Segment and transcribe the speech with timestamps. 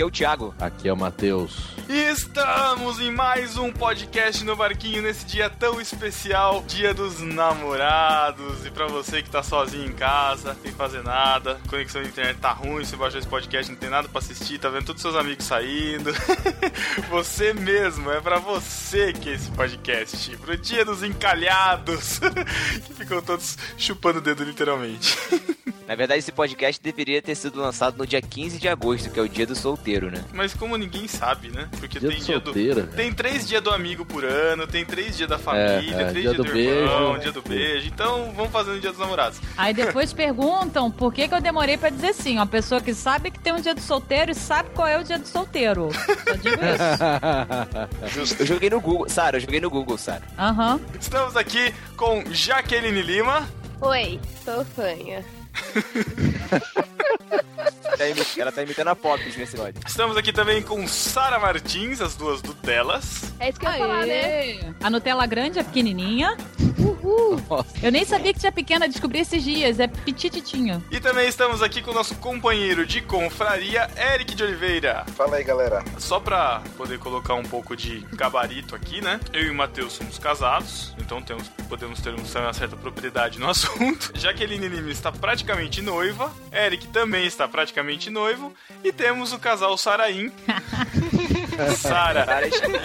[0.00, 0.54] Aqui é o Thiago.
[0.58, 1.74] Aqui é o Matheus.
[1.86, 8.64] Estamos em mais um podcast no Barquinho nesse dia tão especial, Dia dos Namorados.
[8.64, 12.50] E pra você que tá sozinho em casa, sem fazer nada, conexão de internet tá
[12.50, 15.44] ruim, você baixou esse podcast, não tem nada pra assistir, tá vendo todos seus amigos
[15.44, 16.10] saindo.
[17.10, 20.34] você mesmo, é pra você que é esse podcast.
[20.38, 22.20] Pro Dia dos Encalhados,
[22.86, 25.14] que ficam todos chupando o dedo literalmente.
[25.90, 29.22] Na verdade, esse podcast deveria ter sido lançado no dia 15 de agosto, que é
[29.24, 30.22] o dia do solteiro, né?
[30.32, 31.68] Mas como ninguém sabe, né?
[31.80, 32.92] Porque Dia tem do dia solteiro, do.
[32.94, 36.20] Tem três dias do amigo por ano, tem três dias da família, é, três dia
[36.22, 37.20] dias do, do irmão, beijo.
[37.22, 37.88] dia do beijo.
[37.88, 39.40] Então vamos fazer no dia dos namorados.
[39.56, 42.36] Aí depois perguntam por que, que eu demorei pra dizer sim.
[42.36, 45.02] Uma pessoa que sabe que tem um dia do solteiro e sabe qual é o
[45.02, 45.88] dia do solteiro.
[45.92, 48.36] Só digo isso.
[48.38, 49.08] Eu joguei no Google.
[49.08, 50.22] Sara, eu joguei no Google, Sara.
[50.38, 50.78] Aham.
[51.00, 53.48] Estamos aqui com Jaqueline Lima.
[53.80, 55.24] Oi, sou fanha.
[58.00, 58.06] Tá
[58.40, 59.74] Ela tá imitando a Pop nesse episódio.
[59.86, 63.30] Estamos aqui também com Sara Martins, as duas do Delas.
[63.38, 64.74] É isso que eu ia falar, né?
[64.82, 66.34] A Nutella grande é pequenininha.
[66.78, 67.38] Uhul.
[67.82, 69.78] Eu nem sabia que tinha pequena, descobri esses dias.
[69.78, 70.82] É petititinho.
[70.90, 75.04] E também estamos aqui com o nosso companheiro de confraria, Eric de Oliveira.
[75.14, 75.84] Fala aí, galera.
[75.98, 79.20] Só pra poder colocar um pouco de gabarito aqui, né?
[79.32, 84.12] Eu e o Matheus somos casados, então temos, podemos ter uma certa propriedade no assunto.
[84.14, 85.39] Jaqueline Lima está praticamente
[85.82, 88.52] noiva, Eric também está praticamente noivo,
[88.84, 90.30] e temos o casal Saraim,
[91.76, 92.26] Sara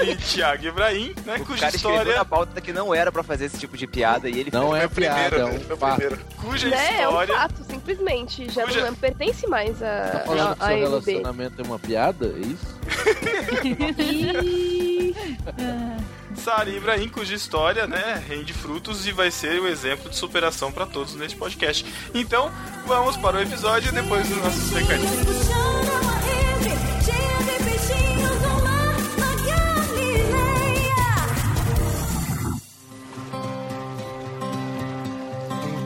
[0.04, 1.38] e Thiago Ibrahim, né?
[1.40, 3.88] O Cuja cara escreveu história, na pauta que não era pra fazer esse tipo de
[3.88, 4.84] piada e ele Não fez.
[4.84, 5.96] é piada, é Primeiro, um meu fato.
[5.98, 6.26] primeiro.
[6.42, 7.02] cuja Né?
[7.02, 8.52] É um história fato, simplesmente.
[8.52, 10.82] Já Cuja- não pertence mais a, Tá falando que a, seu a MB.
[10.82, 12.26] relacionamento é uma piada?
[12.28, 12.76] É isso?
[16.36, 20.72] Sara e Ibrahim, cuja história, né, rende frutos e vai ser o exemplo de superação
[20.72, 21.86] para todos neste podcast.
[22.14, 22.52] Então,
[22.86, 25.95] vamos para o episódio depois dos nossos recadinhos.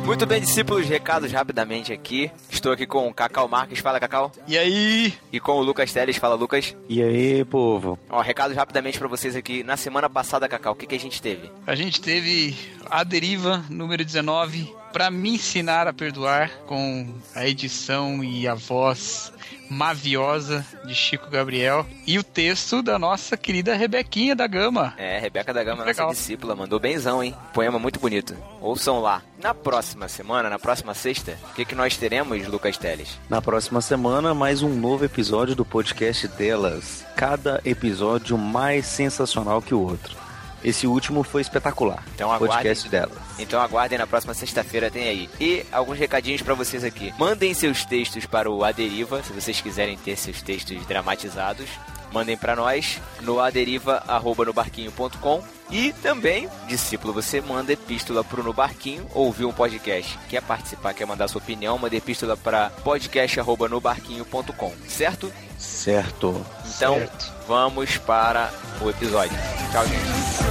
[0.10, 2.32] Muito bem, discípulos, recados rapidamente aqui.
[2.50, 4.32] Estou aqui com o Cacau Marques, fala Cacau.
[4.48, 5.14] E aí?
[5.32, 6.76] E com o Lucas Teles, fala Lucas.
[6.90, 7.98] E aí, povo?
[8.10, 9.64] Ó, recados rapidamente pra vocês aqui.
[9.64, 11.52] Na semana passada, Cacau, o que, que a gente teve?
[11.68, 12.58] A gente teve
[12.90, 19.32] a deriva número 19 para me ensinar a perdoar com a edição e a voz
[19.70, 24.94] maviosa de Chico Gabriel e o texto da nossa querida Rebequinha da Gama.
[24.98, 26.10] É, Rebeca da Gama, nossa Legal.
[26.12, 27.36] discípula, mandou benzão, hein?
[27.54, 28.36] Poema muito bonito.
[28.60, 29.22] Ouçam lá.
[29.42, 33.18] Na próxima semana, na próxima sexta, o que, que nós teremos, Lucas Teles?
[33.30, 37.06] Na próxima semana, mais um novo episódio do podcast delas.
[37.16, 40.29] Cada episódio mais sensacional que o outro.
[40.64, 42.04] Esse último foi espetacular.
[42.16, 42.58] Então aguardem.
[42.58, 43.18] podcast delas.
[43.38, 45.30] Então aguardem na próxima sexta-feira, tem aí.
[45.40, 47.14] E alguns recadinhos pra vocês aqui.
[47.18, 51.68] Mandem seus textos para o Aderiva, se vocês quiserem ter seus textos dramatizados.
[52.12, 59.46] Mandem pra nós no aderiva@nobarquinho.com e também, discípulo, você manda epístola pro No Barquinho, ouvir
[59.46, 65.32] um podcast, quer participar, quer mandar sua opinião, manda epístola para podcast@nobarquinho.com, certo?
[65.60, 66.44] Certo.
[66.76, 67.32] Então, Certo.
[67.48, 68.50] vamos para
[68.82, 69.38] o episódio.
[69.72, 70.49] Tchau, gente.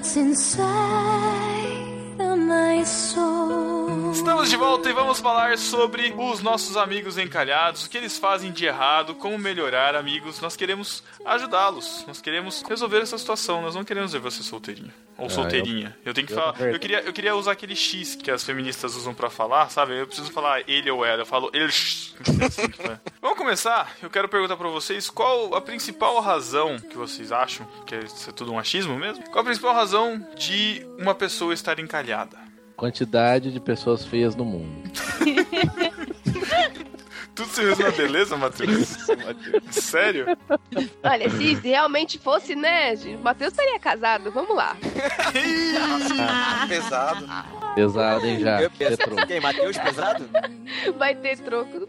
[0.00, 1.76] That's inside
[2.20, 3.29] of my soul.
[4.40, 8.50] Estamos de volta e vamos falar sobre os nossos amigos encalhados, o que eles fazem
[8.50, 10.40] de errado, como melhorar amigos.
[10.40, 15.28] Nós queremos ajudá-los, nós queremos resolver essa situação, nós não queremos ver você solteirinho ou
[15.28, 15.94] solteirinha.
[16.02, 18.96] Eu, tenho que eu falar, eu queria, eu queria usar aquele X que as feministas
[18.96, 20.00] usam pra falar, sabe?
[20.00, 22.14] Eu preciso falar ele ou ela, eu falo eles.
[23.20, 23.94] Vamos começar?
[24.02, 28.32] Eu quero perguntar pra vocês qual a principal razão que vocês acham que isso é
[28.32, 29.22] tudo um achismo mesmo?
[29.28, 32.49] Qual a principal razão de uma pessoa estar encalhada?
[32.80, 34.90] Quantidade de pessoas feias no mundo.
[37.34, 38.96] Tudo se resume a beleza, Matheus?
[39.70, 40.24] Sério?
[41.02, 44.30] Olha, se realmente fosse, né, o Matheus estaria casado.
[44.30, 44.74] Vamos lá.
[46.68, 47.26] Pesado.
[47.74, 48.62] Pesado, hein, já.
[48.62, 48.96] Eu penso,
[49.26, 49.40] quem?
[49.40, 50.28] Matheus Pesado?
[50.98, 51.88] Vai ter troco.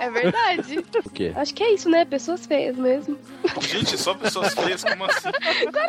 [0.00, 0.78] É verdade.
[1.04, 1.32] O quê?
[1.36, 2.04] Acho que é isso, né?
[2.04, 3.18] Pessoas feias mesmo.
[3.60, 5.30] Gente, só pessoas feias, como assim?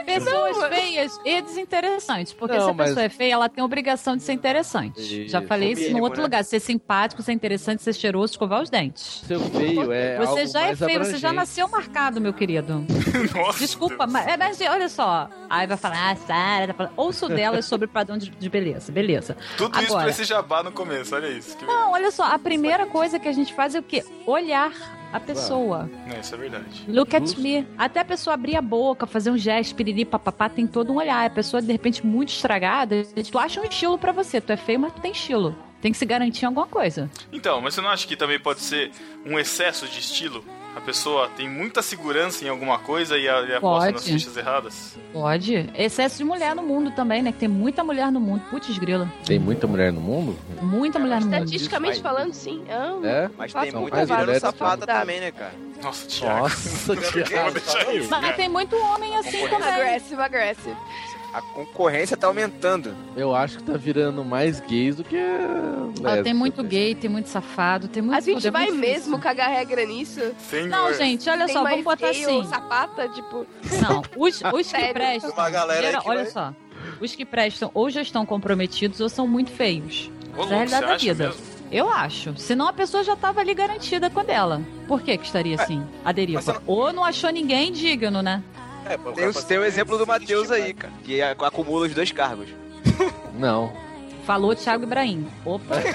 [0.05, 2.33] Pessoas Não, feias e desinteressantes.
[2.33, 4.99] Porque Não, se a mas- pessoa é feia, ela tem a obrigação de ser interessante.
[5.01, 5.29] Isso.
[5.29, 6.23] Já falei isso no outro né?
[6.23, 6.43] lugar.
[6.43, 9.23] Ser simpático, ser interessante, ser cheiroso, escovar os dentes.
[9.25, 11.35] Seu feio é Você algo já é mais feio, você já abrangente.
[11.35, 12.85] nasceu marcado, meu querido.
[13.35, 13.59] Nossa.
[13.59, 16.93] Desculpa, mas, é, mas olha só, Aí vai falar, ah, Sara, tá falando.
[16.97, 18.91] Ouço delas sobre padrão de, de beleza.
[18.91, 19.14] Beleza.
[19.57, 21.55] Tudo isso pra Agora- esse jabá no começo, olha isso.
[21.57, 24.03] Que Não, olha só, a primeira coisa que a gente faz é o quê?
[24.25, 24.71] Olhar
[25.13, 25.89] a pessoa.
[26.07, 26.85] Não, isso é verdade.
[26.87, 27.65] Look at me.
[27.77, 31.25] Até a pessoa abrir a boca, fazer um gesto, piriri, papapá, tem todo um olhar.
[31.25, 34.41] A pessoa, de repente, muito estragada, tu acha um estilo pra você.
[34.41, 35.55] Tu é feio, mas tu tem estilo.
[35.81, 37.09] Tem que se garantir em alguma coisa.
[37.31, 38.91] Então, mas você não acha que também pode ser
[39.25, 40.43] um excesso de estilo?
[40.75, 44.97] A pessoa tem muita segurança em alguma coisa e, a- e aposta nas fichas erradas?
[45.13, 45.69] Pode.
[45.73, 47.31] Excesso de mulher no mundo também, né?
[47.31, 48.41] Que tem muita mulher no mundo.
[48.51, 49.09] Putz, grila.
[49.25, 50.37] Tem muita mulher no mundo?
[50.61, 51.33] Muita mulher no mundo.
[51.35, 52.63] Estatisticamente falando, sim.
[52.69, 53.29] Ah, É?
[53.37, 55.53] Mas tem muita mulher safada também, né, cara?
[55.81, 56.39] Nossa, Thiago.
[56.39, 58.07] Nossa, Thiago.
[58.09, 59.67] Mas tem muito homem assim também.
[59.69, 60.75] Aggressive, aggressive.
[61.35, 62.95] A concorrência tá aumentando.
[63.13, 65.17] Eu acho que tá virando mais gays do que.
[65.17, 66.69] Lésbicas, tem muito né?
[66.69, 70.21] gay, tem muito safado, tem muito A gente é vai mesmo cagar regra nisso?
[70.49, 70.69] Senhor.
[70.69, 72.49] Não, gente, olha Tem só, mais vamos botar gay ou assim.
[72.49, 73.45] sapata, tipo...
[73.81, 75.31] Não, os, os que prestam.
[75.31, 76.53] Uma galera geral- que olha vai- só.
[77.01, 80.09] Os que prestam ou já estão comprometidos ou são muito feios.
[80.37, 81.27] Ô, Essa é a realidade da vida.
[81.27, 81.41] mesmo?
[81.69, 82.33] Eu acho.
[82.37, 84.61] Senão a pessoa já tava ali garantida com a dela.
[84.87, 85.83] Por que que estaria assim?
[86.05, 86.41] A deriva.
[86.53, 88.41] não- Ou não achou ninguém digno, né?
[88.87, 90.93] É, pô, Tem, o- tem o exemplo do Matheus aí, cara.
[91.03, 92.47] Que acumula os dois cargos.
[93.33, 93.73] Não.
[94.25, 95.27] Falou Thiago Ibrahim.
[95.45, 95.75] Opa.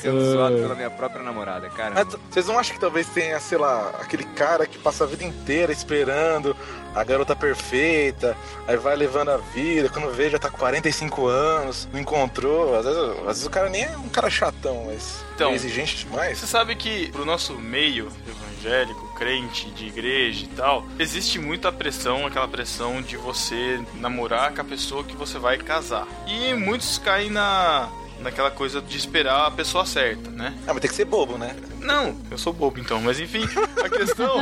[0.00, 2.04] Sendo zoado pela minha própria namorada, cara.
[2.30, 5.72] Vocês não acham que talvez tenha, sei lá, aquele cara que passa a vida inteira
[5.72, 6.56] esperando
[6.96, 8.34] a garota perfeita,
[8.66, 12.86] aí vai levando a vida, quando vê já tá com 45 anos, não encontrou, às
[12.86, 16.38] vezes, às vezes o cara nem é um cara chatão, mas Então, é exigente demais.
[16.38, 22.26] Você sabe que pro nosso meio evangélico, crente, de igreja e tal, existe muita pressão,
[22.26, 26.08] aquela pressão de você namorar com a pessoa que você vai casar.
[26.26, 27.90] E muitos caem na
[28.20, 30.54] naquela coisa de esperar a pessoa certa, né?
[30.66, 31.54] Ah, mas tem que ser bobo, né?
[31.80, 33.44] Não, eu sou bobo então, mas enfim,
[33.82, 34.36] a questão,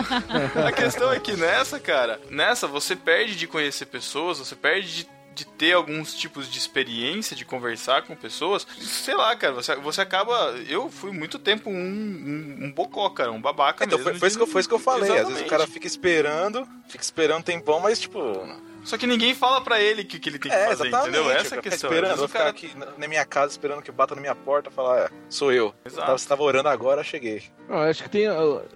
[0.67, 5.09] a questão é que nessa, cara, nessa você perde de conhecer pessoas, você perde de,
[5.35, 8.67] de ter alguns tipos de experiência, de conversar com pessoas.
[8.79, 10.55] Sei lá, cara, você, você acaba.
[10.69, 14.13] Eu fui muito tempo um, um, um bocó, cara, um babaca Então, mesmo.
[14.13, 15.03] foi, foi isso que eu, foi isso que eu falei.
[15.03, 15.51] Às vezes o Exatamente.
[15.51, 18.19] cara fica esperando, fica esperando um tempão, mas tipo.
[18.85, 21.17] Só que ninguém fala pra ele o que, que ele tem que É, fazer, exatamente.
[21.19, 21.31] entendeu?
[21.33, 21.91] Essa é a questão.
[21.91, 24.69] Esperando, vou o ficar cara- aqui na- minha casa esperando que bata na minha porta
[24.71, 25.75] e falar, é, sou eu.
[25.85, 26.07] Exato.
[26.07, 27.43] Tava- Você tava orando agora, cheguei.
[27.69, 28.27] Eu acho que tem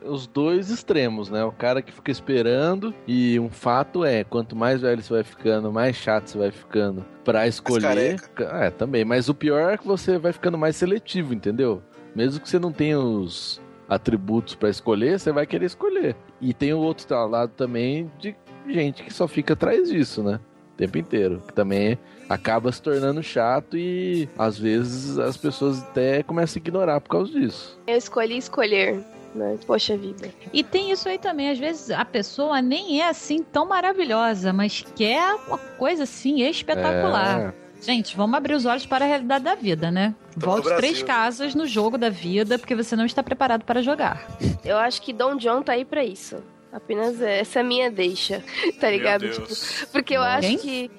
[0.02, 1.44] os dois extremos, né?
[1.44, 5.70] O cara que fica esperando e um fato é, quanto mais velho você vai ficando,
[5.72, 8.16] mais chato você vai ficando pra escolher.
[8.38, 9.04] É, também.
[9.04, 11.82] Mas o pior é que você vai ficando mais seletivo, entendeu?
[12.14, 16.16] Mesmo que você não tenha os atributos pra escolher, você vai querer escolher.
[16.40, 18.34] E tem o outro lado também de
[18.72, 20.40] gente que só fica atrás disso, né?
[20.74, 21.42] O tempo inteiro.
[21.46, 21.98] Que também
[22.28, 27.32] acaba se tornando chato e às vezes as pessoas até começam a ignorar por causa
[27.32, 27.78] disso.
[27.86, 29.02] Eu escolhi escolher,
[29.34, 29.58] né?
[29.66, 30.28] Poxa vida.
[30.52, 31.50] E tem isso aí também.
[31.50, 37.54] Às vezes a pessoa nem é assim tão maravilhosa, mas quer uma coisa assim espetacular.
[37.64, 37.68] É.
[37.80, 40.14] Gente, vamos abrir os olhos para a realidade da vida, né?
[40.30, 44.26] Estamos Volte três casas no jogo da vida porque você não está preparado para jogar.
[44.64, 46.42] Eu acho que Dom John tá aí pra isso.
[46.72, 48.44] Apenas essa é a minha deixa,
[48.80, 49.28] tá ligado?
[49.30, 49.46] Tipo,
[49.92, 50.30] porque eu Quem?
[50.30, 50.90] acho que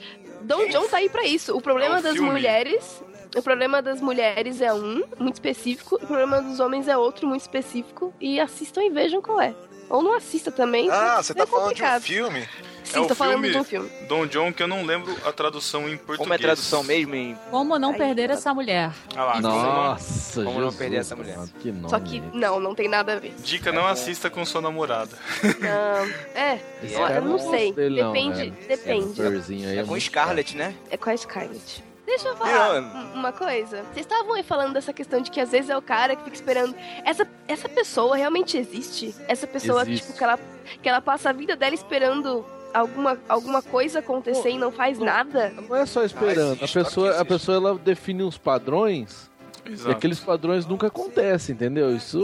[0.42, 1.56] Dom John tá aí pra isso.
[1.56, 2.30] O problema É um das filme.
[2.32, 3.04] mulheres.
[3.36, 5.96] O problema das mulheres é um, muito específico.
[5.98, 8.12] O problema dos homens é outro, muito específico.
[8.20, 9.54] E assistam e vejam qual é.
[9.88, 10.90] Ou não assista também.
[10.90, 12.02] Ah, porque você é tá falando de um complicado.
[12.02, 12.48] filme?
[12.84, 13.90] Sim, É o tô falando filme- de um filme.
[14.08, 16.18] Dom John, que eu não lembro a tradução em português.
[16.20, 17.36] Como é tradução mesmo em.
[17.52, 18.34] Como não Aí, perder tá.
[18.34, 18.92] essa mulher?
[19.16, 21.38] Ah lá, Nossa, Como não Jesus, perder essa mulher?
[21.60, 21.90] Que nome.
[21.90, 23.34] Só que não, não tem nada a ver.
[23.44, 25.16] Dica, não assista com sua namorada.
[25.44, 27.74] Não, é, eu, eu não sei.
[27.90, 28.54] não, Depende, velho.
[28.68, 29.22] depende.
[29.68, 30.74] Aí É com Scarlett, né?
[30.90, 31.84] É com a Scarlett.
[32.06, 32.90] Deixa eu falar Não.
[32.90, 33.84] um- uma coisa.
[33.94, 36.36] Vocês estavam aí falando dessa questão de que às vezes é o cara que fica
[36.36, 36.76] esperando.
[37.06, 39.14] Essa, essa pessoa realmente existe?
[39.28, 40.08] Essa pessoa, Existe.
[40.08, 40.40] tipo, que ela,
[40.82, 42.44] que ela passa a vida dela esperando
[42.74, 45.50] alguma, alguma coisa acontecer e não faz nada?
[45.50, 46.52] Não é só esperando.
[46.52, 49.30] Ah, existe, a pessoa, claro a pessoa ela define uns padrões
[49.70, 49.92] e Exato.
[49.92, 51.96] aqueles padrões nunca acontecem, entendeu?
[51.96, 52.20] Isso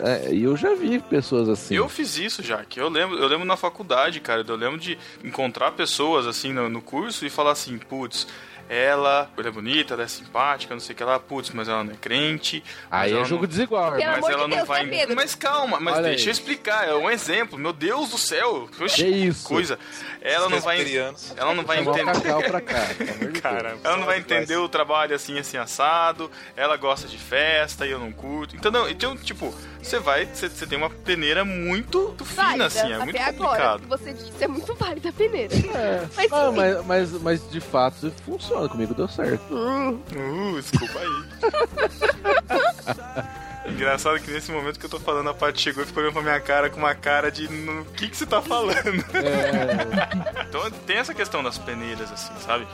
[0.00, 1.74] é, e eu já vi pessoas assim.
[1.74, 4.98] Eu fiz isso já, que eu lembro, eu lembro na faculdade, cara, eu lembro de
[5.22, 8.26] encontrar pessoas assim no, no curso e falar assim, putz,
[8.68, 11.84] ela, ela é bonita, ela é simpática, não sei o que lá, putz, mas ela
[11.84, 12.62] não é crente.
[12.90, 14.14] Aí é não- jogo desigual, Pelo irmão.
[14.16, 14.86] Mas amor ela de não Deus, vai.
[14.86, 15.06] né?
[15.14, 16.28] Mas calma, mas Olha deixa aí.
[16.28, 16.88] eu explicar.
[16.88, 17.58] É um exemplo.
[17.58, 18.68] Meu Deus do céu.
[18.80, 19.46] Oxi, Que isso?
[19.46, 19.78] coisa.
[20.20, 20.76] Ela não vai.
[21.36, 22.04] Ela não vai entender.
[22.46, 22.86] Pra cá.
[23.84, 26.30] ela não vai entender o trabalho assim, assim, assado.
[26.56, 28.56] Ela gosta de festa e eu não curto.
[28.56, 29.54] Então, não, então tipo,
[29.86, 33.32] você vai, você, você tem uma peneira muito fina, Válida, assim, é muito agora.
[33.32, 33.80] complicado.
[33.80, 35.54] que Você disse é muito válida a peneira.
[35.54, 36.06] É.
[36.16, 39.42] Mas, Ah, mas, mas, mas de fato funciona, comigo deu certo.
[39.54, 41.06] Hum, Uh, desculpa aí.
[43.72, 46.22] Engraçado que nesse momento que eu tô falando, a Paty chegou e ficou olhando pra
[46.22, 47.48] minha cara com uma cara de.
[47.50, 48.76] "No- O que que você tá falando?
[49.14, 52.66] É, Então tem essa questão das peneiras, assim, sabe?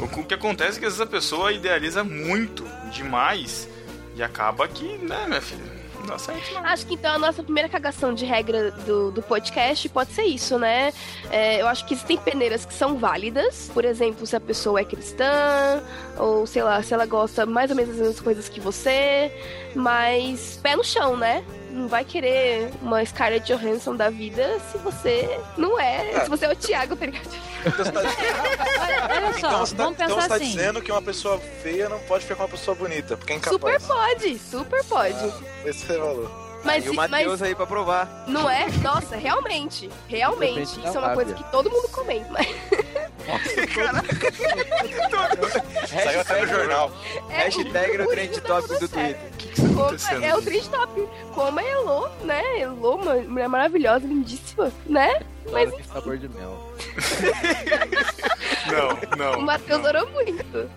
[0.00, 3.68] O que- o que acontece é que às vezes a pessoa idealiza muito, demais,
[4.16, 5.62] e acaba que, né, minha filha,
[6.06, 6.64] não.
[6.64, 10.58] Acho que então a nossa primeira cagação de regra do, do podcast pode ser isso,
[10.58, 10.92] né?
[11.30, 13.70] É, eu acho que existem peneiras que são válidas.
[13.72, 15.82] Por exemplo, se a pessoa é cristã,
[16.18, 19.32] ou sei lá, se ela gosta mais ou menos das mesmas coisas que você.
[19.74, 21.44] Mas pé no chão, né?
[21.76, 26.20] Não vai querer uma Scarlett Johansson da vida se você não é.
[26.24, 27.28] Se você é o Thiago, tá ligado?
[27.66, 28.06] Então você tá, Olha,
[29.26, 30.44] olha só, então você tá- vamos então pensar você tá assim.
[30.46, 33.74] dizendo que uma pessoa feia não pode ficar com uma pessoa bonita, porque é Super
[33.74, 33.86] incapaz.
[33.86, 35.32] pode, super pode.
[35.66, 36.46] Esse você falou.
[36.64, 38.24] Mas, e o se- Matheus aí pra provar.
[38.26, 38.66] não é?
[38.82, 39.88] Nossa, realmente.
[40.08, 40.62] Realmente.
[40.62, 42.26] Isso é uma coisa que todo mundo comenta.
[42.30, 42.46] Mas
[45.86, 46.92] Saiu até no jornal.
[47.30, 48.78] é Hashtag no trend tá top do.
[48.88, 49.16] Twitter.
[49.56, 51.08] Como acontecendo, é o trend top.
[51.34, 52.42] Como a Elo, né?
[52.68, 55.20] Uma mulher maravilhosa, lindíssima, né?
[55.50, 55.86] Mas Mas...
[55.86, 56.72] sabor de mel.
[58.66, 59.40] Não, o não.
[59.42, 60.68] Matheus orou muito.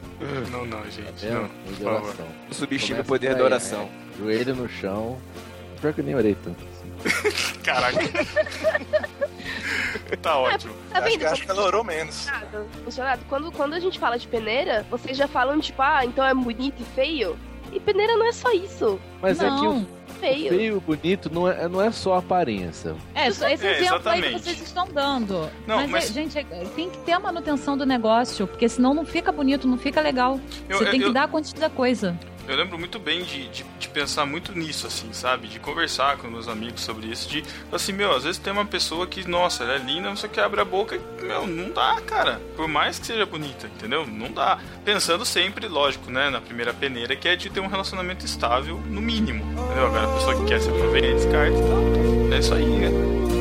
[0.51, 1.25] Não, não, gente.
[1.25, 1.74] É, Não, por
[2.13, 2.27] favor.
[2.51, 3.86] Subestima o poder da aí, oração.
[3.86, 3.89] né?
[4.20, 5.18] Joelho no chão.
[5.82, 6.63] Pior que eu nem orei tanto.
[7.63, 8.00] Caraca.
[10.22, 10.74] tá ótimo.
[10.91, 12.27] Tá Acho que, acho que ela orou menos.
[12.84, 13.22] Funcionado.
[13.29, 16.82] Quando, quando a gente fala de peneira, vocês já falam, tipo, ah, então é bonito
[16.82, 17.38] e feio.
[17.72, 19.00] E peneira não é só isso.
[19.22, 19.79] Mas é que Não.
[19.82, 19.88] o
[20.20, 20.50] Feio.
[20.50, 22.96] feio e bonito não é, não é só aparência.
[23.13, 25.50] É, só esse É, exemplo aí que vocês estão dando.
[25.68, 26.44] Não, mas, mas- é, gente, é-
[26.75, 30.39] tem que ter a manutenção do negócio, porque senão não fica bonito, não fica legal.
[30.68, 32.18] Eu- Você tem eu- que dar a quantidade da coisa.
[32.50, 35.48] Eu lembro muito bem de, de, de pensar muito nisso, assim, sabe?
[35.48, 37.29] De conversar com meus amigos sobre isso.
[37.29, 40.39] De, assim, meu, às vezes tem uma pessoa que, nossa, ela é linda, você que
[40.39, 42.41] abre a boca e, meu, não dá, cara.
[42.56, 44.08] Por mais que seja bonita, entendeu?
[44.08, 44.58] Não dá.
[44.84, 49.00] Pensando sempre, lógico, né, na primeira peneira, que é de ter um relacionamento estável, no
[49.00, 49.44] mínimo.
[49.44, 49.86] Entendeu?
[49.86, 53.38] Agora, a pessoa que quer se aproveitar descarta, então, é isso aí, né?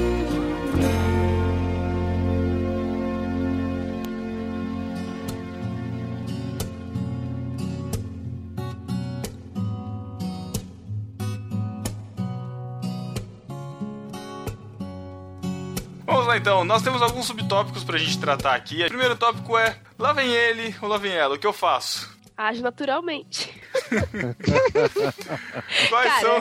[16.29, 18.85] Lá então, nós temos alguns subtópicos pra gente tratar aqui.
[18.85, 22.17] O primeiro tópico é: lá vem ele ou lá vem ela, o que eu faço?
[22.37, 23.53] Age naturalmente.
[25.89, 26.39] Quais Cara, são.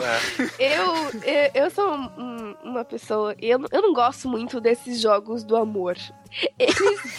[0.58, 3.34] Eu, eu, eu sou um- um- uma pessoa.
[3.40, 5.96] Eu, eu não gosto muito desses jogos do amor.
[6.58, 7.18] Eles,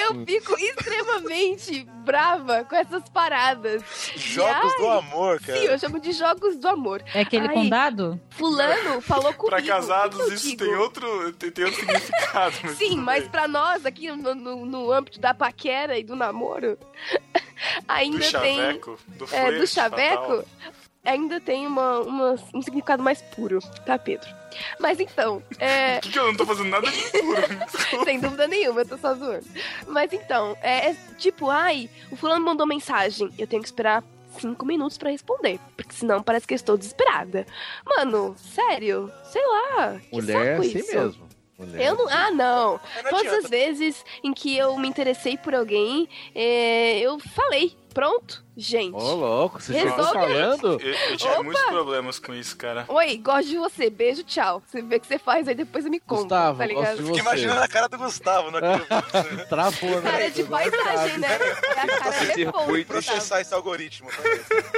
[0.00, 3.82] eu fico extremamente brava com essas paradas.
[4.16, 5.58] Jogos ai, do amor, cara.
[5.58, 7.02] Sim, eu chamo de jogos do amor.
[7.14, 8.20] É aquele Ai, condado?
[8.30, 9.46] Fulano falou comigo.
[9.46, 10.64] Pra casados, o que que isso digo?
[10.64, 12.56] tem outro, tem, tem outro significado.
[12.62, 13.30] mas Sim, mas bem.
[13.30, 16.78] pra nós aqui no, no, no âmbito da paquera e do namoro,
[17.86, 18.56] ainda Do tem.
[18.56, 20.44] chaveco, do É, do chaveco, fatal.
[21.04, 24.28] ainda tem uma, uma- um significado mais puro, tá, Pedro?
[24.78, 28.04] Mas então, é, O que, que eu não tô fazendo nada de puro?
[28.04, 29.46] sem dúvida nenhuma, eu tô só zoando.
[29.86, 34.02] Mas então, é, é tipo, ai, o fulano mandou mensagem, eu tenho que esperar
[34.38, 37.46] cinco minutos pra responder, porque senão parece que eu estou desesperada.
[37.84, 40.94] Mano, sério, sei lá, que Mulher é assim isso.
[40.96, 41.28] mesmo.
[41.58, 41.88] Mulher.
[41.88, 42.08] Eu não.
[42.08, 42.70] Ah, não.
[42.72, 43.36] Não Todas adianta.
[43.44, 47.76] as vezes em que eu me interessei por alguém, é, eu falei.
[47.92, 48.94] Pronto, gente.
[48.94, 50.80] Ô, louco, você Resolve chegou falando?
[50.80, 51.42] Eu, eu tive Opa!
[51.42, 52.84] muitos problemas com isso, cara.
[52.88, 53.90] Oi, gosto de você.
[53.90, 54.62] Beijo, tchau.
[54.66, 56.22] Você vê o que você faz aí, depois você me conta.
[56.22, 56.96] Gustavo, tá ligado?
[56.96, 57.20] gosto você.
[57.20, 60.10] imaginando a cara do Gustavo naquele Travou, né?
[60.10, 61.28] Cara de paisagem, né?
[61.76, 62.92] É a cara Esse depois, circuito.
[62.92, 64.08] processar esse algoritmo.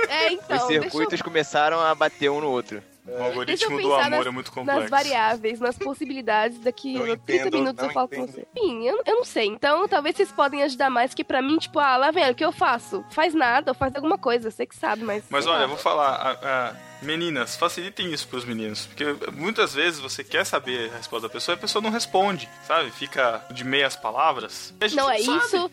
[0.08, 0.56] É, então.
[0.56, 2.82] Os deixa eu- circuitos começaram a bater um no outro.
[3.04, 4.88] O Deixa eu algoritmo do pensar amor nas, é muito nas complexo.
[4.90, 6.58] variáveis, nas possibilidades.
[6.60, 8.32] Daqui Não a 30 entendo, minutos eu falo com entendo.
[8.32, 8.46] você.
[8.56, 9.46] Enfim, eu, eu não sei.
[9.46, 12.44] Então, talvez vocês podem ajudar mais, que pra mim, tipo, ah, lá vem, o que
[12.44, 13.04] eu faço?
[13.10, 14.50] Faz nada, ou faz alguma coisa.
[14.52, 15.24] Você que sabe, mas.
[15.28, 19.98] Mas olha, eu vou falar, a- a- meninas, facilitem isso pros meninos, porque muitas vezes
[19.98, 22.92] você quer saber a resposta da pessoa e a pessoa não responde, sabe?
[22.92, 24.72] Fica de meias palavras.
[24.80, 25.38] E a gente Não, é sabe.
[25.38, 25.70] isso.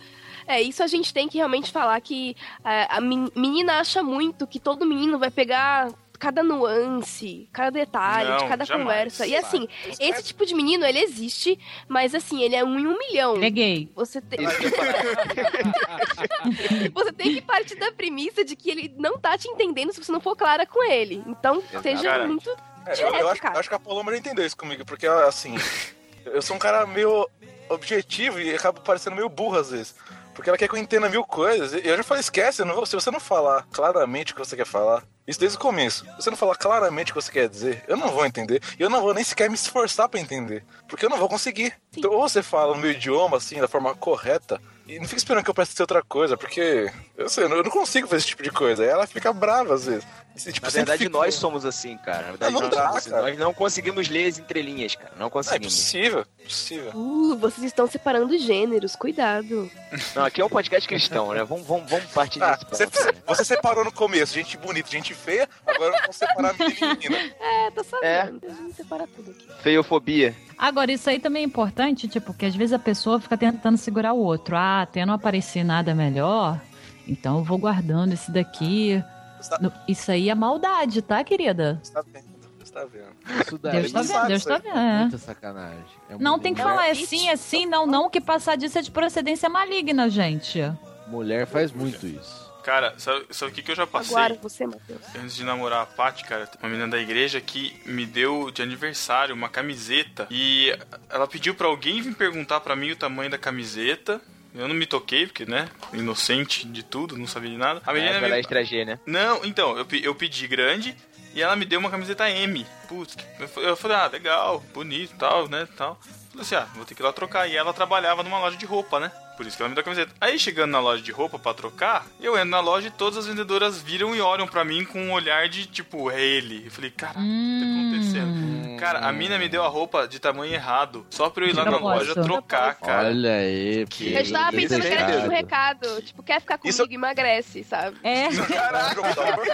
[0.48, 4.48] É isso a gente tem que realmente falar que é, a men- menina acha muito
[4.48, 8.86] que todo menino vai pegar cada nuance, cada detalhe de Não, cada jamais.
[8.88, 9.26] conversa.
[9.26, 9.68] E assim,
[10.00, 11.58] esse tipo de menino, ele existe,
[11.88, 13.36] mas assim, ele é um em um milhão.
[13.38, 13.90] Ele é gay.
[13.96, 14.40] Você tem...
[14.44, 14.52] Eu
[16.94, 20.12] você tem que partir da premissa de que ele não tá te entendendo se você
[20.12, 21.24] não for clara com ele.
[21.26, 22.50] Então, seja Cara, muito
[22.86, 23.56] É, eu, direto, eu acho, cara.
[23.56, 25.56] eu acho que a Paloma já entendeu isso comigo, porque assim,
[26.26, 27.28] eu sou um cara meio
[27.70, 29.96] objetivo e acabo parecendo meio burro às vezes.
[30.40, 31.74] Porque ela quer que eu entenda mil coisas.
[31.74, 34.66] E eu já falei, esquece, não se você não falar claramente o que você quer
[34.66, 36.06] falar, isso desde o começo.
[36.06, 38.64] Se você não falar claramente o que você quer dizer, eu não vou entender.
[38.80, 40.64] E eu não vou nem sequer me esforçar pra entender.
[40.88, 41.74] Porque eu não vou conseguir.
[41.94, 45.44] Então, ou você fala no meu idioma, assim, da forma correta, E não fica esperando
[45.44, 48.50] que eu preste outra coisa, porque eu sei, eu não consigo fazer esse tipo de
[48.52, 48.82] coisa.
[48.82, 50.04] Aí ela fica brava às vezes.
[50.48, 52.22] E, tipo, Na verdade, fica- nós somos assim, cara.
[52.24, 53.10] Na verdade, Não, não nós, dá, somos assim.
[53.12, 53.22] cara.
[53.24, 55.12] nós não conseguimos ler as entrelinhas, cara.
[55.12, 55.76] Não Não, é conseguimos.
[55.76, 56.92] possível, possível.
[56.96, 59.70] Uh, vocês estão separando gêneros, cuidado.
[60.16, 61.44] não, aqui é um podcast cristão, né?
[61.44, 62.66] Vamos, vamos, vamos partir Ah, disso.
[62.70, 62.88] você,
[63.28, 67.34] você separou no começo, gente bonita, gente feia, agora vamos separar menino e menina.
[67.40, 68.40] É, tá sabendo.
[68.40, 69.48] Deixa eu separar tudo aqui.
[69.62, 70.36] Feiofobia.
[70.60, 74.12] Agora, isso aí também é importante, tipo, que às vezes a pessoa fica tentando segurar
[74.12, 74.58] o outro.
[74.58, 76.60] Ah, até não aparecer nada melhor,
[77.08, 79.02] então eu vou guardando esse daqui.
[79.50, 81.80] Tá, No- Isso aí é maldade, tá, querida?
[81.82, 82.26] você tá vendo,
[82.60, 83.42] você tá vendo.
[83.42, 84.78] Isso daí Deus tá vendo, Deus tá vendo.
[84.78, 85.00] é.
[85.00, 85.86] muita sacanagem.
[86.10, 88.82] É Não, tem que falar é sim, é sim, não, não, que passar disso é
[88.82, 90.60] de procedência maligna, gente.
[91.08, 92.49] Mulher faz muito isso.
[92.70, 94.16] Cara, sabe, sabe o que, que eu já passei?
[94.16, 95.02] Agora você, Matheus.
[95.16, 99.34] Antes de namorar a Paty, cara, uma menina da igreja que me deu de aniversário
[99.34, 100.72] uma camiseta e
[101.10, 104.22] ela pediu pra alguém vir perguntar pra mim o tamanho da camiseta.
[104.54, 107.82] Eu não me toquei, porque, né, inocente de tudo, não sabia de nada.
[107.88, 108.42] A menina É, vai lá me...
[108.42, 109.00] extra G, né?
[109.04, 110.96] Não, então, eu, eu pedi grande
[111.34, 112.68] e ela me deu uma camiseta M.
[112.88, 113.18] Putz,
[113.58, 116.00] eu falei, ah, legal, bonito tal, né, tal.
[116.30, 117.50] Falei assim, ah, vou ter que ir lá trocar.
[117.50, 119.12] E ela trabalhava numa loja de roupa, né?
[119.40, 120.12] Por isso que ela me deu a camiseta.
[120.20, 123.26] Aí chegando na loja de roupa pra trocar, eu entro na loja e todas as
[123.26, 126.64] vendedoras viram e olham pra mim com um olhar de tipo, é ele.
[126.66, 128.78] Eu falei, caraca, o que tá acontecendo?
[128.80, 131.64] Cara, a mina me deu a roupa de tamanho errado, só pra eu ir lá
[131.64, 133.08] na loja trocar, cara.
[133.08, 136.02] Olha aí, Que- Eu estava pensando que era tipo um recado.
[136.02, 137.98] Tipo, quer ficar comigo, Isso- emagrece, sabe?
[138.04, 139.46] É, amor.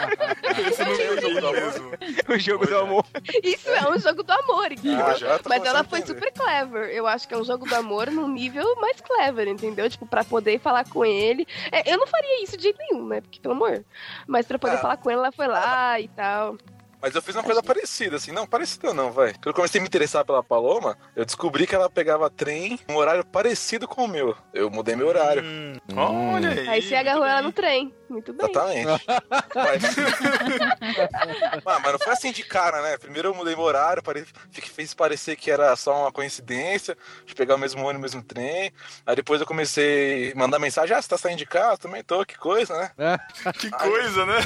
[0.68, 1.98] Esse não é o jogo do amor.
[2.28, 3.06] O jogo do amor.
[3.44, 4.66] Isso é um jogo do amor?
[5.06, 6.20] Ah, já tô Mas ela foi entender.
[6.20, 6.90] super clever.
[6.96, 9.75] Eu acho que é um jogo do amor num nível mais clever, entendeu?
[9.90, 11.46] Tipo, pra poder falar com ele.
[11.72, 13.22] É, eu não faria isso de jeito nenhum, né?
[13.22, 13.84] Porque, pelo amor.
[14.28, 14.80] Mas pra poder Ah.
[14.80, 16.58] falar com ele, ela foi lá e tal.
[17.02, 18.32] Mas eu fiz uma coisa parecida, assim.
[18.32, 19.34] Não, parecida não, vai.
[19.34, 22.96] Quando eu comecei a me interessar pela Paloma, eu descobri que ela pegava trem um
[22.96, 24.36] horário parecido com o meu.
[24.52, 25.44] Eu mudei meu horário.
[25.46, 26.68] Hum, olha aí.
[26.68, 27.94] Aí você agarrou ela no trem.
[28.10, 28.48] Muito bem.
[28.50, 29.04] Exatamente.
[29.56, 29.84] mas...
[31.66, 32.98] Ah, mas não foi assim de cara, né?
[32.98, 34.26] Primeiro eu mudei meu horário, pare...
[34.52, 38.72] fez parecer que era só uma coincidência de pegar o mesmo ônibus, o mesmo trem.
[39.06, 41.78] Aí depois eu comecei a mandar mensagem: ah, você tá saindo de casa?
[41.78, 43.18] Também tô, que coisa, né?
[43.60, 44.36] Que coisa, né?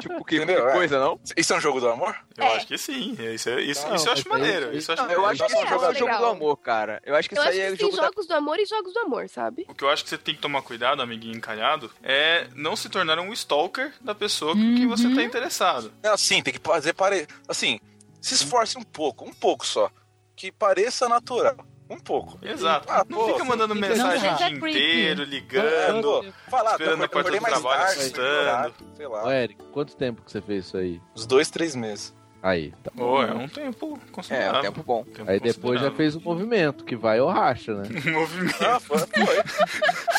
[0.00, 0.64] Tipo, que, Entendeu?
[0.64, 0.72] que É.
[0.72, 1.18] coisa, não?
[1.36, 2.14] Isso é um jogo do amor?
[2.36, 3.16] Eu acho que sim.
[3.18, 4.76] Isso, é- isso, Não, isso eu acho aí- maneiro.
[4.76, 7.00] Isso eu acho Não, eu acho que isso é jogo o jogo do amor, cara.
[7.04, 8.02] Eu acho que Eu isso acho aí é que o tem jogo da...
[8.04, 9.64] jogos do amor e jogos do amor, sabe?
[9.68, 12.88] O que eu acho que você tem que tomar cuidado, amiguinho encalhado, é não se
[12.88, 15.92] tornar um stalker da pessoa com que você tá interessado.
[16.02, 17.26] Não, sim, tem que fazer pare...
[17.48, 17.78] Assim,
[18.20, 19.90] se esforce um pouco, um pouco só.
[20.36, 21.56] Que pareça natural.
[21.88, 22.38] Um pouco.
[22.40, 22.86] Exato.
[22.88, 24.68] Ah, não pô, fica mandando fica- mensagem o dia creepy.
[24.70, 26.34] inteiro, ligando.
[26.48, 28.74] Falar, Esperando a porta do mais trabalho tarde, assustando.
[28.96, 29.24] sei lá.
[29.26, 31.00] Ô, Eric, quanto tempo que você fez isso aí?
[31.16, 32.14] Uns dois, três meses.
[32.42, 32.90] Aí, tá.
[32.96, 34.54] Pô, é um tempo É, considerável.
[34.54, 35.04] é um tempo bom.
[35.04, 37.88] Tempo Aí depois já fez o movimento, que vai ou racha, né?
[38.12, 38.64] movimento.
[38.64, 39.42] Ah, foi, foi.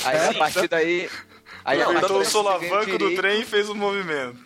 [0.06, 1.10] Aí a partir daí...
[1.64, 4.40] Aí Apertou o solavanco do trem e fez o movimento.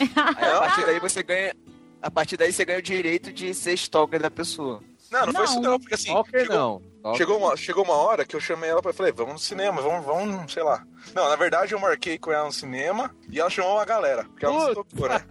[0.00, 1.54] Aí a partir daí você ganha...
[2.00, 4.80] A partir daí você ganha o direito de ser stalker da pessoa.
[5.10, 5.62] Não, não, foi isso Não.
[5.72, 6.08] não, porque assim.
[6.08, 6.82] Stalker chegou, não.
[6.96, 9.80] Stalker- Chegou uma, chegou uma hora que eu chamei ela pra falei, vamos no cinema,
[9.82, 10.84] vamos, vamos, sei lá.
[11.14, 14.44] Não, na verdade eu marquei com ela no cinema e ela chamou uma galera, porque
[14.46, 15.24] ela não se tocou, né?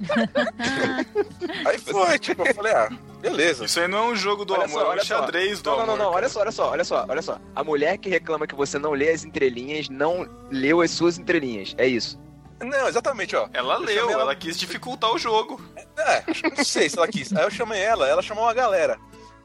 [1.66, 2.88] Aí foi, tipo, eu falei, ah,
[3.20, 3.64] beleza.
[3.64, 5.18] Isso aí não é um jogo do Olha amor, só, é um olha só.
[5.20, 5.96] xadrez do Não, não, amor.
[5.98, 6.28] não, não, olha cara.
[6.30, 7.38] só, olha só, olha só, olha só.
[7.54, 11.74] A mulher que reclama que você não lê as entrelinhas, não leu as suas entrelinhas.
[11.78, 12.20] É isso.
[12.60, 13.48] Não, exatamente, ó.
[13.52, 15.60] Ela Eu leu, chamei ela quis dificultar o jogo.
[15.98, 17.32] É, acho que não sei se ela quis.
[17.34, 18.98] Aí eu chamei ela, ela chamou uma galera.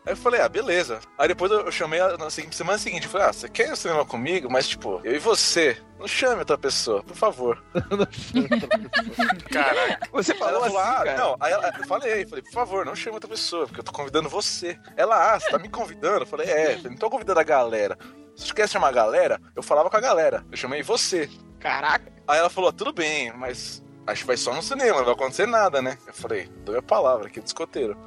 [0.08, 1.02] Aí eu falei, ah, beleza.
[1.18, 3.04] Aí depois eu chamei ela na semana seguinte.
[3.04, 4.50] Eu falei, ah, você quer ir no cinema comigo?
[4.50, 5.78] Mas, tipo, eu e você.
[6.00, 7.62] Não chame outra pessoa, por favor.
[9.52, 10.08] Caraca.
[10.14, 11.18] Você falou ela assim, falou, ah, cara.
[11.18, 11.36] não.
[11.42, 14.30] Aí ela, eu falei, falei, por favor, não chame outra pessoa, porque eu tô convidando
[14.30, 14.80] você.
[14.96, 16.22] Ela, ah, você tá me convidando?
[16.22, 17.98] Eu falei, é, eu não tô convidando a galera.
[18.34, 20.46] Se você quer chamar a galera, eu falava com a galera.
[20.50, 21.30] Eu chamei você.
[21.60, 22.14] Caraca.
[22.26, 25.46] Aí ela falou, tudo bem, mas acho que vai só no cinema, não vai acontecer
[25.48, 25.98] nada, né?
[26.08, 27.98] Eu falei, dou a palavra aqui do escoteiro.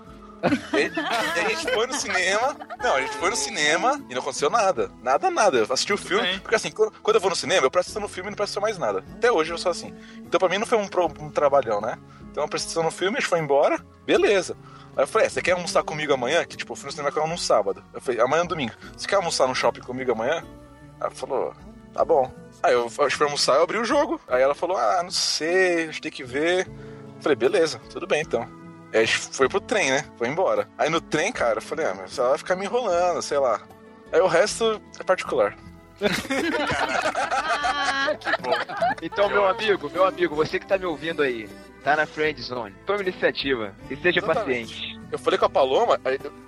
[0.43, 2.57] E, a gente foi no cinema.
[2.83, 4.91] Não, a gente foi no cinema e não aconteceu nada.
[5.03, 5.59] Nada, nada.
[5.59, 6.23] Eu assisti o filme.
[6.23, 6.39] bem.
[6.41, 8.61] Porque assim, quando, quando eu vou no cinema, eu presto no filme e não presto
[8.61, 9.05] mais nada.
[9.17, 9.95] Até hoje eu sou assim.
[10.19, 10.89] Então pra mim não foi um,
[11.21, 11.99] um trabalhão, né?
[12.31, 14.57] Então eu prestei atenção no filme, a gente foi embora, beleza.
[14.97, 16.45] Aí eu falei, é, você quer almoçar comigo amanhã?
[16.45, 17.83] Que tipo, eu fui no cinema com ela num sábado.
[17.93, 18.73] Eu falei, amanhã é domingo.
[18.97, 20.45] Você quer almoçar no shopping comigo amanhã?
[21.01, 21.55] Ela falou,
[21.93, 22.31] tá bom.
[22.63, 24.21] Aí eu pra almoçar eu abri o jogo.
[24.29, 26.67] Aí ela falou, ah, não sei, a gente tem que ver.
[26.67, 28.60] Eu falei, beleza, tudo bem então.
[28.93, 30.05] Aí a gente foi pro trem, né?
[30.19, 30.69] Foi embora.
[30.77, 33.61] Aí no trem, cara, eu falei, ah, mas ela vai ficar me enrolando, sei lá.
[34.13, 35.57] Aí o resto é particular.
[39.03, 41.49] Então, meu amigo, meu amigo, você que tá me ouvindo aí,
[41.85, 44.75] tá na friend zone, tome iniciativa e seja Exatamente.
[44.75, 45.01] paciente.
[45.13, 46.01] eu falei com a Paloma,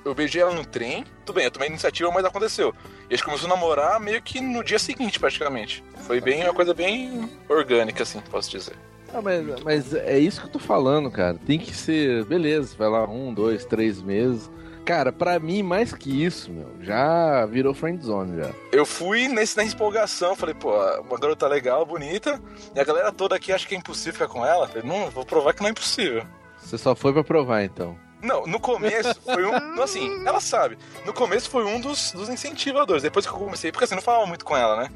[0.04, 2.74] eu- beijei ela no trem, tudo bem, eu tomei iniciativa, mas aconteceu.
[3.08, 5.82] E a gente começou a namorar meio que no dia seguinte, praticamente.
[6.06, 8.76] Foi bem uma coisa bem orgânica, assim, posso dizer.
[9.14, 11.38] Ah, mas, mas é isso que eu tô falando, cara.
[11.46, 12.24] Tem que ser.
[12.24, 14.50] Beleza, vai lá um, dois, três meses.
[14.84, 18.50] Cara, pra mim, mais que isso, meu, já virou friendzone já.
[18.72, 22.40] Eu fui nesse, nessa empolgação, falei, pô, uma garota legal, bonita,
[22.74, 24.66] e a galera toda aqui acha que é impossível ficar com ela.
[24.66, 26.26] Falei, não, vou provar que não é impossível.
[26.58, 27.96] Você só foi pra provar, então.
[28.20, 29.52] Não, no começo foi um.
[29.82, 30.78] Assim, ela sabe.
[31.04, 33.02] No começo foi um dos, dos incentivadores.
[33.02, 33.72] Depois que eu comecei.
[33.72, 34.90] Porque assim, não falava muito com ela, né?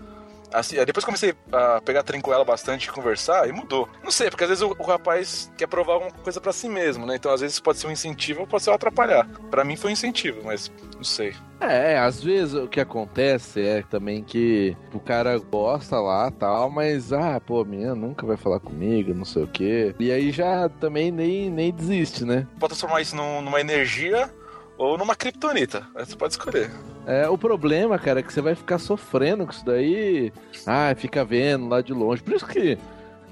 [0.53, 3.89] Assim, depois comecei a pegar trem com ela bastante e conversar, e mudou.
[4.03, 7.05] Não sei, porque às vezes o, o rapaz quer provar alguma coisa pra si mesmo,
[7.07, 7.17] né?
[7.17, 9.27] Então às vezes pode ser um incentivo ou pode ser um atrapalhar.
[9.51, 11.35] Pra mim foi um incentivo, mas não sei.
[11.61, 17.13] É, às vezes o que acontece é também que o cara gosta lá tal, mas
[17.13, 19.95] ah, pô, a menina nunca vai falar comigo, não sei o quê.
[19.99, 22.47] E aí já também nem, nem desiste, né?
[22.61, 24.31] Pode transformar isso num- numa energia
[24.79, 25.87] ou numa kriptonita.
[25.95, 26.71] Aí Você pode escolher.
[27.07, 30.33] É, o problema, cara, é que você vai ficar sofrendo com isso daí.
[30.67, 32.23] Ah, fica vendo lá de longe.
[32.23, 32.79] Por isso que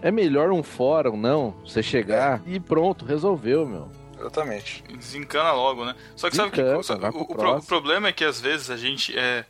[0.01, 1.55] é melhor um fórum, não.
[1.65, 3.91] Você chegar e pronto, resolveu, meu.
[4.19, 4.85] Exatamente.
[4.97, 5.95] Desencana logo, né?
[6.15, 8.71] Só que sabe que Desencana, vai pro o, o o problema é que às vezes
[8.71, 9.45] a gente é,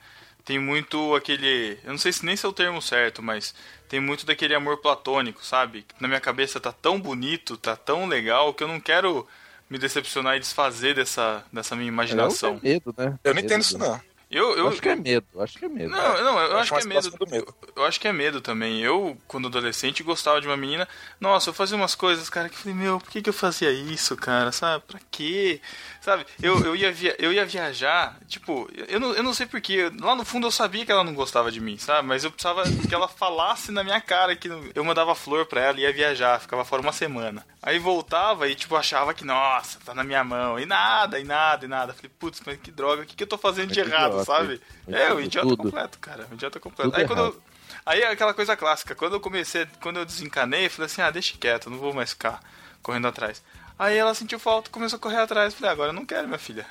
[0.44, 1.78] tem muito aquele.
[1.84, 3.54] Eu não sei se nem se é o termo certo, mas
[3.88, 5.86] tem muito daquele amor platônico, sabe?
[6.00, 9.26] Na minha cabeça tá tão bonito, tá tão legal, que eu não quero
[9.70, 12.60] me decepcionar e desfazer dessa, dessa minha imaginação.
[12.62, 13.18] É medo, né?
[13.24, 14.00] Eu não entendo do- isso, não.
[14.30, 15.90] Eu, eu, Acho que é medo, acho que é medo.
[15.90, 17.18] Não, não, eu, Eu acho acho que é medo.
[17.30, 17.54] medo.
[17.76, 18.80] Eu acho que é medo também.
[18.80, 20.88] Eu, quando adolescente, gostava de uma menina.
[21.20, 23.70] Nossa, eu fazia umas coisas, cara, que eu falei, meu, por que, que eu fazia
[23.70, 24.50] isso, cara?
[24.50, 24.82] Sabe?
[24.86, 25.60] Pra quê?
[26.00, 26.26] Sabe?
[26.42, 29.90] Eu, eu, ia, via, eu ia viajar, tipo, eu não, eu não sei porquê.
[30.00, 32.06] Lá no fundo eu sabia que ela não gostava de mim, sabe?
[32.06, 35.78] Mas eu precisava que ela falasse na minha cara que eu mandava flor pra ela
[35.78, 37.46] e ia viajar, ficava fora uma semana.
[37.62, 40.58] Aí voltava e, tipo, achava que, nossa, tá na minha mão.
[40.58, 41.94] E nada, e nada, e nada.
[41.94, 44.23] Falei, putz, mas que droga, o que, que eu tô fazendo de Mas que errado,
[44.24, 44.60] sabe?
[44.88, 45.62] É, o idiota tudo.
[45.64, 46.26] completo, cara.
[46.30, 46.90] O idiota completo.
[46.90, 47.34] Tudo Aí quando errado.
[47.34, 47.54] eu,
[47.86, 51.10] Aí é aquela coisa clássica, quando eu comecei, quando eu desencanei, eu falei assim, ah,
[51.10, 52.40] deixa quieto, não vou mais ficar
[52.82, 53.42] correndo atrás.
[53.78, 55.52] Aí ela sentiu falta, começou a correr atrás.
[55.52, 56.64] Falei, agora eu não quero, minha filha.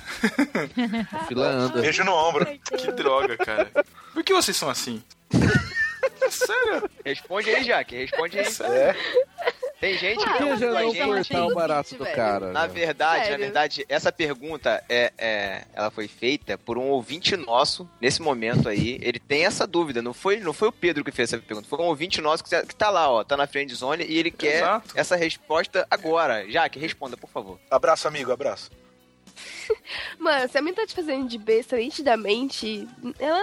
[1.27, 1.81] Fila anda.
[1.81, 2.45] Beijo no ombro.
[2.77, 3.69] Que droga, cara.
[4.13, 5.03] Por que vocês são assim?
[6.33, 6.89] Sério?
[7.05, 8.45] Responde aí, Jaque, responde aí.
[8.45, 8.95] É.
[9.79, 11.05] Tem gente Por que que já não gente.
[11.05, 12.15] cortar o barato do velho.
[12.15, 12.51] cara?
[12.53, 13.39] Na verdade, na Sério?
[13.39, 18.97] verdade, essa pergunta é, é, ela foi feita por um ouvinte nosso nesse momento aí.
[19.01, 20.01] Ele tem essa dúvida.
[20.01, 21.67] Não foi, não foi o Pedro que fez essa pergunta.
[21.67, 24.31] Foi um ouvinte nosso que, que tá lá, ó, tá na friend zone e ele
[24.31, 24.93] quer Exato.
[24.95, 26.49] essa resposta agora.
[26.49, 27.59] Jaque, responda, por favor.
[27.69, 28.71] Abraço, amigo, abraço.
[30.19, 32.87] Mano, se a menina tá te fazendo de besta nitidamente,
[33.19, 33.39] ela.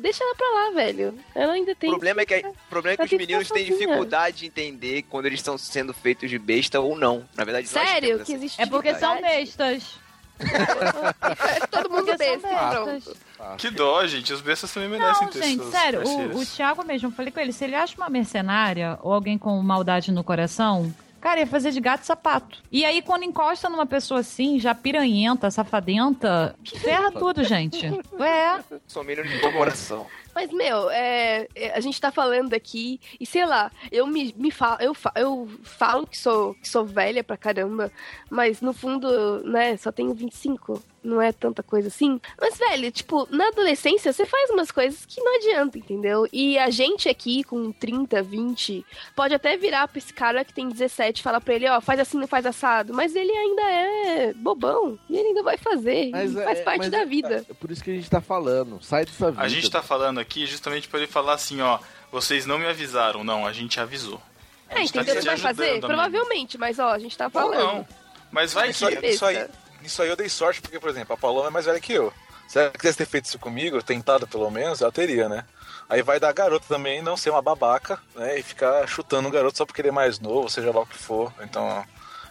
[0.00, 1.18] Deixa ela pra lá, velho.
[1.34, 1.90] Ela ainda O tem.
[1.90, 4.46] problema é que, o problema é que Ela os tem que meninos têm dificuldade de
[4.46, 7.24] entender quando eles estão sendo feitos de besta ou não.
[7.36, 8.16] Na verdade, Sério?
[8.16, 9.98] Que essa- existe É porque são bestas.
[10.40, 12.48] É todo mundo Porque são besta,
[12.84, 13.04] bestas.
[13.36, 13.56] pronto.
[13.58, 14.32] Que dó, gente.
[14.32, 16.42] Os bestas também merecem Não, ter gente, seus sério, o, parceiros.
[16.52, 19.60] o Thiago mesmo, eu falei com ele, se ele acha uma mercenária ou alguém com
[19.62, 22.62] maldade no coração, cara, ia fazer de gato e sapato.
[22.70, 27.86] E aí, quando encosta numa pessoa assim, já piranhenta, safadenta, ferra tudo, gente.
[28.18, 30.06] É, Sou menino de coração.
[30.38, 34.52] Mas, meu, é, é, a gente tá falando aqui, e sei lá, eu me, me
[34.52, 37.90] falo, eu, eu falo que sou, que sou velha pra caramba,
[38.30, 40.80] mas no fundo, né, só tenho 25.
[41.02, 42.20] Não é tanta coisa assim.
[42.40, 46.28] Mas, velho, tipo, na adolescência você faz umas coisas que não adianta, entendeu?
[46.32, 50.68] E a gente aqui com 30, 20, pode até virar pra esse cara que tem
[50.68, 52.92] 17 e falar pra ele, ó, faz assim, não faz assado.
[52.92, 54.98] Mas ele ainda é bobão.
[55.08, 56.10] E ele ainda vai fazer.
[56.10, 57.46] Mas e é- faz parte mas da é- vida.
[57.48, 58.82] É por isso que a gente tá falando.
[58.82, 59.42] Sai dessa vida.
[59.42, 61.78] A gente tá falando aqui justamente pra ele falar assim, ó,
[62.12, 63.24] vocês não me avisaram.
[63.24, 64.20] Não, a gente avisou.
[64.68, 65.14] A É, tá entendeu?
[65.16, 65.70] te Você vai ajudando, fazer?
[65.70, 65.86] amigo.
[65.86, 67.58] Provavelmente, mas ó, a gente tá Ou falando.
[67.58, 67.88] não.
[68.30, 68.96] Mas vai Isso que...
[68.98, 69.46] aí, isso, aí,
[69.82, 72.12] isso aí eu dei sorte, porque, por exemplo, a Paloma é mais velha que eu.
[72.46, 75.44] Se ela quisesse ter feito isso comigo, tentado pelo menos, ela teria, né?
[75.88, 78.38] Aí vai da garota também não ser uma babaca, né?
[78.38, 80.96] E ficar chutando o garoto só porque ele é mais novo, seja lá o que
[80.98, 81.32] for.
[81.42, 81.84] Então,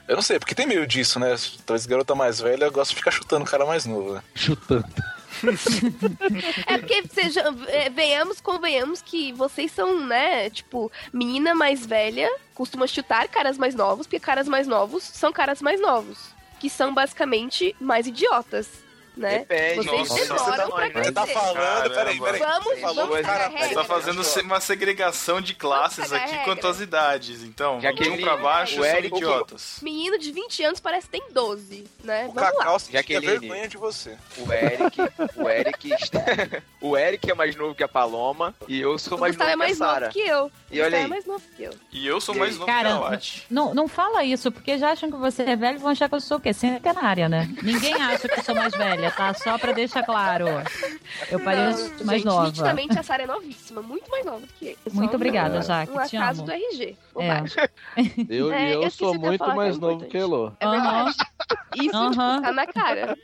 [0.08, 1.36] eu não sei, porque tem meio disso, né?
[1.66, 4.24] Talvez garota mais velha gosta de ficar chutando o cara mais novo, né?
[4.36, 4.86] Chutando.
[6.68, 12.88] É porque seja, é, venhamos, convenhamos que vocês são, né, tipo, menina mais velha costuma
[12.88, 16.36] chutar caras mais novos, porque caras mais novos são caras mais novos.
[16.60, 18.68] Que são basicamente mais idiotas.
[19.18, 19.40] Né?
[19.40, 19.86] Depende.
[19.88, 21.04] Vocês Nossa, demoram você pra tá, crescer.
[21.04, 22.40] você tá falando, peraí, peraí.
[22.40, 23.84] Vamos- falou vamos cara- Você tá regra.
[23.86, 26.46] fazendo uma segregação de classes aqui regra.
[26.46, 27.44] quanto às idades.
[27.44, 29.80] Então, Já que um pra baixo o são Eric- idiotas.
[29.82, 32.26] Menino de 20 anos parece que tem 12, né?
[32.26, 32.52] O Vamos lá.
[32.52, 33.40] Cacau tinha Jaqueline.
[33.40, 34.18] vergonha de você.
[34.38, 35.02] O Eric,
[35.36, 36.20] o Eric, está-
[36.82, 39.48] o Eric é mais novo que a Paloma e eu sou O mais novo é
[39.48, 40.10] que a mais novo Sara.
[40.10, 40.52] que eu.
[40.70, 41.04] E olha Gustavo aí.
[41.04, 41.74] é mais novo que eu.
[41.92, 43.46] E eu sou E mais novo Cara, que a Lati.
[43.50, 46.16] Não, não fala isso, porque já acham que você é velho e vão achar que
[46.16, 46.54] eu sou o quê?
[46.54, 47.50] Centenária, né?
[47.64, 49.34] Ninguém acha que eu sou mais velha, tá?
[49.34, 50.46] Só pra deixar claro.
[51.32, 52.48] Eu pareço Não, mais gente, nova.
[52.48, 54.78] nitidamente a Sara é novíssima, muito mais nova do que ele.
[54.92, 56.96] Muito obrigada, um- Jaque, Um acaso do RG.
[57.20, 57.44] É.
[58.30, 60.12] Eu, É, e eu eu sou muito é mais novo importante.
[60.12, 60.56] que Elo.
[60.60, 61.16] É verdade.
[61.76, 63.18] Isso, tipo, tá na cara.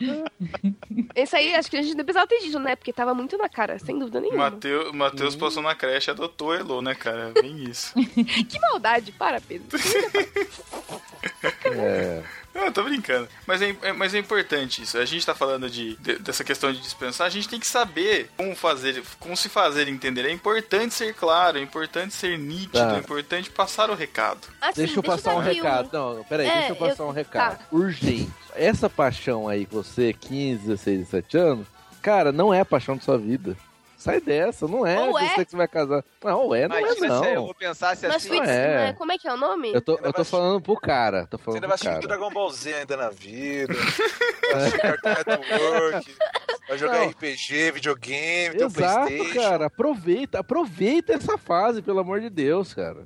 [1.14, 2.74] Esse aí, acho que a gente não precisava ter dito, né?
[2.76, 4.50] Porque tava muito na cara, sem dúvida nenhuma.
[4.50, 7.32] Mateus, Mateus passou na creche e adotou Elo, né, cara?
[7.40, 7.92] Bem isso.
[8.48, 9.78] Que maldade, para, Pedro.
[11.64, 12.22] É.
[12.58, 13.28] Não, eu tô brincando.
[13.46, 14.98] Mas é, é- mas é importante isso.
[14.98, 18.30] A gente tá falando de, de- dessa questão de dispensar, a gente tem que saber
[18.36, 20.26] como fazer, como se fazer entender.
[20.26, 22.96] É importante ser claro, é importante ser nítido, Tá.
[22.96, 24.40] é importante passar o recado.
[24.60, 25.88] Assim, Deixa eu passar um recado.
[25.92, 27.58] Não, peraí, É, deixa eu passar eu- um recado.
[27.58, 27.64] tá.
[27.70, 28.30] Urgente.
[28.56, 31.66] Essa paixão aí com você, 15, 16, 17 anos,
[32.02, 33.56] cara, não é a paixão de sua vida.
[33.98, 35.28] Sai dessa, não é Ou é.
[35.34, 36.04] você que você vai casar.
[36.22, 37.44] Não, ou é, não é Imagina se eu não.
[37.46, 38.30] vou pensasse Mas assim.
[38.30, 38.92] Fix, é.
[38.96, 39.74] Como é que é o nome?
[39.74, 41.26] Eu tô, Ainda eu tô vai- falando pro cara.
[41.26, 42.06] Tô Você falando ainda pro vai assistir.
[42.08, 43.74] Dragon Ball Z ainda na vida.
[44.52, 46.16] vai assistir Cartoon Network.
[46.68, 47.08] Vai jogar Não.
[47.08, 49.40] RPG, videogame, Exato, Playstation.
[49.42, 49.66] cara.
[49.66, 53.04] Aproveita, aproveita essa fase, pelo amor de Deus, cara.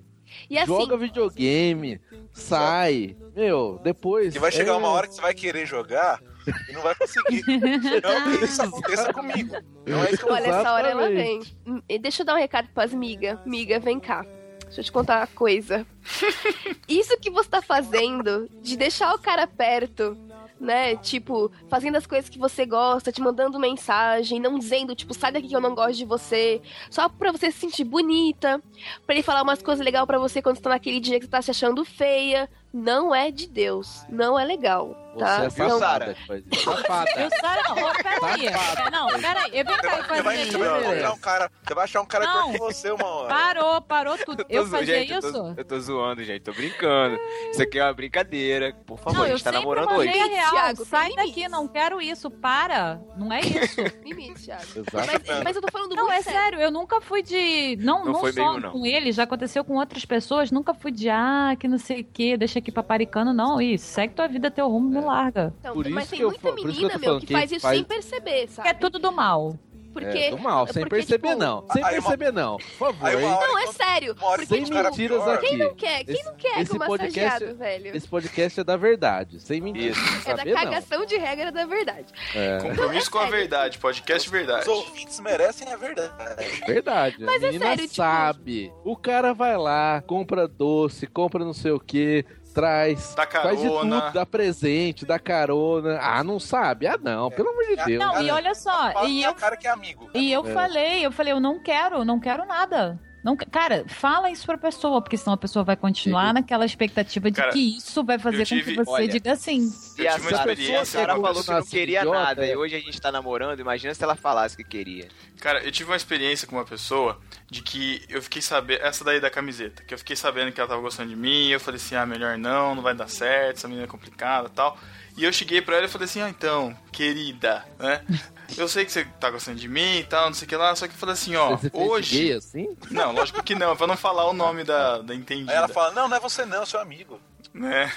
[0.50, 2.00] E assim, Joga videogame,
[2.32, 3.16] sai.
[3.34, 4.34] Meu, depois.
[4.34, 6.20] E vai chegar é- uma hora que você vai querer jogar
[6.68, 7.42] e não vai conseguir.
[7.46, 9.56] Não que isso aconteça comigo.
[9.86, 11.42] Não é isso olha, essa hora ela vem.
[11.88, 13.38] E Deixa eu dar um recado pras migas.
[13.44, 14.24] Miga, vem cá.
[14.64, 15.86] Deixa eu te contar uma coisa.
[16.88, 20.16] Isso que você tá fazendo, de deixar o cara perto,
[20.58, 20.96] né?
[20.96, 25.48] Tipo, fazendo as coisas que você gosta, te mandando mensagem, não dizendo, tipo, sai daqui
[25.48, 26.62] que eu não gosto de você.
[26.88, 28.62] Só pra você se sentir bonita,
[29.04, 31.30] pra ele falar umas coisas legais pra você quando você tá naquele dia que você
[31.30, 32.48] tá se achando feia.
[32.72, 34.04] Não é de Deus.
[34.08, 34.96] Não é legal.
[35.18, 35.50] Tá?
[35.50, 36.64] Você é Não- safada isso.
[36.64, 37.10] Safada.
[37.18, 38.46] Eu, Sara, oh, peraí.
[38.46, 39.50] É, Não, peraí.
[39.52, 40.56] Eu vem cá e vai, vai isso.
[40.56, 42.52] encontrar um cara, você vai achar um cara Não.
[42.52, 43.28] pior que você uma hora.
[43.28, 44.46] Parou, parou tudo.
[44.48, 45.54] Eu zo- fazia gente, eu tô- isso?
[45.58, 46.40] Eu tô, zoando, gente.
[46.40, 47.18] Tô brincando.
[47.50, 48.74] Isso aqui é uma brincadeira.
[48.86, 50.08] Por favor, Não, a eu gente tá sempre namorando hoje.
[50.10, 50.50] real.
[50.50, 51.50] Thiago, Sai tem daqui, limites.
[51.50, 52.30] não quero isso.
[52.30, 52.98] Para.
[53.14, 53.80] Não é isso.
[54.02, 54.62] Limite, Thiago.
[54.64, 55.22] Exato.
[55.26, 57.76] Mas, mas eu tô falando Não, muito é sério, eu nunca fui de.
[57.82, 58.70] Não, Não não, foi só mesmo, não.
[58.72, 60.50] com ele, já aconteceu com outras pessoas.
[60.50, 63.32] Nunca fui de, ah, que não sei o que, deixa aqui paparicando.
[63.32, 65.52] Não, isso, segue tua vida, teu rumo, me larga.
[65.60, 67.06] Então, Por mas isso tem que eu muita por isso que eu menina, tô meu,
[67.08, 68.68] falando, que quem faz isso faz- sem perceber, Que sabe?
[68.68, 69.58] é tudo do mal.
[69.92, 70.06] Porque.
[70.18, 71.66] É, do mal, sem porque, perceber tipo, não.
[71.70, 72.56] Sem aí uma- perceber não.
[72.56, 74.14] Por favor, Aí Não, é sério.
[74.14, 75.34] Porque, Sem tipo, mentiras pior.
[75.34, 75.46] aqui.
[75.48, 76.04] quem não quer?
[76.04, 77.94] Quem Esse- não quer esse com podcast- massageado, velho?
[77.96, 79.98] Esse podcast é da verdade, sem mentiras.
[79.98, 80.62] É da saber, não.
[80.62, 82.06] cagação de regra da verdade.
[82.34, 84.62] É, Compromisso com a verdade, podcast verdade.
[84.62, 86.62] Os ouvintes merecem a verdade.
[86.66, 87.16] verdade.
[87.20, 88.72] Mas a é menina sério, tipo- sabe.
[88.86, 93.66] O cara vai lá, compra doce, compra não sei o que, traz, Dá faz de
[93.68, 94.00] carona.
[94.02, 95.98] tudo, dá presente, dá carona.
[96.00, 96.86] Ah, não sabe?
[96.86, 97.84] Ah, não, pelo amor de É.
[97.84, 97.98] Deus.
[98.04, 100.08] Não, e olha só, e é eu, o cara que é amigo.
[100.14, 100.52] e eu É.
[100.52, 102.98] falei, eu falei, eu não quero, não quero nada.
[103.22, 106.34] Não, cara, fala isso pra pessoa, porque senão a pessoa vai continuar Sim.
[106.34, 109.68] naquela expectativa de Cara, que isso vai fazer tive- com que você olha, diga sim.
[109.70, 112.18] Se Eu a, tive uma se a experiência pessoa Sara falou que não queria idiota,
[112.18, 112.52] nada é.
[112.52, 115.08] e hoje a gente tá namorando, imagina se ela falasse que queria.
[115.40, 118.82] Cara, eu tive uma experiência com uma pessoa de que eu fiquei sabendo.
[118.82, 121.48] Essa daí da camiseta, que eu fiquei sabendo que ela tava gostando de mim.
[121.48, 124.50] Eu falei assim: ah, melhor não, não vai dar certo, essa menina é complicada e
[124.50, 124.76] tal.
[125.16, 128.02] E eu cheguei pra ela e falei assim: ah, então, querida, né?
[128.56, 130.74] Eu sei que você tá gostando de mim e tal, não sei o que lá,
[130.76, 132.16] só que eu falei assim: ó, Você hoje.
[132.18, 132.76] gay assim?
[132.90, 135.52] Não, lógico que não, pra não falar o nome da, da entendida.
[135.52, 137.20] Aí ela fala, não, não é você não, é seu amigo.
[137.54, 137.90] né?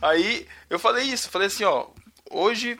[0.00, 1.86] Aí eu falei isso, falei assim, ó,
[2.30, 2.78] hoje,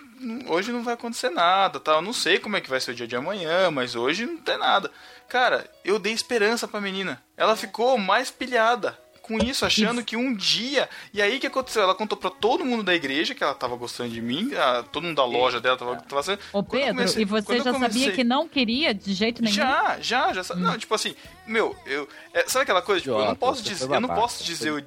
[0.49, 1.97] hoje não vai acontecer nada, tal.
[1.97, 4.39] Eu não sei como é que vai ser o dia de amanhã, mas hoje não
[4.39, 4.91] tem nada.
[5.29, 7.23] Cara, eu dei esperança pra menina.
[7.37, 10.89] Ela ficou mais pilhada com isso, achando que um dia.
[11.13, 11.83] E aí o que aconteceu?
[11.83, 15.05] Ela contou pra todo mundo da igreja que ela tava gostando de mim, a- todo
[15.05, 16.39] mundo da loja dela tava, tava sendo.
[16.53, 19.43] Ô, eu Pedro, comecei- e você eu já sabia comecei- que não queria de jeito
[19.43, 19.55] nenhum?
[19.55, 20.45] Já, já, já.
[20.45, 21.15] sa- Não, tipo assim,
[21.47, 22.09] meu, eu.
[22.33, 23.01] é, sabe aquela coisa?
[23.03, 23.85] Tipo, eu não posso você dizer.
[23.93, 24.79] Eu não posso dizer o,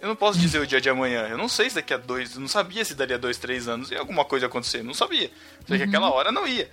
[0.00, 1.28] eu não posso dizer o dia de amanhã.
[1.28, 2.34] Eu não sei se daqui a dois.
[2.34, 4.82] Eu não sabia se daria dois, três anos e alguma coisa acontecer.
[4.82, 5.30] Não sabia.
[5.68, 6.68] Só que aquela hora não ia.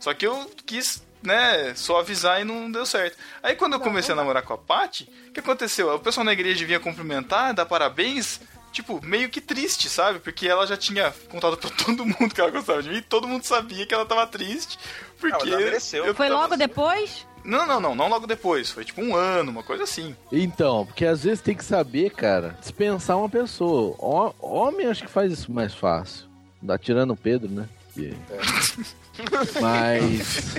[0.00, 3.16] Só que eu quis, né, suavizar e não deu certo.
[3.42, 5.92] Aí quando eu comecei a namorar com a Paty, o que aconteceu?
[5.94, 8.40] O pessoal na igreja vinha cumprimentar, dar parabéns.
[8.72, 10.18] Tipo, meio que triste, sabe?
[10.18, 13.28] Porque ela já tinha contado pra todo mundo que ela gostava de mim e todo
[13.28, 14.78] mundo sabia que ela tava triste.
[15.20, 15.48] Porque.
[15.48, 16.04] ela mereceu.
[16.04, 17.24] eu Foi tava- logo depois?
[17.44, 18.70] Não, não, não, não logo depois.
[18.70, 20.16] Foi tipo um ano, uma coisa assim.
[20.32, 23.94] Então, porque às vezes tem que saber, cara, dispensar uma pessoa.
[23.98, 26.26] Ho- Homem acho que faz isso mais fácil.
[26.60, 27.68] Dá tirando o Pedro, né?
[27.92, 28.16] aqui.
[29.60, 30.54] Mas.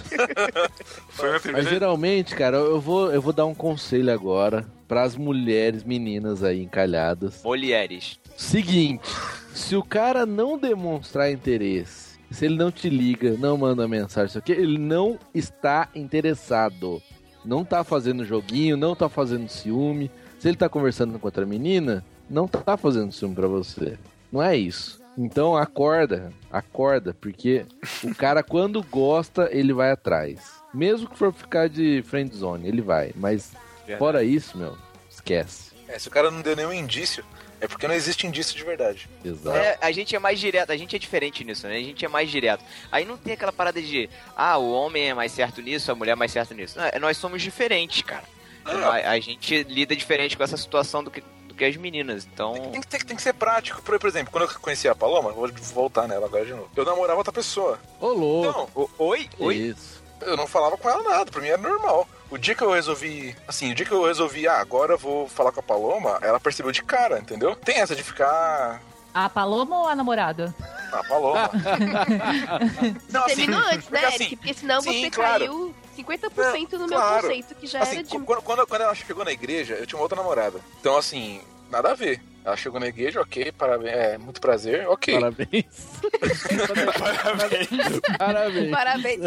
[1.52, 6.62] Mas geralmente, cara, eu vou, eu vou dar um conselho agora pras mulheres, meninas aí
[6.62, 7.42] encalhadas.
[7.44, 8.20] Mulheres.
[8.38, 9.10] Seguinte,
[9.54, 14.38] se o cara não demonstrar interesse, se ele não te liga, não manda mensagem, isso
[14.38, 17.02] aqui, ele não está interessado.
[17.44, 20.10] Não tá fazendo joguinho, não tá fazendo ciúme.
[20.40, 23.98] Se ele tá conversando com outra menina, não tá fazendo ciúme pra você.
[24.32, 25.05] Não é isso.
[25.18, 27.66] Então acorda, acorda, porque
[28.04, 30.56] o cara quando gosta, ele vai atrás.
[30.74, 33.12] Mesmo que for ficar de friend zone, ele vai.
[33.16, 33.54] Mas
[33.98, 34.78] fora isso, meu,
[35.10, 35.72] esquece.
[35.88, 37.24] É, se o cara não deu nenhum indício,
[37.62, 39.08] é porque não existe indício de verdade.
[39.24, 39.56] Exato.
[39.56, 41.78] É, a gente é mais direto, a gente é diferente nisso, né?
[41.78, 42.64] A gente é mais direto.
[42.92, 46.12] Aí não tem aquela parada de, ah, o homem é mais certo nisso, a mulher
[46.12, 46.78] é mais certo nisso.
[46.78, 48.26] Não, é- nós somos diferentes, cara.
[48.66, 51.24] A, a gente lida diferente com essa situação do que,
[51.56, 52.28] que as meninas.
[52.32, 52.54] Então.
[52.72, 53.82] Tem, que- tem que- tem que ser prático.
[53.82, 56.70] Por, por exemplo, quando eu conheci a Paloma, vou voltar nela agora de novo.
[56.76, 57.80] Eu namorava outra pessoa.
[58.00, 58.50] Ô, louco.
[58.50, 59.30] Então, O- oi?
[59.40, 59.56] Oi?
[59.56, 60.04] isso?
[60.22, 62.08] eu não falava com ela nada, pra mim era normal.
[62.32, 65.28] O dia que eu resolvi, assim, o dia que eu resolvi, ah, agora eu vou
[65.28, 67.56] falar com a Paloma, ela percebeu de cara, entendeu?
[67.56, 68.82] Tem essa de ficar.
[69.14, 70.56] A Paloma ou a namorada?
[70.92, 71.50] Ah, Paloma.
[73.12, 74.36] não, assim, Terminou antes, né, porque, assim, Eric?
[74.38, 75.40] Porque senão sim, você claro.
[75.46, 77.22] caiu 50% no meu claro.
[77.24, 78.20] conceito, que já assim, era de.
[78.20, 80.60] quando, quando, quando ela chegou na igreja, eu tinha uma outra namorada.
[80.80, 82.22] Então, assim, nada a ver.
[82.44, 85.16] Ela chegou na igreja, ok, parabéns, é, muito prazer, ok.
[85.16, 85.66] Parabéns.
[88.20, 88.70] Parabéns.
[88.72, 89.26] Parabéns.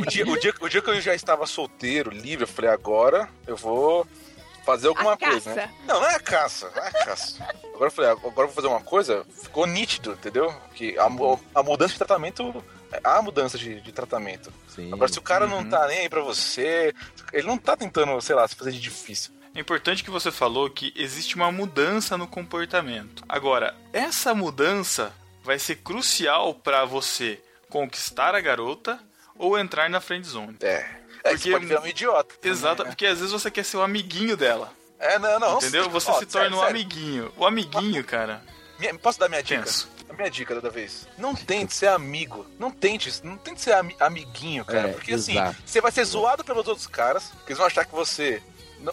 [0.00, 3.26] O dia, o, dia, o dia que eu já estava solteiro, livre, eu falei, agora
[3.46, 4.06] eu vou
[4.66, 5.70] fazer alguma A coisa, né?
[5.86, 7.42] Não, não é a caça, não é a caça.
[7.72, 10.54] Agora eu falei, agora eu vou fazer uma coisa, ficou nítido, entendeu?
[10.74, 11.06] Que a,
[11.54, 12.62] a mudança de tratamento,
[13.04, 14.52] há mudança de, de tratamento.
[14.68, 14.92] Sim.
[14.92, 15.68] Agora, se o cara não Uhum.
[15.68, 16.94] tá nem aí pra você,
[17.32, 19.32] ele não tá tentando, sei lá, se fazer de difícil.
[19.54, 23.24] É importante que você falou que existe uma mudança no comportamento.
[23.28, 28.98] Agora, essa mudança vai ser crucial pra você conquistar a garota
[29.36, 30.56] ou entrar na friend zone.
[30.60, 30.98] É.
[31.24, 32.34] É, Porque- você pode virar um idiota.
[32.36, 32.90] também, Exato, né?
[32.90, 35.56] porque às vezes você quer ser o amiguinho dela, É, não, não.
[35.58, 35.90] entendeu?
[35.90, 36.76] Você Ó, se torna sério, um sério.
[36.76, 37.32] amiguinho.
[37.36, 38.42] O amiguinho, cara,
[39.02, 39.62] posso dar minha dica?
[39.62, 39.88] tenso.
[40.08, 41.06] A minha dica toda vez.
[41.16, 42.46] Não tente ser amigo.
[42.58, 44.88] Não tente, não tente ser ami- amiguinho, cara.
[44.88, 45.56] É, porque assim, exato.
[45.64, 48.42] você vai ser zoado pelos outros caras, que eles vão achar que você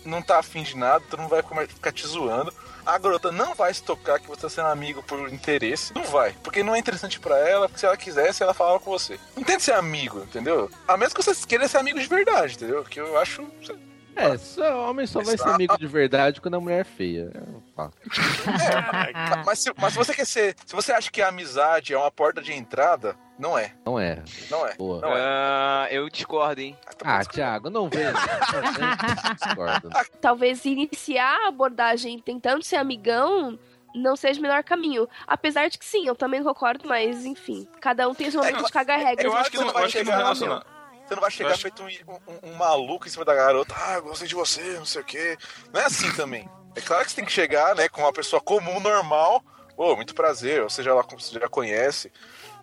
[0.04, 2.54] não tá afim de nada, tu não vai ficar te zoando.
[2.86, 5.94] A garota não vai se tocar que você tá sendo amigo por interesse.
[5.96, 6.34] Não vai.
[6.44, 9.20] Porque não é interessante pra ela, porque se ela quisesse, ela falava com você.
[9.36, 10.70] Não tente ser amigo, entendeu?
[10.88, 12.84] A menos que você queira ser amigo de verdade, entendeu?
[12.84, 13.44] Que eu acho.
[14.16, 17.32] É, só, homem só vai ser amigo de verdade quando a mulher é feia.
[17.34, 17.96] É um fato.
[18.46, 20.56] Ma- Mas se, mas se você quer ser.
[20.66, 23.74] Se você acha que a amizade é uma porta de entrada, não é.
[23.86, 24.24] Não é.
[24.50, 24.76] Não é.
[24.76, 25.02] Boa.
[25.02, 25.22] Não é.
[25.22, 26.78] Ah, eu discordo, hein?
[27.04, 28.06] Ah, Thiago, não vem.
[28.06, 28.14] Não
[28.74, 29.90] vem, discordo.
[30.22, 33.60] Talvez iniciar a abordagem tentando ser amigão
[33.94, 35.08] não seja o melhor caminho.
[35.26, 37.66] Apesar de que sim, eu também concordo, mas enfim.
[37.80, 39.26] Cada um tem seu momento de cagar regras.
[39.26, 40.66] Eu acho que não, vai eu acho que não chegar, relaciona.
[41.08, 43.74] Você não vai chegar acho- feito um, um- um maluco em cima da garota.
[43.78, 45.38] Ah, gostei de você, não sei o quê.
[45.74, 46.50] Não é assim também.
[46.76, 49.44] É claro que você tem que chegar, né, com uma pessoa comum, normal.
[49.78, 52.12] Ô, muito prazer, ou seja lá como você já conhece.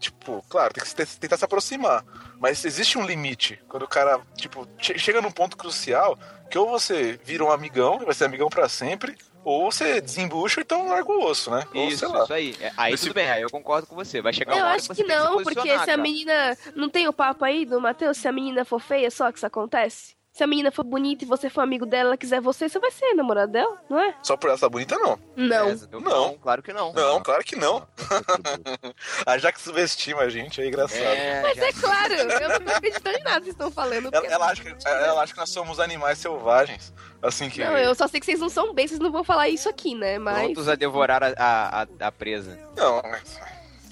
[0.01, 2.05] Tipo, claro, tem que tentar se aproximar.
[2.39, 3.63] Mas existe um limite.
[3.69, 6.19] Quando o cara, tipo, che- chega num ponto crucial
[6.51, 10.63] que ou você vira um amigão, vai ser amigão pra sempre, ou você desembucha ou
[10.63, 11.65] então larga o osso, né?
[11.75, 12.23] Ou Isso, sei lá.
[12.25, 12.57] isso aí.
[12.61, 14.21] É, Aí Esse- tudo bem, aí eu concordo com você.
[14.23, 16.57] Vai chegar Eu uma hora acho que se não, porque se a menina.
[16.75, 18.17] Não tem o papo aí do Matheus?
[18.19, 20.15] Se a menina for feia, só que isso acontece?
[20.33, 22.91] Se a menina for bonita e você for amigo dela, ela quiser você, você vai
[22.91, 24.15] ser namorado dela, não é?
[24.23, 25.19] Só por ela estar bonita, não.
[25.37, 25.69] Não.
[25.69, 26.39] É, eu- Não.
[26.39, 26.91] claro que não.
[26.95, 27.87] Não, claro que não.
[29.27, 31.01] A Jaque subestima a gente, é engraçado.
[31.03, 34.09] É, Mas já- é claro, eu não tô acreditando em nada que vocês estão falando.
[34.11, 36.95] Ela, ela acha que, ela acha que nós somos animais selvagens.
[37.23, 37.63] Assim que.
[37.63, 39.95] Não, eu só sei que vocês não são bem, vocês não vão falar isso aqui,
[39.95, 40.19] né?
[40.19, 40.45] Mas.
[40.45, 42.59] prontos a devorar a, a, a- a presa.
[42.75, 43.39] Não, mas-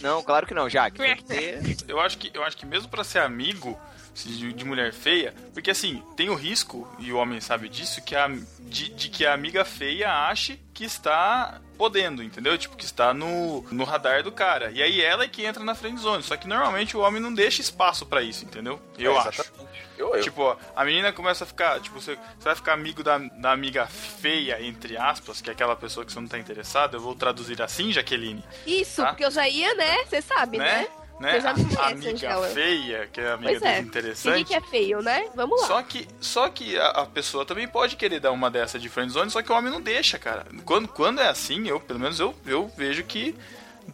[0.00, 0.96] Não, claro que não, Jaque.
[0.96, 1.60] Tem que ter...
[1.86, 3.78] Eu acho que, eu acho que mesmo pra ser amigo
[4.14, 8.14] de, de mulher feia, porque assim, tem o risco, e o homem sabe disso, que
[8.14, 8.28] a,
[8.60, 12.56] de, de que a amiga feia ache que está podendo, entendeu?
[12.58, 14.70] Tipo, que está no, no radar do cara.
[14.70, 16.22] E aí ela é que entra na friend zone.
[16.22, 18.78] Só que normalmente o homem não deixa espaço pra isso, entendeu?
[18.98, 19.40] Eu é, acho.
[19.40, 19.80] exatamente.
[19.96, 20.22] Eu, eu.
[20.22, 23.52] Tipo, ó, a menina começa a ficar, tipo, você, você vai ficar amigo da, da
[23.52, 26.94] amiga feia, entre aspas, que é aquela pessoa que você não tá interessado.
[26.96, 28.44] Eu vou traduzir assim, Jaqueline.
[28.66, 29.08] Isso, Tá.
[29.08, 30.04] porque eu já ia, né?
[30.04, 30.82] Você sabe, né?
[30.82, 30.88] né?
[31.20, 31.40] Né?
[31.40, 32.48] Já me A conhece, amiga Angela.
[32.48, 33.78] feia, que é a amiga Pois é.
[33.78, 34.28] desinteressante.
[34.38, 35.28] Ninguém que é feio, né?
[35.34, 35.66] Vamos lá.
[35.66, 39.30] Só que, só que a, a pessoa também pode querer dar uma dessa de friendzone,
[39.30, 40.46] só que o homem não deixa, cara.
[40.64, 43.36] Quando, quando é assim, eu, pelo menos eu, eu vejo que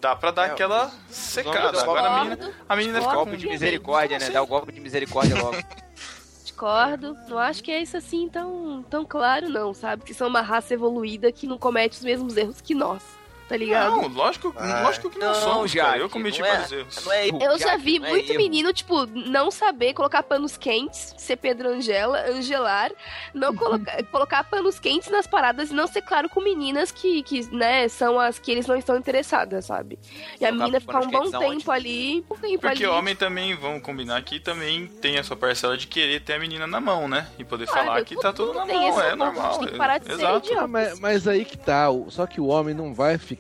[0.01, 1.81] dá pra dar É, aquela secada.
[1.81, 3.15] Agora a menina, a menina fica.
[3.15, 4.31] Golpe de misericórdia, né?
[4.31, 5.57] Dá o golpe de misericórdia logo.
[6.43, 7.17] Discordo.
[7.29, 10.05] Não acho que é isso assim tão, tão claro, não, sabe?
[10.05, 13.03] Que são uma raça evoluída que não comete os mesmos erros que nós.
[13.49, 13.97] Tá ligado?
[13.97, 16.01] Não, lógico, Ah, lógico que não, Não, somos, Jaque, cara.
[16.03, 17.07] Eu cometi não é- vários erros.
[17.09, 18.39] É erro, Eu já Jaque, vi é muito erro.
[18.43, 22.91] menino, tipo, não saber colocar panos quentes, ser Pedro Angela, angelar,
[23.35, 27.47] não colocar, colocar panos quentes nas paradas e não ser claro com meninas que, que,
[27.55, 29.99] né, são as que eles não estão interessadas, sabe?
[30.41, 32.87] E a Colocar menina ficar um bom tempo ali, um tempo Porque ali.
[32.87, 36.67] homem também, vamos combinar aqui, também tem a sua parcela de querer ter a menina
[36.67, 37.29] na mão, né?
[37.39, 39.59] E poder Claro, falar que tá tudo na mão, é a normal.
[39.59, 40.59] tem que parar de ser Exato.
[40.59, 43.36] Ah, mas, mas aí que tá, só que o homem não vai ficar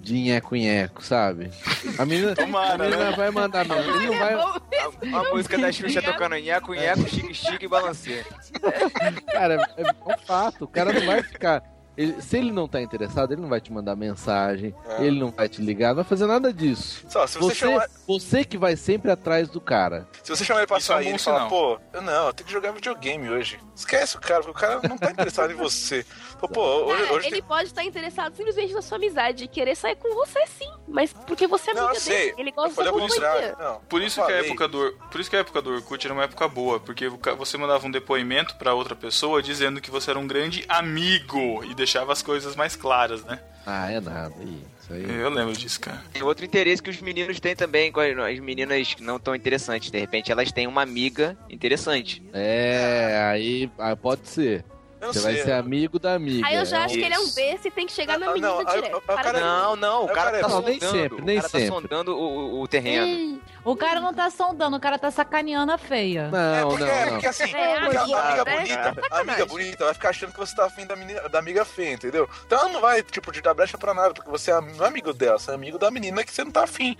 [0.00, 1.50] de nheco-nheco, sabe?
[1.98, 3.16] A menina, Tomara, a menina né?
[3.16, 3.96] vai mandar mesmo.
[3.96, 4.34] Ele não vai.
[4.34, 8.24] A, a música da Xuxa tocando nheco, nheco, chique, chique e balanceia.
[9.32, 10.64] Cara, é, é um fato.
[10.64, 11.62] O cara não vai ficar.
[11.96, 15.04] Ele- se ele não tá interessado, ele não vai te mandar mensagem, É.
[15.04, 17.04] ele não vai te ligar, não vai fazer nada disso.
[17.08, 20.06] Só, se você, Você, chamar, você que vai sempre atrás do cara.
[20.22, 21.48] se você chamar ele pra Isso é sair e ele sinal.
[21.48, 23.58] pô, eu não, eu tenho que jogar videogame hoje.
[23.74, 26.04] Esquece o cara, porque o cara não tá interessado em você.
[26.40, 29.74] Pô, pô hoje, Ah, hoje ele pode estar interessado simplesmente na sua amizade e querer
[29.74, 33.56] sair com você sim, mas porque você é Não, amiga dele, ele gosta da companhia.
[33.58, 36.12] Não, Por isso, que a época do, por isso que a época do Orkut era
[36.12, 40.18] uma época boa, porque você mandava um depoimento pra outra pessoa dizendo que você era
[40.18, 43.38] um grande amigo e deixava as coisas mais claras, né?
[43.64, 44.34] Ah, é nada.
[44.42, 45.04] Isso aí.
[45.20, 46.02] Eu lembro disso, cara.
[46.12, 49.34] Tem outro interesse que os meninos têm também, com as as meninas que não tão
[49.34, 49.90] interessantes.
[49.90, 52.22] De repente elas têm uma amiga interessante.
[52.32, 54.64] É, aí, aí pode ser.
[55.00, 55.34] Eu não Você sei.
[55.34, 56.46] vai ser amigo da amiga.
[56.46, 58.18] Aí eu já É acho que ele é um besta e tem que chegar Ah,
[58.18, 59.00] na não, menina aí- direto.
[59.02, 60.98] cara- Não, não, o É, cara cara, tá não, nem sondando.
[61.02, 61.68] sempre, nem o cara sempre.
[61.68, 62.20] tá sondando o,
[62.56, 63.06] o- o terreno.
[63.06, 66.30] Ei, O cara não tá sondando, o cara tá sacaneando a feia.
[66.32, 68.56] É Não, porque, não, é porque assim, É, porque a amiga, amiga né?
[68.56, 71.64] bonita, a amiga bonita vai ficar achando que você tá afim da, menina, da amiga
[71.64, 72.30] feia, entendeu?
[72.46, 74.88] Então ela não vai, tipo, te dar brecha pra nada, porque você é não é
[74.88, 76.96] amigo dela, você é amigo da menina que você não tá afim.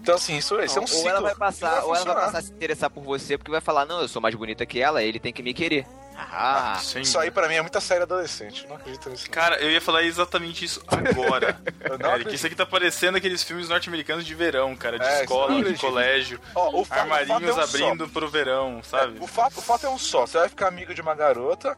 [0.00, 1.08] Então, assim, isso, isso é um ou ciclo.
[1.10, 3.84] ela vai passar, ou ela vai passar a se interessar por você porque vai falar,
[3.84, 5.86] não, eu sou mais bonita que ela, ele tem que me querer.
[6.18, 9.28] Ah, Isso aí pra mim é muita série adolescente, não acredito nisso.
[9.30, 11.60] Cara, eu ia falar exatamente isso agora.
[12.14, 15.78] Eric, isso aqui tá parecendo aqueles filmes norte-americanos de verão, cara, de É, escola, de
[15.78, 17.62] colégio, Ó, fato- armarinhos é um só.
[17.62, 19.18] abrindo pro verão, sabe?
[19.18, 21.76] É, o, fato, o fato é um só, você vai ficar amigo de uma garota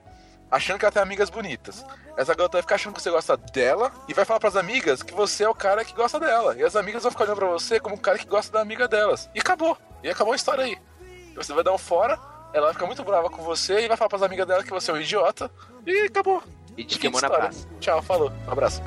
[0.50, 1.84] achando que ela tem amigas bonitas.
[2.16, 5.12] Essa garota vai ficar achando que você gosta dela e vai falar pras amigas que
[5.14, 6.56] você é o cara que gosta dela.
[6.56, 8.88] E as amigas vão ficar olhando pra você como o cara que gosta da amiga
[8.88, 9.28] delas.
[9.34, 9.76] E acabou.
[10.02, 10.76] E acabou a história aí.
[11.36, 12.18] Você vai dar um fora,
[12.52, 14.90] ela vai ficar muito brava com você e vai falar pras amigas dela que você
[14.90, 15.50] é um idiota.
[15.86, 16.42] E acabou.
[16.76, 17.66] e te queimou na praça.
[17.80, 18.32] Tchau, falou.
[18.46, 18.82] Um abraço.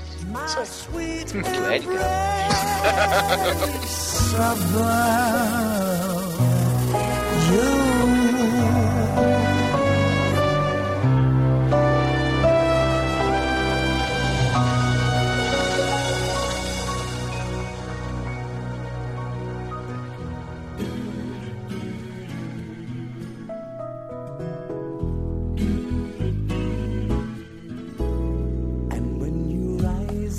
[1.68, 1.82] Aí.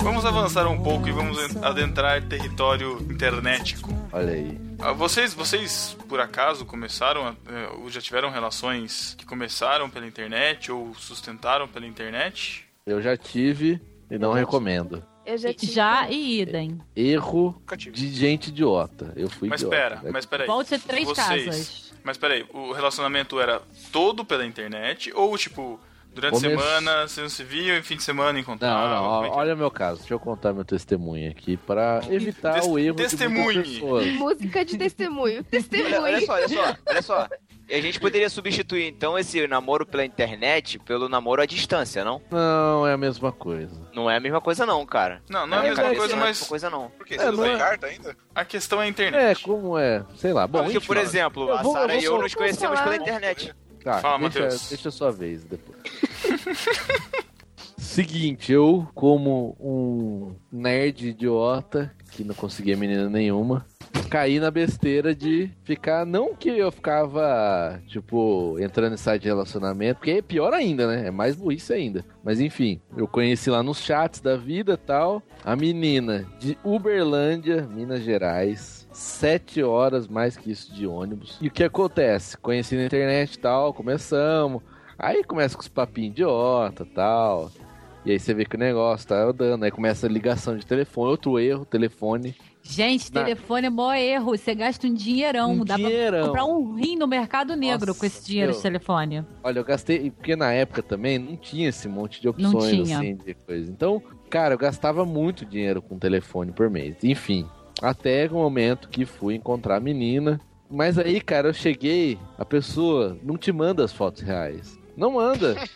[0.02, 3.90] Vamos avançar um pouco e vamos en- adentrar território internetico.
[4.12, 4.58] Olha aí.
[4.80, 10.06] Ah, Vocês, vocês por acaso começaram, a- eh, ou já tiveram relações que começaram pela
[10.06, 12.64] internet ou sustentaram pela internet?
[12.84, 13.80] Eu já tive
[14.10, 15.02] e não recomendo.
[15.24, 15.72] Eu já tive.
[15.72, 16.80] Já e idem.
[16.96, 19.12] Erro de gente idiota.
[19.16, 19.76] Eu fui Mas idiota.
[19.76, 20.10] pera, né?
[20.12, 20.46] mas peraí.
[20.48, 21.92] Volte três Vocês- casas.
[22.02, 25.78] Mas peraí, o relacionamento era todo pela internet ou tipo
[26.14, 28.88] durante a Come- semana vocês não se viam e fim de semana encontravam?
[28.88, 29.98] Não, não, é olha o meu caso.
[30.00, 33.38] Deixa eu contar meu testemunho aqui pra evitar Tes- o erro testemunhe.
[33.38, 34.06] de muitas pessoas.
[34.14, 35.34] Música de testemunho.
[35.36, 36.02] Olha, Testemunho.
[36.02, 37.28] olha só, olha só, olha só.
[37.70, 42.20] E a gente poderia substituir então esse namoro pela internet pelo namoro à distância, não?
[42.30, 43.80] Não, é a mesma coisa.
[43.94, 45.22] Não é a mesma coisa não, cara.
[45.30, 46.70] Não, não é a Na minha mesma cabeça coisa, não é a mas mesma coisa
[46.70, 46.90] não.
[46.90, 47.14] Por quê?
[47.14, 48.16] É, Você não não tem é- carta ainda?
[48.34, 49.42] a questão é a É, internet.
[49.42, 50.04] como é?
[50.16, 50.46] Sei lá.
[50.46, 52.90] Bom, Porque, por exemplo, eu a Sara e eu nos conhecemos falar.
[52.90, 53.54] pela internet.
[53.82, 54.68] Tá, Fala, deixa, Matheus.
[54.68, 55.78] deixa a sua vez depois.
[57.76, 63.66] Seguinte, eu, como um nerd idiota, que não conseguia menina nenhuma,
[64.08, 66.06] caí na besteira de ficar.
[66.06, 71.08] Não que eu ficava, tipo, entrando em site de relacionamento, porque é pior ainda, né?
[71.08, 72.04] É mais burrice ainda.
[72.22, 78.02] Mas enfim, eu conheci lá nos chats da vida tal, a menina de Uberlândia, Minas
[78.02, 78.81] Gerais.
[78.92, 81.38] Sete horas mais que isso de ônibus.
[81.40, 82.36] E o que acontece?
[82.36, 84.62] Conheci na internet e tal, começamos.
[84.98, 87.50] Aí começa com os papinhos idiota tal.
[88.04, 89.62] E aí você vê que o negócio tá andando.
[89.64, 91.10] Aí começa a ligação de telefone.
[91.10, 92.34] Outro erro, telefone.
[92.62, 94.36] Gente, Na- telefone é mó erro.
[94.36, 95.52] Você gasta um dinheirão.
[95.52, 96.18] Um Dá dinheirão.
[96.18, 98.56] pra comprar um rim no mercado negro Nossa, com esse dinheiro meu.
[98.56, 99.24] de telefone.
[99.42, 100.10] Olha, eu gastei.
[100.10, 103.70] Porque na época também não tinha esse monte de opções assim de coisa.
[103.70, 106.96] Então, cara, eu gastava muito dinheiro com telefone por mês.
[107.02, 107.46] Enfim.
[107.80, 110.40] Até o momento que fui encontrar a menina.
[110.70, 114.78] Mas aí, cara, eu cheguei, a pessoa não te manda as fotos reais.
[114.96, 115.54] Não manda.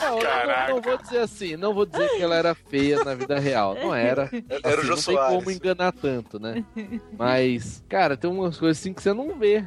[0.00, 3.38] Não, não, não vou dizer assim, não vou dizer que ela era feia na vida
[3.38, 3.74] real.
[3.74, 4.30] Não era.
[4.62, 6.64] Era o Assim, Jô não tem como enganar tanto, né?
[7.16, 9.64] Mas, cara, tem umas coisas assim que você não vê.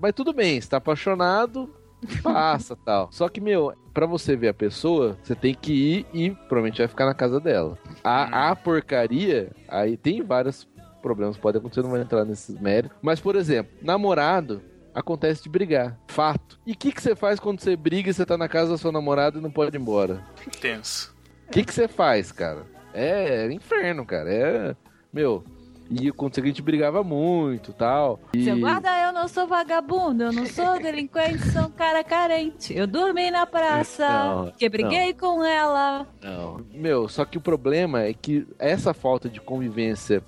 [0.00, 1.72] Mas tudo bem, você tá apaixonado,
[2.22, 3.08] passa tal.
[3.10, 6.88] Só que, meu, pra você ver a pessoa, você tem que ir e provavelmente vai
[6.88, 7.78] ficar na casa dela.
[8.02, 10.68] A, a porcaria, aí tem vários
[11.02, 12.96] problemas, pode acontecer, não vai entrar nesses méritos.
[13.02, 14.62] Mas, por exemplo, namorado.
[14.94, 15.96] Acontece de brigar.
[16.08, 16.58] Fato.
[16.66, 18.78] E o que, que você faz quando você briga e você tá na casa da
[18.78, 20.24] sua namorada e não pode ir embora?
[20.60, 21.14] Tenso.
[21.46, 22.66] O que que você faz, cara?
[22.92, 24.32] É, é inferno, cara.
[24.32, 24.76] É.
[25.12, 25.44] Meu.
[25.90, 28.20] E quando a gente brigava muito tal.
[28.34, 28.44] E...
[28.44, 32.76] Seu guarda, eu não sou vagabundo, eu não sou delinquente, sou um cara carente.
[32.76, 36.06] Eu dormi na praça, Não, que briguei com ela.
[36.22, 36.64] Não.
[36.72, 40.22] Meu, só que o problema é que essa falta de convivência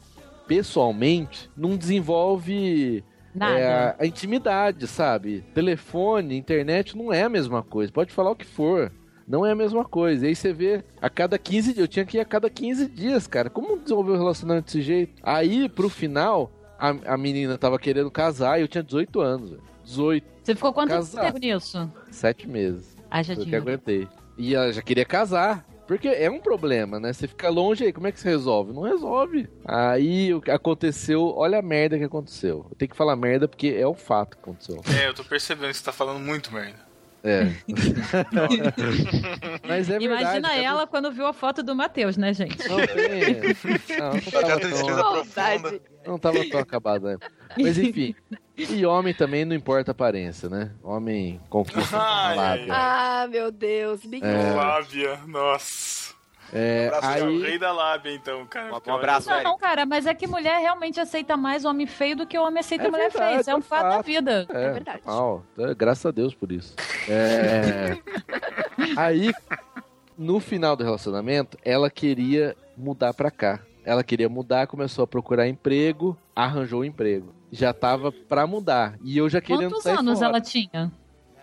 [0.47, 3.05] pessoalmente não desenvolve
[3.39, 5.45] é, a intimidade, sabe?
[5.55, 7.93] Telefone, internet não é a mesma coisa.
[7.93, 8.91] Pode falar o que for.
[9.31, 10.25] Não é a mesma coisa.
[10.27, 12.89] E aí você vê, a cada 15 dias, eu tinha que ir a cada 15
[12.89, 13.49] dias, cara.
[13.49, 15.13] Como desenvolver um relacionamento desse jeito?
[15.23, 19.63] Aí, pro final, a, a menina tava querendo casar e eu tinha 18 anos, velho.
[19.85, 21.27] 18, Você ficou quanto Casar.
[21.27, 21.93] tempo nisso?
[22.11, 22.97] 7 meses.
[23.09, 23.59] Ah, já o que tinha.
[23.59, 24.09] aguentei.
[24.37, 25.65] E ela já queria casar.
[25.87, 27.13] Porque é um problema, né?
[27.13, 28.73] Você fica longe aí, como é que você resolve?
[28.73, 29.49] Não resolve.
[29.65, 32.65] Aí o que aconteceu, olha a merda que aconteceu.
[32.71, 34.81] Eu tenho que falar merda porque é o fato que aconteceu.
[35.01, 36.90] É, eu tô percebendo que você tá falando muito merda.
[37.23, 37.53] É.
[39.67, 40.05] Mas é verdade.
[40.05, 40.63] Imagina cara.
[40.63, 42.67] ela quando viu a foto do Matheus, né, gente?
[42.69, 43.99] Não tem.
[43.99, 47.17] Não, não tava tristeza tão, não tava tão acabado, né?
[47.59, 48.15] Mas enfim.
[48.57, 50.71] E homem também não importa a aparência, né?
[50.83, 52.67] Homem conquista Ai, a ai, lábia.
[52.71, 54.05] Ah, meu Deus.
[54.05, 54.53] Big É.
[54.53, 56.00] Lábia, nossa.
[56.53, 58.73] É, Abraço, É o aí, rei da lábia, então, cara.
[58.75, 62.17] Um- um abraço, Não, não, cara, mas é que mulher realmente aceita mais homem feio
[62.17, 63.41] do que homem aceita É mulher verdade, feia.
[63.41, 64.07] Isso é é um um fato da fato.
[64.07, 64.47] vida.
[64.49, 65.01] É, verdade.
[65.07, 65.45] normal.
[65.53, 66.75] Então, graças a Deus por isso.
[67.09, 67.99] É...
[68.97, 69.33] Aí,
[70.19, 73.61] no final do relacionamento, ela queria mudar pra cá.
[73.85, 77.33] Ela queria mudar, começou a procurar emprego, arranjou um emprego.
[77.51, 78.97] Já tava pra mudar.
[79.03, 80.31] E eu já querendo Quantos sair anos fora.
[80.31, 80.93] ela tinha?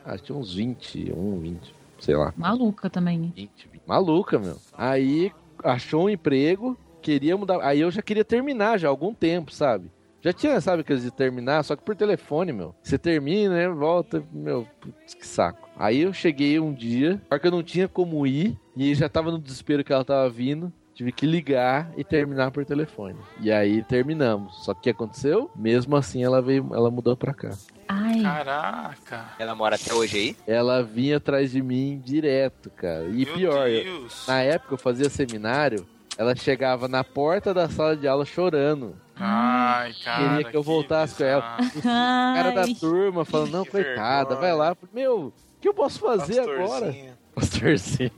[0.05, 2.33] Ah, tinha uns 21, 20, sei lá.
[2.37, 3.33] Maluca também.
[3.35, 3.76] 20, 20.
[3.87, 4.57] Maluca, meu.
[4.77, 5.31] Aí
[5.63, 7.61] achou um emprego, queria mudar.
[7.61, 9.89] Aí eu já queria terminar já há algum tempo, sabe?
[10.19, 12.75] Já tinha, sabe, aqueles de terminar, só que por telefone, meu.
[12.83, 13.69] Você termina, né?
[13.69, 15.69] Volta, meu, putz, que saco.
[15.77, 19.31] Aí eu cheguei um dia, só que eu não tinha como ir, e já tava
[19.31, 20.73] no desespero que ela tava vindo.
[20.93, 23.15] Tive que ligar e terminar por telefone.
[23.39, 24.65] E aí terminamos.
[24.65, 25.49] Só que o que aconteceu?
[25.55, 27.51] Mesmo assim, ela veio, ela mudou pra cá.
[27.87, 29.25] Ai, Caraca.
[29.39, 30.37] Ela mora até hoje aí?
[30.45, 33.05] Ela vinha atrás de mim direto, cara.
[33.05, 34.07] E Meu pior, eu-.
[34.27, 38.95] Na época eu fazia seminário, ela chegava na porta da sala de aula chorando.
[39.15, 40.29] Ai, cara.
[40.29, 41.57] Queria que eu voltasse com ela.
[41.59, 44.39] Os cara da turma falando, não, Que coitada, vergonha.
[44.39, 44.77] vai lá.
[44.93, 46.93] Meu, o que eu posso fazer agora?
[47.33, 48.11] Pastorzinho.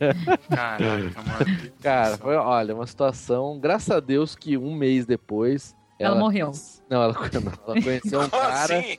[0.50, 1.72] Caraca, mano.
[1.82, 5.76] Cara, foi, olha, uma situação, graças a Deus que um mês depois...
[5.98, 6.52] Ela morreu.
[6.90, 8.98] Não, ela, não, ela conheceu um cara, assim?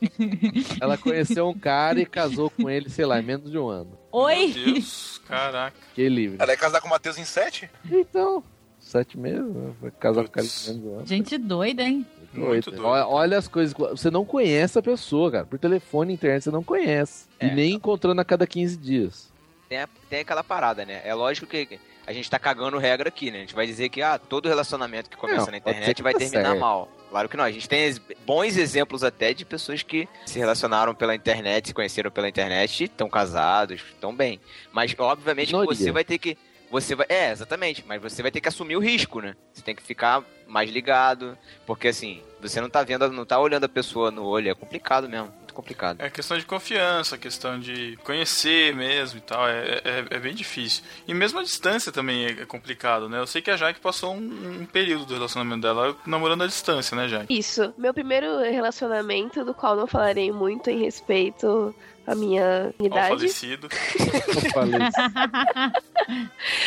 [0.81, 3.91] ela conheceu um cara e casou com ele, sei lá, em menos de um ano.
[4.13, 4.53] Meu Oi!
[4.53, 5.77] Deus, caraca.
[5.89, 6.37] Fiquei livre.
[6.41, 7.69] Ela ia casar com o Matheus em sete?
[7.91, 8.45] Então,
[8.79, 9.73] sete meses, né?
[9.81, 11.07] Vai casar com o cara em menos de um ano.
[11.07, 12.07] Gente doida, hein?
[12.33, 12.87] Muito Doido.
[12.87, 13.75] Olha, olha as coisas.
[13.77, 15.45] Você não conhece a pessoa, cara.
[15.47, 17.27] Por telefone internet você não conhece.
[17.41, 17.49] É.
[17.49, 19.33] E nem encontrando a cada 15 dias.
[19.69, 21.01] Tem, a- tem aquela parada, né?
[21.05, 23.39] É lógico que a gente tá cagando regra aqui, né?
[23.39, 26.13] A gente vai dizer que ah, todo relacionamento que começa Não, na internet que vai
[26.13, 26.61] tá terminar certo.
[26.61, 26.89] mal.
[27.11, 27.45] Claro que não.
[27.45, 27.93] A gente tem
[28.25, 33.11] bons exemplos até de pessoas que se relacionaram pela internet, se conheceram pela internet, estão
[33.11, 34.41] casados, estão bem.
[34.73, 36.39] Mas obviamente você vai ter que.
[36.71, 37.07] Você vai.
[37.09, 37.85] É, exatamente.
[37.85, 39.35] Mas você vai ter que assumir o risco, né?
[39.53, 41.37] Você tem que ficar mais ligado.
[41.67, 44.49] Porque assim, você não tá vendo, não tá olhando a pessoa no olho.
[44.49, 45.33] É complicado mesmo.
[45.51, 46.01] Muito complicado.
[46.01, 49.49] É questão de confiança, questão de conhecer mesmo e tal.
[49.49, 50.85] É, é, é bem difícil.
[51.07, 53.19] E mesmo a distância também é complicado, né?
[53.19, 56.97] Eu sei que a Jaque passou um, um período do relacionamento dela namorando à distância,
[56.97, 57.37] né, Jaque?
[57.37, 57.75] Isso.
[57.77, 61.75] Meu primeiro relacionamento, do qual não falarei muito em respeito
[62.07, 63.69] à minha Ó, idade, falecido.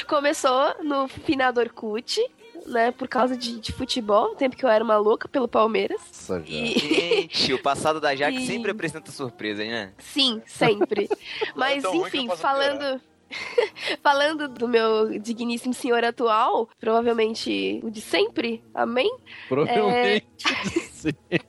[0.07, 2.19] Começou no finado Orkut,
[2.65, 2.91] né?
[2.91, 6.01] Por causa de, de futebol, no tempo que eu era uma louca pelo Palmeiras.
[6.07, 6.43] Nossa.
[6.47, 6.77] E.
[6.79, 9.93] Gente, o passado da Jaque E- sempre apresenta surpresas, né?
[9.97, 11.09] Sim, sempre.
[11.55, 13.01] Mas, que enfim, eu posso falando.
[14.03, 19.11] falando do meu digníssimo senhor atual, provavelmente o de sempre, amém?
[19.49, 20.25] Provavelmente.
[21.11, 21.39] sim.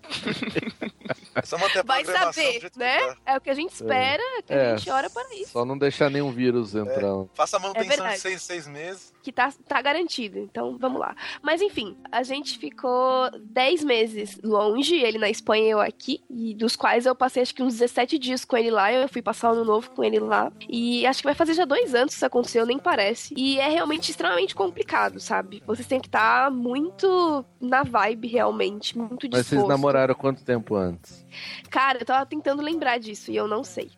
[1.35, 2.99] É só manter a Vai saber, né?
[2.99, 3.17] tá.
[3.27, 5.51] É o que a gente espera, é que a É, gente ora para isso.
[5.53, 6.81] Só não deixar nenhum vírus É.
[6.81, 7.25] entrar.
[7.35, 9.13] Faça a manutenção de seis, seis meses.
[9.23, 10.39] que tá, tá garantido.
[10.39, 11.17] Então, vamos lá.
[11.43, 16.55] Mas enfim, a gente ficou 10 meses longe, ele na Espanha e eu aqui, e
[16.55, 19.49] dos quais eu passei acho que uns 17 dias com ele lá, eu fui passar
[19.51, 20.53] o ano novo com ele lá.
[20.69, 23.33] E acho que vai fazer já dois anos que isso aconteceu, nem parece.
[23.37, 25.63] E é realmente extremamente complicado, sabe?
[25.67, 29.67] Vocês têm que estar muito na vibe, realmente, muito Mas disposto.
[29.67, 31.25] vocês namoraram quanto tempo antes?
[31.71, 33.91] Cara, eu tava tentando lembrar disso e eu não sei.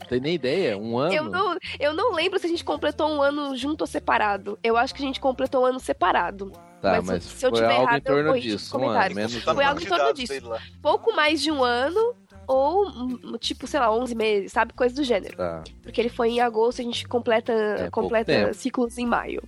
[0.00, 0.76] Não tem nem ideia?
[0.78, 1.14] Um ano?
[1.14, 4.58] Eu não, eu não lembro se a gente completou um ano junto ou separado.
[4.62, 6.52] Eu acho que a gente completou um ano separado.
[6.80, 8.78] Tá, mas mas, se eu foi tiver algo errado, em eu corrijo disso.
[8.78, 10.34] Um ano, menos Foi algo em torno disso.
[10.82, 12.14] Pouco mais de um ano
[12.46, 14.72] ou, hum, tipo, sei lá, 11 meses, sabe?
[14.72, 15.36] Coisa do gênero.
[15.36, 15.62] Tá.
[15.82, 19.42] Porque ele foi em agosto, a gente completa, É, completa ciclos em maio.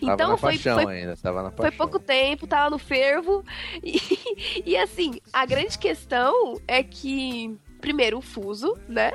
[0.00, 3.44] Tava Então foi, foi ainda, tava na foi pouco tempo, tava no fervo.
[3.82, 3.98] E,
[4.64, 9.12] e assim, a grande questão é que, primeiro, o fuso, né?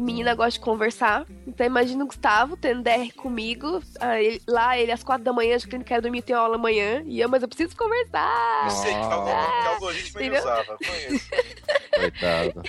[0.00, 1.26] Menina gosta de conversar.
[1.46, 3.82] Então imagina o Gustavo tendo DR comigo.
[4.00, 6.34] ah, ele- lá, ele às quatro da manhã, acho que ele não quer dormir, tem
[6.34, 7.02] aula amanhã.
[7.06, 8.64] E eu, mas eu preciso conversar.
[8.64, 10.78] Eu sei que que algoritmo ele usava.
[10.78, 11.30] Conheço.
[11.94, 12.62] Coitado.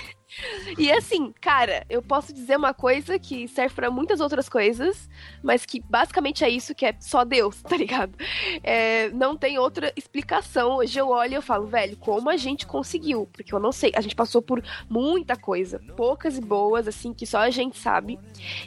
[0.78, 5.08] E assim, cara, eu posso dizer uma coisa que serve pra muitas outras coisas,
[5.42, 8.12] mas que basicamente é isso que é só Deus, tá ligado?
[8.62, 10.76] É, não tem outra explicação.
[10.76, 13.28] Hoje eu olho e eu falo, velho, como a gente conseguiu?
[13.32, 13.92] Porque eu não sei.
[13.94, 18.18] A gente passou por muita coisa, poucas e boas, assim, que só a gente sabe.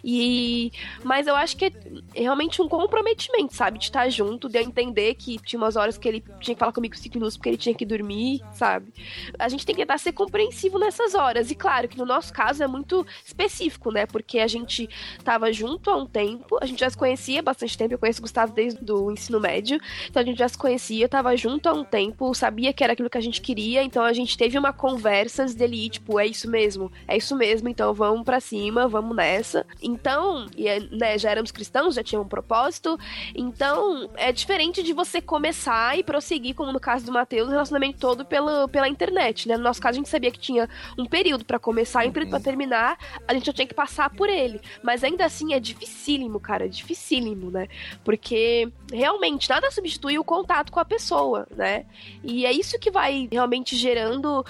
[0.03, 0.71] E
[1.03, 5.15] mas eu acho que é realmente um comprometimento, sabe, de estar junto, de eu entender
[5.15, 7.75] que tinha umas horas que ele tinha que falar comigo cinco minutos porque ele tinha
[7.75, 8.93] que dormir, sabe?
[9.37, 11.51] a gente tem que tentar ser compreensivo nessas horas.
[11.51, 14.05] E claro que no nosso caso é muito específico, né?
[14.05, 14.89] Porque a gente
[15.23, 18.19] tava junto há um tempo, a gente já se conhecia há bastante tempo, eu conheço
[18.19, 19.79] o Gustavo desde o ensino médio,
[20.09, 23.09] então a gente já se conhecia, tava junto há um tempo, sabia que era aquilo
[23.09, 26.91] que a gente queria, então a gente teve uma conversa dele tipo, é isso mesmo,
[27.07, 29.65] é isso mesmo, então vamos pra cima, vamos nessa.
[29.81, 32.97] Então, e, né, já éramos cristãos, já tinha um propósito,
[33.35, 37.99] então é diferente de você começar e prosseguir, como no caso do Matheus, o relacionamento
[37.99, 39.57] todo pela, pela internet, né?
[39.57, 42.31] No nosso caso, a gente sabia que tinha um período pra começar e um período
[42.31, 44.59] pra terminar, a gente já tinha que passar por ele.
[44.83, 47.67] Mas ainda assim é dificílimo, cara, dificílimo, né?
[48.03, 51.85] Porque realmente nada substitui o contato com a pessoa, né?
[52.23, 54.45] E é isso que vai realmente gerando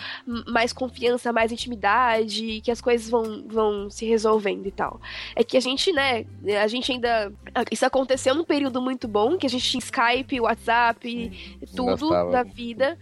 [0.47, 4.99] mais confiança, mais intimidade, que as coisas vão, vão se resolvendo e tal.
[5.35, 6.25] É que a gente, né,
[6.61, 7.31] a gente ainda.
[7.71, 12.31] Isso aconteceu num período muito bom, que a gente tinha Skype, WhatsApp, tudo gastava.
[12.31, 12.97] na vida.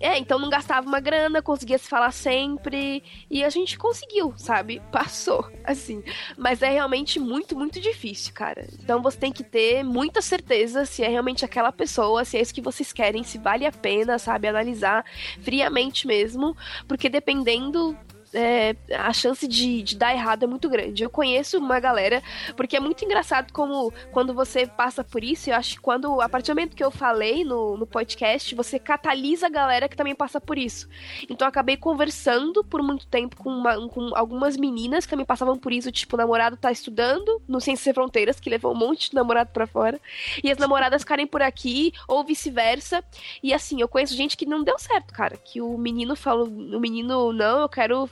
[0.00, 3.02] É, então não gastava uma grana, conseguia se falar sempre.
[3.30, 4.80] E a gente conseguiu, sabe?
[4.92, 6.02] Passou, assim.
[6.36, 8.66] Mas é realmente muito, muito difícil, cara.
[8.80, 12.54] Então você tem que ter muita certeza se é realmente aquela pessoa, se é isso
[12.54, 14.48] que vocês querem, se vale a pena, sabe?
[14.48, 15.04] Analisar
[15.40, 16.56] friamente mesmo.
[16.86, 17.96] Porque dependendo.
[18.36, 21.02] É, a chance de, de dar errado é muito grande.
[21.02, 22.22] Eu conheço uma galera,
[22.56, 26.28] porque é muito engraçado como quando você passa por isso, eu acho que quando, a
[26.28, 30.14] partir do momento que eu falei no, no podcast, você catalisa a galera que também
[30.14, 30.88] passa por isso.
[31.30, 35.56] Então eu acabei conversando por muito tempo com, uma- com algumas meninas que também passavam
[35.56, 39.10] por isso, tipo, o namorado tá estudando no Ciências Sem Fronteiras, que levou um monte
[39.10, 39.98] de namorado pra fora,
[40.44, 43.02] e as namoradas ficarem por aqui, ou vice-versa.
[43.42, 46.80] E assim, eu conheço gente que não deu certo, cara, que o menino falou, o
[46.80, 48.08] menino, não, eu quero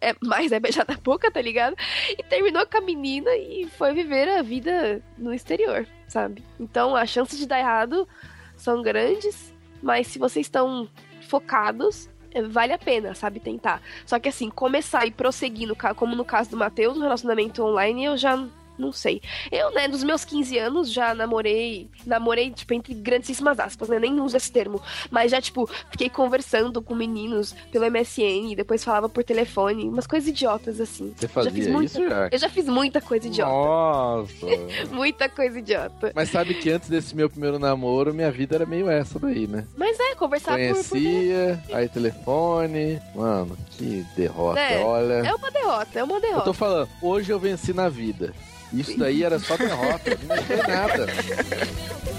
[0.00, 1.76] é, mais é beijar na boca, tá ligado?
[2.10, 6.42] E terminou com a menina e foi viver a vida no exterior, sabe?
[6.58, 8.08] Então as chances de dar errado
[8.56, 10.88] são grandes, mas se vocês estão
[11.22, 13.40] focados, é, vale a pena, sabe?
[13.40, 13.82] Tentar.
[14.04, 18.04] Só que assim, começar e prosseguir, no, como no caso do Matheus, no relacionamento online,
[18.04, 18.46] eu já
[18.78, 19.20] não sei.
[19.50, 23.98] Eu, né, dos meus 15 anos já namorei, namorei, tipo, entre grandíssimas aspas, né?
[23.98, 24.80] Nem uso esse termo.
[25.10, 30.06] Mas já, tipo, fiquei conversando com meninos pelo MSN, e depois falava por telefone, umas
[30.06, 31.12] coisas idiotas, assim.
[31.16, 32.28] Você já fazia fiz muita, isso já?
[32.30, 33.50] Eu já fiz muita coisa idiota.
[33.52, 34.46] Nossa.
[34.90, 36.12] Muita coisa idiota.
[36.14, 39.66] Mas sabe que antes desse meu primeiro namoro, minha vida era meio essa daí, né?
[39.76, 43.00] Mas é, conversar por, por Conhecia, aí telefone.
[43.14, 44.60] Mano, que derrota.
[44.60, 45.14] É, Olha.
[45.26, 46.44] É uma derrota, é uma Eu derrota.
[46.44, 48.32] tô falando, hoje eu venci na vida.
[48.72, 51.06] Isso daí era só derrota, não foi nada.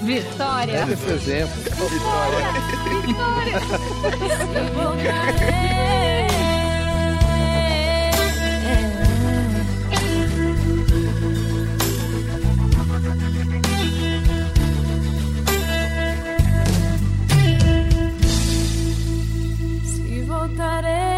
[0.01, 0.81] Vitória!
[0.83, 1.55] Olha esse exemplo.
[3.05, 3.59] Vitória.
[19.85, 21.08] Se voltarei.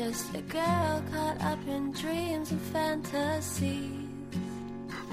[0.00, 3.90] Just a girl caught up in dreams and fantasies.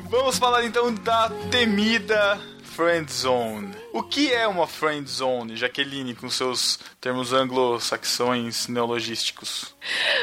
[0.10, 3.76] Vamos falar então da temida Friend Zone.
[3.92, 9.76] O que é uma Friend Zone, Jaqueline, com seus termos anglo-saxões neologísticos?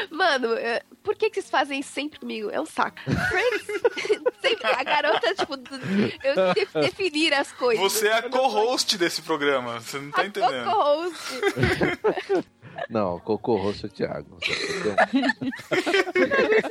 [0.09, 2.49] Mano, é, por que, que vocês fazem isso sempre comigo?
[2.49, 2.97] É um saco.
[3.03, 3.67] Friends,
[4.41, 5.53] sempre a garota, tipo,
[6.23, 7.83] eu de- definir as coisas.
[7.93, 10.71] Você é a co-host desse programa, você não sou tá A entendendo.
[10.71, 12.47] co-host.
[12.89, 14.37] Não, Cocorroço é o Thiago.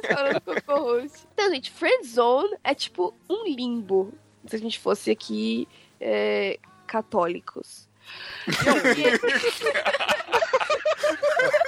[0.09, 1.27] Falando com co-host.
[1.33, 4.13] Então, gente, friend zone é tipo um limbo.
[4.47, 5.69] Se a gente fosse aqui
[6.01, 7.89] é, católicos.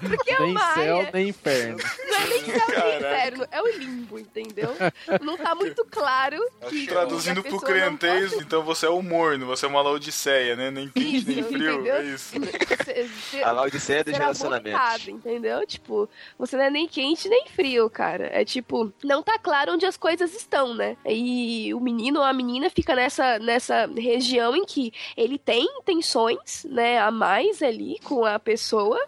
[0.00, 1.78] Porque é nem uma céu, nem inferno.
[1.78, 4.74] Não é nem céu nem inferno, é o limbo, entendeu?
[5.22, 6.38] Não tá muito claro
[6.68, 6.86] que.
[6.86, 10.70] Traduzindo que pro crentez, pode- então você é o morno, você é uma laodiceia, né?
[10.70, 11.94] Nem quente, nem Isso, frio, entendeu?
[11.96, 12.34] é isso.
[12.38, 14.80] Você- você- A Laodiceia dos ser relacionamentos.
[14.80, 15.66] abortado, entendeu?
[15.66, 18.28] Tipo, você não é nem quente nem frio, cara.
[18.32, 20.96] É tipo, não tá claro onde as coisas estão, né?
[21.06, 26.64] E o menino ou a menina fica nessa, nessa região em que ele tem intenções,
[26.68, 29.00] né, a mais ali com a pessoa,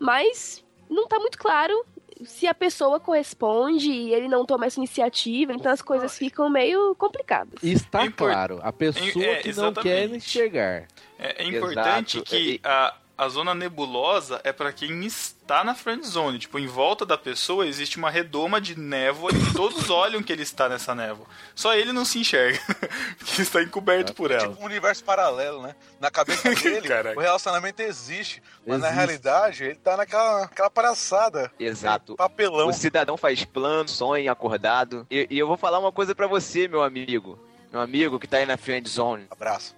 [0.00, 1.84] mas não tá muito claro
[2.24, 6.94] se a pessoa corresponde e ele não toma essa iniciativa, então as coisas ficam meio
[6.96, 7.62] complicadas.
[7.62, 10.86] Está claro, a pessoa É, que não quer enxergar.
[11.18, 12.30] É, é importante Exato.
[12.30, 16.38] que a, a zona nebulosa é pra quem está na friend zone.
[16.38, 20.42] Tipo, em volta da pessoa existe uma redoma de névoa e todos olham que ele
[20.42, 21.26] está nessa névoa.
[21.54, 22.58] Só ele não se enxerga,
[23.18, 24.48] porque está encoberto por É ela.
[24.48, 25.74] tipo um universo paralelo, né?
[26.00, 27.18] Na cabeça dele, Caraca.
[27.18, 28.42] o relacionamento existe.
[28.66, 28.96] Mas na Existe.
[28.98, 31.52] realidade, ele tá naquela aquela palhaçada.
[31.60, 32.14] Exato.
[32.16, 32.68] Papelão.
[32.68, 35.06] O cidadão faz plano, sonha acordado.
[35.10, 37.38] E, e eu vou falar uma coisa pra você, meu amigo.
[37.72, 39.26] Meu amigo que tá aí na friend zone.
[39.30, 39.76] Abraço.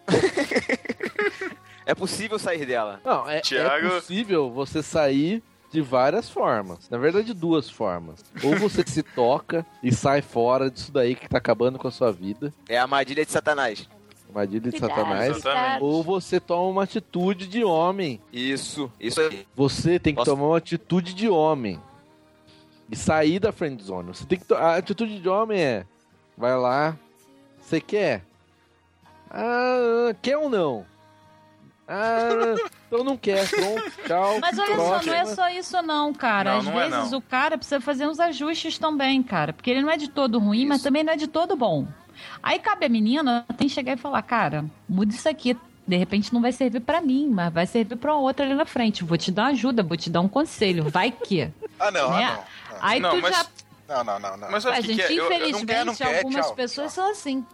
[1.87, 3.01] É possível sair dela.
[3.05, 6.89] Não, é, é Thiago- possível você sair de várias formas.
[6.91, 8.24] Na verdade, duas formas.
[8.45, 12.12] Ou você se toca e sai fora disso daí que tá acabando com a sua
[12.12, 12.53] vida.
[12.68, 13.89] É a armadilha de Satanás.
[14.28, 15.37] Armadilha de Cuidado, Satanás.
[15.37, 15.83] Exatamente.
[15.85, 18.20] Ou você toma uma atitude de homem.
[18.33, 19.47] Isso, isso aí.
[19.57, 21.80] Você tem que Posso- tomar uma atitude de homem.
[22.91, 24.09] E sair da friend zone.
[24.09, 25.87] Você tem que to- a atitude de homem é
[26.37, 26.97] vai lá,
[27.61, 28.22] você quer?
[29.30, 30.85] Ah, quer ou não?
[31.87, 32.55] Ah,
[32.87, 33.49] então não quer.
[33.51, 34.39] Pronto, tchau.
[34.41, 36.53] Mas olha só, não é só isso não, cara.
[36.53, 37.18] Não, Às não é, vezes não.
[37.18, 39.53] o cara precisa fazer uns ajustes também, cara.
[39.53, 41.87] Porque ele não é de todo ruim, mas também não é de todo bom.
[42.43, 45.57] Aí cabe a menina, tem que chegar e falar, cara, muda isso aqui.
[45.87, 49.03] De repente não vai servir pra mim, mas vai servir pra outra ali na frente.
[49.03, 50.89] Vou te dar ajuda, vou te dar um conselho.
[50.89, 51.51] Vai que.
[51.80, 52.24] Ah, não, Né?
[52.24, 52.37] ah,
[52.70, 52.78] não.
[52.80, 53.47] Aí Não, tu mas- já.
[53.89, 54.51] Não, não, não, não.
[54.53, 55.12] Mas sabe A o que, que gente, é?
[55.12, 57.05] Eu, eu, infelizmente, não quer, não quer, algumas tchau, pessoas tchau.
[57.05, 57.45] são assim.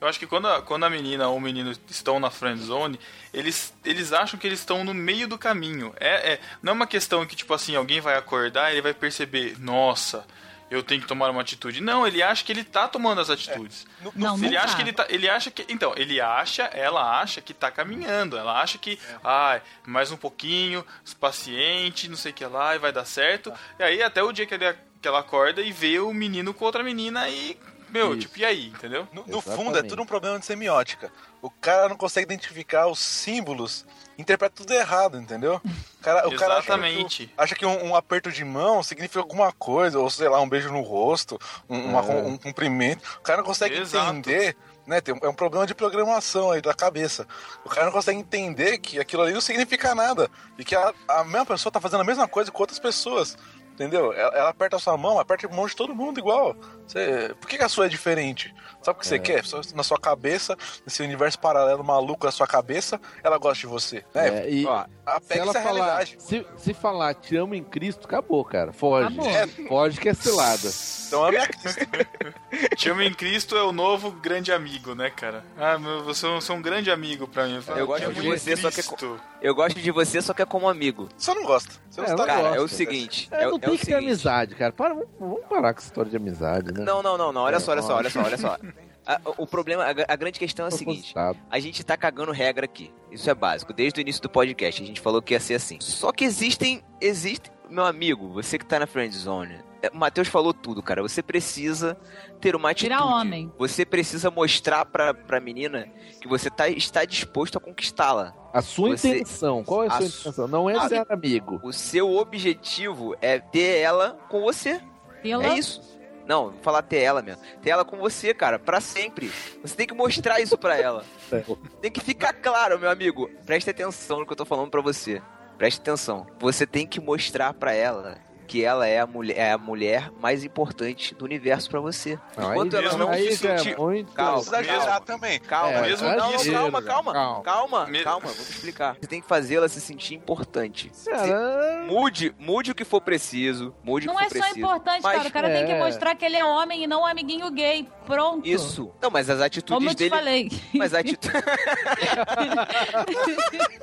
[0.00, 2.98] Eu acho que quando a, quando a menina ou o menino estão na friend zone,
[3.34, 5.94] eles, eles acham que eles estão no meio do caminho.
[6.00, 8.94] É, é, não é uma questão que, tipo assim, alguém vai acordar e ele vai
[8.94, 10.26] perceber, nossa,
[10.70, 11.80] eu tenho que tomar uma atitude.
[11.80, 13.84] Não, ele acha que ele tá tomando as atitudes.
[14.00, 14.74] No- Não, ele não acha tá.
[14.76, 15.06] que ele tá.
[15.08, 15.66] Ele acha que.
[15.68, 18.38] Então, ele acha, ela acha que tá caminhando.
[18.38, 20.86] Ela acha que, ai, mais um pouquinho,
[21.18, 23.52] paciente, não sei o que lá, e vai dar certo.
[23.78, 24.72] E aí até o dia que, ele,
[25.02, 27.56] que ela acorda e vê o menino com outra menina e.
[27.90, 28.20] Meu, Isso.
[28.28, 29.06] tipo, e aí, entendeu?
[29.12, 31.10] No, no fundo, é tudo um problema de semiótica.
[31.42, 33.84] O cara não consegue identificar os símbolos,
[34.18, 35.60] interpreta tudo errado, entendeu?
[35.64, 37.24] O cara, o cara acha que, Exatamente.
[37.36, 40.48] o- acha que um, um aperto de mão significa alguma coisa, ou sei lá, um
[40.48, 41.38] beijo no rosto,
[41.68, 42.22] um, uma- É.
[42.22, 43.02] um cumprimento.
[43.18, 44.10] O cara não consegue Exato.
[44.10, 44.56] entender.
[44.86, 47.24] Né, tem um- é um problema de programação aí da cabeça.
[47.64, 50.28] O cara não consegue entender que aquilo ali não significa nada.
[50.58, 53.36] E que a, a mesma pessoa tá fazendo a mesma coisa com outras pessoas.
[53.80, 54.12] Entendeu?
[54.12, 56.54] Ela, ela aperta a sua mão, aperta a mão de todo mundo igual.
[56.86, 58.54] Você- por que, que a sua é diferente?
[58.82, 59.42] Sabe o que você quer?
[59.44, 60.54] Só- Na sua cabeça,
[60.84, 64.04] nesse universo paralelo maluco da sua cabeça, ela gosta de você.
[64.14, 64.44] Né?
[64.44, 66.16] É, e Ó, se Apega ela essa falar, realidade.
[66.18, 68.70] se, se falar te amo em Cristo, acabou, cara.
[68.72, 69.06] Foge.
[69.18, 69.66] Acabou.
[69.68, 70.68] Foge que é cilada.
[71.06, 71.80] Então a minha Cristo.
[72.76, 75.44] Te amo em Cristo é o novo grande amigo, né, cara?
[75.56, 77.60] Ah, meu, você é um, você é um grande amigo pra mim.
[77.76, 79.20] Eu gosto Te amo de você, só que- Cristo.
[79.40, 81.08] Eu gosto de você, só que é como amigo.
[81.16, 81.72] Você não gosta.
[81.90, 83.28] Você não É, eu Cara, gosto, é o seguinte.
[83.32, 84.08] É, É, não é tem o que ter seguinte.
[84.08, 84.72] amizade, cara.
[84.72, 86.84] Para, vamos, vamos parar com essa história de amizade, né?
[86.84, 87.42] Não, não, não, não.
[87.42, 88.56] Olha É, só, olha só, olha só, olha só.
[89.06, 91.14] A- o problema, a, a grande questão é a seguinte.
[91.50, 92.92] A gente tá cagando regra aqui.
[93.10, 93.72] Isso é básico.
[93.72, 95.78] Desde o início do podcast a gente falou que ia ser assim.
[95.80, 99.58] Só que existem, existe, meu amigo, você que tá na friend zone.
[99.82, 101.00] é, O Matheus falou tudo, cara.
[101.02, 101.96] Você precisa
[102.42, 102.90] ter uma atitude.
[102.94, 103.50] Virar homem.
[103.58, 105.88] Você precisa mostrar pra, pra menina
[106.20, 108.34] que você tá, está disposto a conquistá-la.
[108.52, 110.48] A sua Você- intenção, qual é a sua su- intenção?
[110.48, 111.60] Não é a- ser amigo.
[111.62, 114.80] O seu objetivo é ter ela com você.
[115.22, 115.44] Pela...
[115.46, 115.80] É isso.
[116.26, 117.42] Não, vou falar ter ela mesmo.
[117.62, 119.30] Ter ela com você, cara, pra sempre.
[119.62, 121.04] Você tem que mostrar isso pra ela.
[121.80, 123.28] Tem que ficar claro, meu amigo.
[123.44, 125.20] Preste atenção no que eu tô falando pra você.
[125.58, 126.26] Preste atenção.
[126.38, 128.16] Você tem que mostrar pra ela
[128.50, 132.18] que ela é a mulher, é a mulher mais importante do universo pra você.
[132.36, 133.78] Não, Enquanto aí, ela não aí se é sentir...
[133.78, 134.10] muito...
[134.12, 135.00] Calma, Precisa calma.
[135.02, 135.38] também.
[135.38, 137.42] Calma, É, mesmo é não, calma, calma, Calma.
[137.44, 138.96] calma, Me- calma, vou te explicar.
[139.00, 140.90] Você tem que fazê-la se sentir importante.
[141.06, 144.58] Cara, Mude, mude o que for preciso, mude Não o que é for só preciso.
[144.66, 145.28] importante, Mas- cara.
[145.28, 145.78] O cara tem que É.
[145.78, 147.88] mostrar que ele é homem e não um amiguinho gay.
[148.04, 148.44] Pronto.
[148.48, 148.90] Isso.
[149.00, 150.10] Não, mas as atitudes Como eu te dele.
[150.10, 150.50] falei.
[150.74, 151.32] Mas a atitude.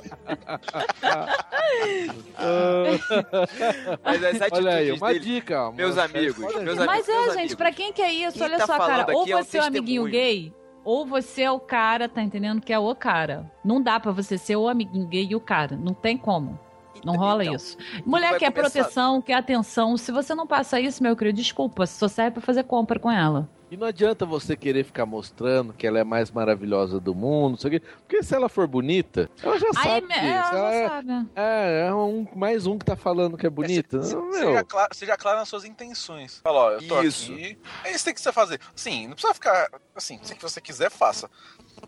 [4.04, 5.20] mas as atitudes olha aí, uma dele.
[5.20, 5.70] dica.
[5.72, 6.86] Meus amigos, meus aí.
[6.86, 7.34] Mas meus é, amigos.
[7.34, 8.36] gente, pra quem que é isso?
[8.38, 9.06] Quem Olha tá só, cara.
[9.14, 10.52] Ou é um você é o amiguinho gay,
[10.84, 12.60] ou você é o cara, tá entendendo?
[12.60, 13.50] Que é o cara.
[13.64, 15.76] Não dá pra você ser o amiguinho gay e o cara.
[15.76, 16.58] Não tem como.
[17.04, 17.76] Não rola Então, isso.
[18.04, 19.96] Mulher vai quer começar- proteção, quer atenção.
[19.96, 21.86] Se você não passa isso, meu querido, desculpa.
[21.86, 23.48] Só serve pra fazer compra com ela.
[23.70, 27.58] E não adianta você querer ficar mostrando que ela é mais maravilhosa do mundo, não
[27.58, 27.86] sei o quê.
[27.98, 30.20] Porque se ela for bonita, ela já Aí, sabe disso.
[30.20, 31.28] é, ela Ela já é, sabe.
[31.36, 34.02] é, é um, mais um que tá falando que é bonita.
[34.02, 34.38] Se- Não, se-.
[34.40, 36.40] Seja claro, seja claro nas suas intenções.
[36.42, 37.30] Fala, ó, eu tô Isso.
[37.30, 37.58] aqui.
[37.84, 38.58] É isso que tem que você fazer.
[38.74, 39.68] Sim, não precisa ficar.
[39.94, 41.28] Assim, se você quiser, faça.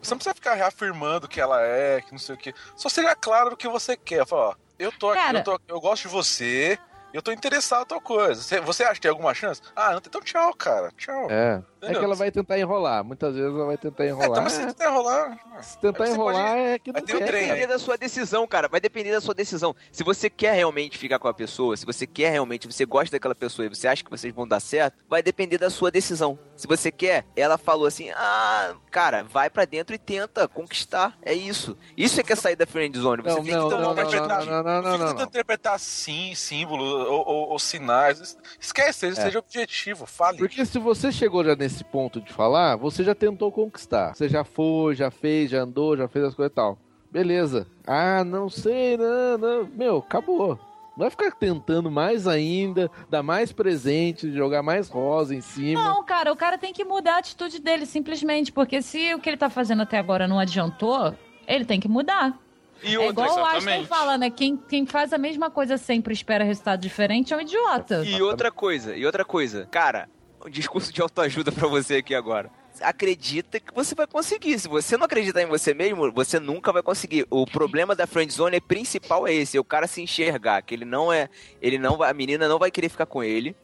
[0.03, 2.53] Você não precisa ficar reafirmando que ela é, que não sei o que.
[2.77, 4.27] Só seja claro o que você quer.
[4.27, 6.79] Fala, ó, eu tô aqui, Cara- eu, tô, eu gosto de você,
[7.13, 8.41] eu tô interessado em tal coisa.
[8.43, 9.61] Você, você acha que tem alguma chance?
[9.75, 10.09] Ah, não tem.
[10.11, 10.93] Então tchau, cara.
[10.97, 11.27] Tchau.
[11.31, 11.63] É.
[11.83, 11.99] É Entendeu?
[12.01, 13.03] que ela vai tentar enrolar.
[13.05, 14.31] Muitas vezes ela vai tentar É, enrolar.
[14.31, 15.39] então, mas se tentar enrolar.
[15.63, 17.27] Se tentar enrolar pode- é que não ter um quer.
[17.27, 18.69] trem Vai depender da sua decisão, cara.
[18.69, 19.75] Vai depender da sua decisão.
[19.91, 23.35] Se você quer realmente ficar com a pessoa, se você quer realmente, você gosta daquela
[23.35, 26.39] pessoa e você acha que vocês vão dar certo, vai depender da sua decisão.
[26.55, 31.17] Se você quer, ela falou assim: ah, cara, vai pra dentro e tenta conquistar.
[31.23, 31.77] É isso.
[31.97, 33.23] Isso é que é sair da friend zone.
[33.23, 35.79] Você Não, tem não, que não, tomar não, uma não, não, não, não, não, interpretar
[35.79, 38.37] sim, símbolos ou, ou- ou sinais.
[38.61, 39.25] Esquece, seja, É.
[39.25, 40.39] seja objetivo, fale.
[40.39, 44.15] Porque se você chegou já nesse ponto de falar, você já tentou conquistar.
[44.15, 46.79] Você já foi, já fez, já andou, já fez as coisas e tal.
[47.11, 47.67] Beleza.
[47.87, 49.69] Ah, não sei, não, não.
[49.75, 50.59] Meu, acabou.
[50.97, 55.83] Não vai ficar tentando mais ainda, dar mais presente, jogar mais rosa em cima.
[55.83, 58.53] Não, cara, o cara tem que mudar a atitude dele, simplesmente.
[58.53, 61.15] Porque se o que ele tá fazendo até agora não adiantou,
[61.47, 62.39] ele tem que mudar.
[62.83, 63.89] E é outra, igual o Einstein exatamente.
[63.89, 64.31] fala, né?
[64.31, 68.05] Quem, quem faz a mesma coisa sempre espera resultado diferente é um idiota.
[68.05, 69.67] E outra coisa, e outra coisa.
[69.71, 70.09] Cara,
[70.45, 72.51] um discurso de autoajuda pra você aqui agora.
[72.81, 74.59] Acredita que você vai conseguir.
[74.59, 77.27] Se você não acreditar em você mesmo, você nunca vai conseguir.
[77.29, 80.75] O problema da friend zone é principal é esse, é o cara se enxergar que
[80.75, 81.29] ele não é,
[81.61, 83.55] ele não vai, a menina não vai querer ficar com ele.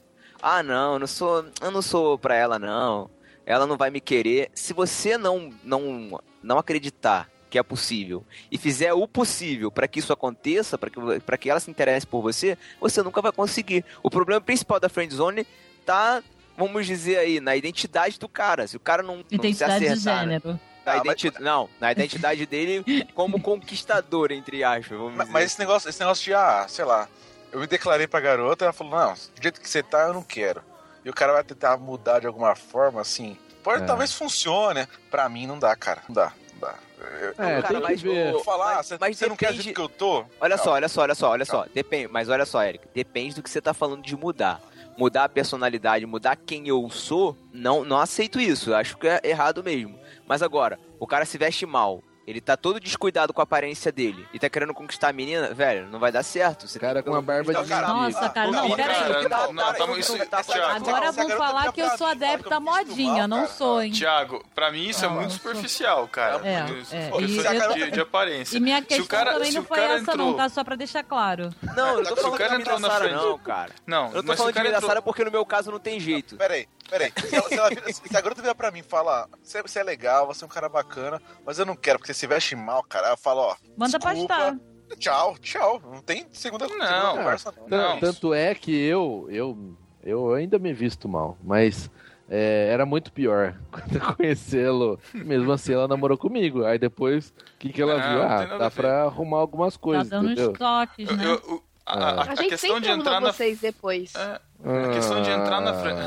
[0.42, 3.10] Ah, não, eu não sou, eu não sou pra ela não.
[3.46, 4.50] Ela não vai me querer.
[4.54, 10.00] Se você não não não acreditar que é possível e fizer o possível para que
[10.00, 13.84] isso aconteça, para que para que ela se interesse por você, você nunca vai conseguir.
[14.02, 15.46] O problema principal da friend zone
[15.86, 16.22] tá,
[16.56, 18.66] vamos dizer aí, na identidade do cara.
[18.66, 20.34] Se o cara não, não se Identidade de acertar, né?
[20.40, 20.60] gênero.
[20.84, 22.84] Na Ah, mas- identi- Não, na identidade dele
[23.14, 25.32] como conquistador, entre aspas, vamos Mas, dizer.
[25.32, 27.08] mas esse negócio, esse negócio de, ah, sei lá,
[27.52, 30.22] eu me declarei pra garota, ela falou, não, do jeito que você tá, eu não
[30.22, 30.62] quero.
[31.04, 33.36] E o cara vai tentar mudar de alguma forma, assim.
[33.64, 33.86] Pode, É.
[33.86, 34.86] talvez funcione.
[35.10, 36.02] Pra mim, não dá, cara.
[36.08, 36.74] Não dá, não dá.
[37.20, 38.32] Eu, É, Cara, tem que mas ver.
[38.34, 40.24] eu falar, mas- você, mas você não quer jeito que eu tô?
[40.40, 40.62] Olha Não.
[40.64, 41.66] só, olha só, olha só, olha só.
[41.74, 42.86] Depende, mas olha só, Eric.
[42.94, 44.60] Depende do que você tá falando de mudar.
[44.96, 48.74] Mudar a personalidade, mudar quem eu sou, não, não aceito isso.
[48.74, 49.98] Acho que é errado mesmo.
[50.26, 52.02] Mas agora, o cara se veste mal.
[52.26, 54.26] Ele tá todo descuidado com a aparência dele.
[54.32, 56.66] E tá querendo conquistar a menina, velho, não vai dar certo.
[56.66, 57.86] Você Cara com uma barba de cara.
[57.86, 58.96] Nossa, cara, não, peraí.
[58.96, 63.28] Tá- tá- tá- tá- tá- Agora vão garota falar que eu sou me visto modinha.
[63.28, 63.92] Não sou, hein?
[63.92, 66.46] Tiago, pra mim isso é muito superficial, cara.
[66.46, 68.56] É, Isso- é, isso é de, aparência.
[68.56, 70.48] E minha questão também não foi essa, não, tá?
[70.48, 71.50] Só pra deixar claro.
[71.76, 73.70] Não, eu não tô falando de entrou na frente- não, cara.
[73.86, 74.86] Não, Eu tô falando de.
[74.86, 76.36] Sara porque no meu caso não tem jeito.
[76.36, 77.12] Peraí, peraí.
[77.16, 79.78] Se, ela, se, ela vira- se a garota vier pra mim e fala, você, você
[79.80, 82.54] é legal, você é um cara bacana, mas eu não quero, porque você se veste
[82.56, 83.10] mal, cara.
[83.10, 84.26] Eu falo, ó, Manda Desculpa.
[84.36, 84.58] pastar.
[84.98, 85.80] tchau, tchau.
[85.84, 87.16] Não tem segunda, segunda Não.
[87.18, 87.68] conversa, não.
[87.68, 88.00] Tan- Não.
[88.00, 91.90] Tanto é que eu, eu, eu ainda me visto mal, mas
[92.28, 94.98] é, era muito pior quando eu conhecê-lo.
[95.14, 96.64] Mesmo assim, ela namorou comigo.
[96.64, 98.18] Aí depois, o que, que ela Não, viu?
[98.48, 100.50] não Ah, dá pra arrumar algumas Tá coisas, dando entendeu?
[100.52, 101.24] uns toques, Eu- né?
[101.26, 104.12] eu- o- a, a- A, a gente questão sempre de entrar na vocês depois.
[104.16, 106.00] É, a questão de entrar na frente.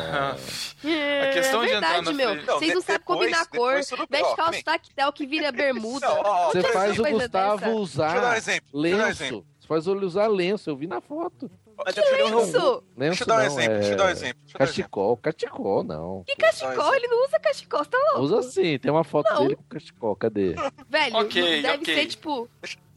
[0.86, 2.30] É, A questão de entrar verdade, na meu.
[2.32, 3.74] frente- Não, Vocês não sabem combinar a cor.
[3.74, 6.08] Veste que calça tactel que vira bermuda.
[6.08, 7.72] Não, ó, Você faz o Gustavo dessa.
[7.76, 8.70] usar Deixa eu dar um exemplo.
[8.82, 9.24] Deixa eu dar um lenço.
[9.24, 9.46] exemplo.
[9.60, 11.50] Você faz ele usar lenço, eu vi na foto.
[11.86, 12.84] Mas é é um- Isso!
[12.98, 14.40] Lenço Deixa eu dar um não, exemplo, é deixa eu dar um exemplo.
[14.42, 14.68] Deixa eu dar um exemplo.
[14.68, 16.24] Cachecol, cachecol não.
[16.26, 16.94] Que cachecol?
[16.96, 18.20] Ele não usa cachecol, tá louco?
[18.22, 19.44] Usa sim, tem uma foto Não.
[19.44, 20.56] dele com cachecol, cadê?
[20.90, 21.96] Velho, Ok, deve ok.
[21.96, 22.50] ser tipo.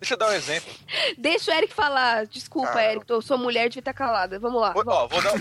[0.03, 0.69] Deixa eu dar um exemplo.
[1.17, 2.27] Deixa o Eric falar.
[2.27, 2.91] Desculpa, Cara.
[2.93, 4.37] Eric, eu sou mulher, devia estar calada.
[4.41, 4.73] Vamos lá.
[4.73, 5.33] Vou- Ó, vou dar.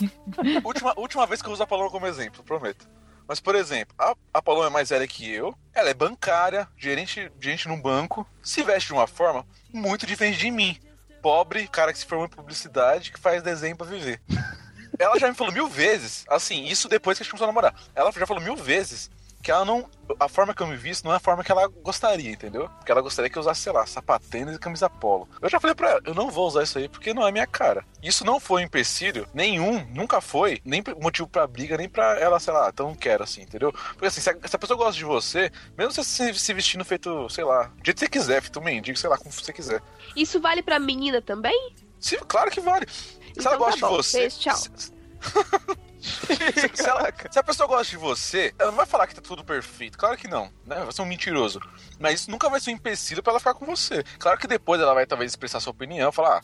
[0.64, 2.88] última, última vez que eu uso a Paloma como exemplo, prometo.
[3.28, 7.30] Mas, por exemplo, a, a Paloma é mais velha que eu, ela é bancária, gerente,
[7.38, 10.80] gerente num banco, se veste de uma forma muito diferente de mim.
[11.20, 14.18] pobre, cara que se formou em publicidade, que faz desenho pra viver.
[14.98, 17.74] Ela já me falou mil vezes, assim, isso depois que a gente começou a namorar.
[17.94, 19.10] Ela já falou mil vezes
[19.42, 19.88] que ela não.
[20.20, 22.68] A forma que eu me visto não é a forma que ela gostaria, entendeu?
[22.78, 25.28] Porque ela gostaria que eu usasse, sei lá, sapatênis e camisa polo.
[25.40, 27.46] Eu já falei pra ela, eu não vou usar isso aí porque não é minha
[27.46, 27.84] cara.
[28.02, 32.38] Isso não foi um empecilho nenhum, nunca foi, nem motivo pra briga, nem pra ela,
[32.40, 33.72] sei lá, então não quero, assim, entendeu?
[33.72, 36.84] Porque assim, se a, se a pessoa gosta de você, mesmo você se, se vestindo
[36.84, 39.82] feito, sei lá, do jeito que você quiser, feito mendigo, sei lá, como você quiser.
[40.14, 41.74] Isso vale pra menina também?
[41.98, 42.86] Sim, claro que vale.
[42.88, 44.18] Se ela Então gosta tá bom, de você.
[44.20, 44.56] beijo, tchau.
[44.56, 44.95] se-
[46.74, 49.44] se, ela- se a pessoa gosta de você, ela não vai falar que tá tudo
[49.44, 49.98] perfeito.
[49.98, 50.76] Claro que não, né?
[50.82, 51.60] Vai ser um mentiroso.
[51.98, 54.02] Mas isso nunca vai ser um empecilho pra ela ficar com você.
[54.18, 56.40] Claro que depois ela vai talvez expressar sua opinião, falar, ah,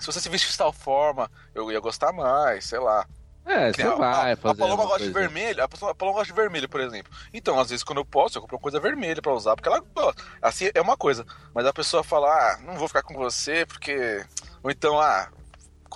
[0.00, 3.06] se você se vestir de tal forma, eu ia gostar mais, sei lá.
[3.48, 4.54] É, você a- vai a, fazer.
[4.62, 7.12] A Paloma gosta de vermelho, a pessoa- a Paloma gosta de vermelho, por exemplo.
[7.32, 9.78] Então, às vezes, quando eu posso, eu compro uma coisa vermelha pra usar, porque ela
[9.94, 10.20] gosta.
[10.42, 11.24] Assim é uma coisa.
[11.54, 14.24] Mas a pessoa fala, ah, não vou ficar com você, porque.
[14.64, 15.28] Ou então, ah,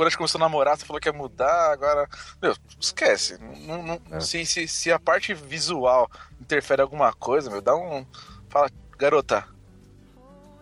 [0.01, 2.09] quando a gente começou a namorar, você falou que ia mudar, agora.
[2.41, 3.37] Meu, esquece.
[3.67, 4.21] Não- não- É.
[4.21, 8.07] se, se, se a parte visual interfere em alguma coisa, meu, dá um.
[8.49, 9.47] Fala, garota.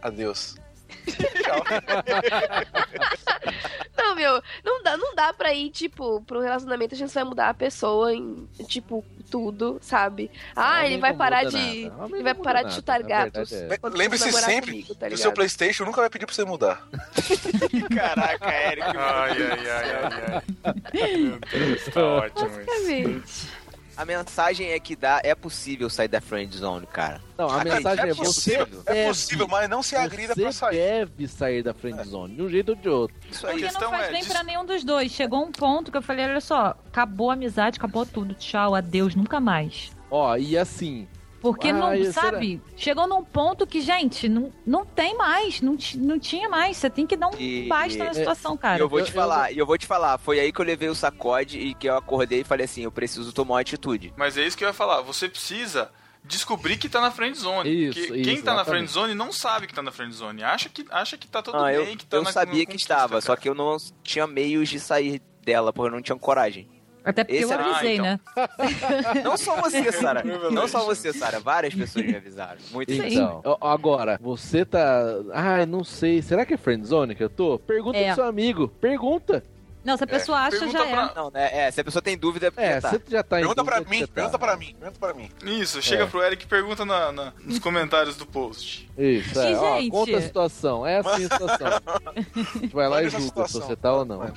[0.02, 0.56] Adeus.
[1.06, 1.64] Tchau.
[3.96, 7.48] Não, meu, não dá, não dá pra ir, tipo, pro relacionamento a gente vai mudar
[7.50, 10.30] a pessoa em, tipo, tudo, sabe?
[10.56, 11.88] Ah, ele vai parar de.
[11.88, 12.14] nada.
[12.14, 13.52] Ele vai parar de chutar gatos.
[13.52, 16.86] é Lembre-se sempre comigo, tá que o seu Playstation nunca vai pedir pra você mudar.
[17.94, 18.82] Caraca, Eric.
[18.82, 21.16] Ai, ai, ai, ai, ai.
[21.18, 23.57] Meu Deus, tá ótimo isso.
[23.98, 27.20] A mensagem é que dá, é possível sair da friend zone, cara.
[27.36, 28.82] Não, a mensagem é, é você possível.
[28.86, 30.76] É deve- possível, mas não se agrida pra Você sair.
[30.76, 33.16] deve sair da friend zone, de um jeito ou de outro.
[33.28, 33.60] Isso aí.
[33.60, 35.10] Porque não faz é, bem dis- pra nenhum dos dois.
[35.10, 38.34] Chegou um ponto que eu falei, olha só, acabou a amizade, acabou tudo.
[38.34, 39.90] Tchau, adeus, nunca mais.
[40.08, 41.08] Ó, e assim,
[41.52, 46.18] Porque Ah, não, sabe, chegou num ponto que, gente, não, não tem mais, não, não
[46.18, 46.76] tinha mais.
[46.76, 48.78] Você tem que dar um E- basta na e- situação, cara.
[48.82, 50.64] eu vou eu- te eu falar, e eu vou te falar, foi aí que eu
[50.64, 54.12] levei o sacode e que eu acordei e falei assim, eu preciso tomar uma atitude.
[54.16, 55.00] Mas é isso que eu ia falar.
[55.02, 55.90] Você precisa
[56.24, 57.70] descobrir que tá na friend zone.
[57.88, 58.64] Isso, isso, quem tá na exatamente.
[58.66, 60.42] friend zone não sabe que tá na friend zone.
[60.42, 62.66] Acha que, acha que tá tudo Ah, eu, bem, que tá eu na sabia na
[62.70, 63.40] que estava, só cara.
[63.40, 66.68] que eu não tinha meios de sair dela, porque eu não tinha coragem.
[67.08, 68.20] Até porque esse eu é- avisei, Ah, né?
[69.24, 70.22] Não só você, Sara.
[70.50, 71.40] Não só você, Sara.
[71.40, 72.58] Várias pessoas me avisaram.
[72.60, 72.84] Sim.
[73.06, 75.02] Então, agora, você tá.
[75.32, 76.20] Ah, não sei.
[76.20, 77.58] Será que é friendzone que eu tô?
[77.58, 78.06] Pergunta É.
[78.08, 78.68] pro seu amigo.
[78.68, 79.42] Pergunta.
[79.84, 81.18] Não, se a pessoa acha, Pergunta já pra- é.
[81.18, 81.50] Não, né?
[81.66, 82.90] É, se a pessoa tem dúvida, é porque É, tá.
[82.90, 84.08] você já tá em Pergunta pra mim, tá.
[84.12, 85.30] pergunta pra mim, pergunta pra mim.
[85.44, 86.06] Isso, chega É.
[86.06, 88.88] pro Eric e pergunta na, na- nos comentários do post.
[88.98, 89.56] Isso, é.
[89.56, 89.90] Ó, gente?
[89.90, 90.86] conta a situação.
[90.86, 91.66] É assim a situação.
[91.66, 94.32] A gente vai lá e julga se você tá ou não.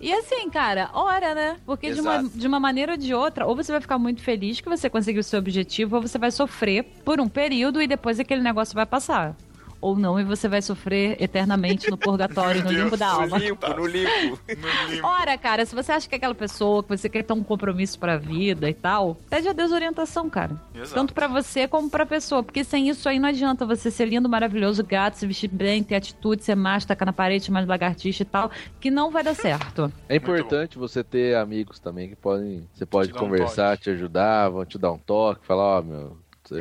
[0.00, 1.56] E assim, cara, ora, né?
[1.64, 4.60] Porque de uma, de uma maneira ou de outra, ou você vai ficar muito feliz
[4.60, 8.20] que você conseguiu o seu objetivo, ou você vai sofrer por um período e depois
[8.20, 9.34] aquele negócio vai passar.
[9.80, 13.38] Ou não, e você vai sofrer eternamente no purgatório, no limbo da alma.
[13.38, 14.38] no limbo, no limbo.
[15.02, 17.98] Ora, cara, se você acha que é aquela pessoa que você quer ter um compromisso
[17.98, 20.52] pra vida e tal, pede a Deus orientação, cara.
[20.74, 20.94] Exato.
[20.94, 22.42] Tanto pra você como pra pessoa.
[22.42, 25.96] Porque sem isso aí não adianta você ser lindo, maravilhoso, gato, se vestir bem, ter
[25.96, 28.50] atitude, ser macho, tacar na parede, mais lagartixa e tal,
[28.80, 29.92] que não vai dar certo.
[30.08, 32.66] É importante você ter amigos também que podem.
[32.72, 33.84] Você pode Te um conversar, toque.
[33.84, 36.16] te ajudar, vão te dar um toque, falar, ó, meu.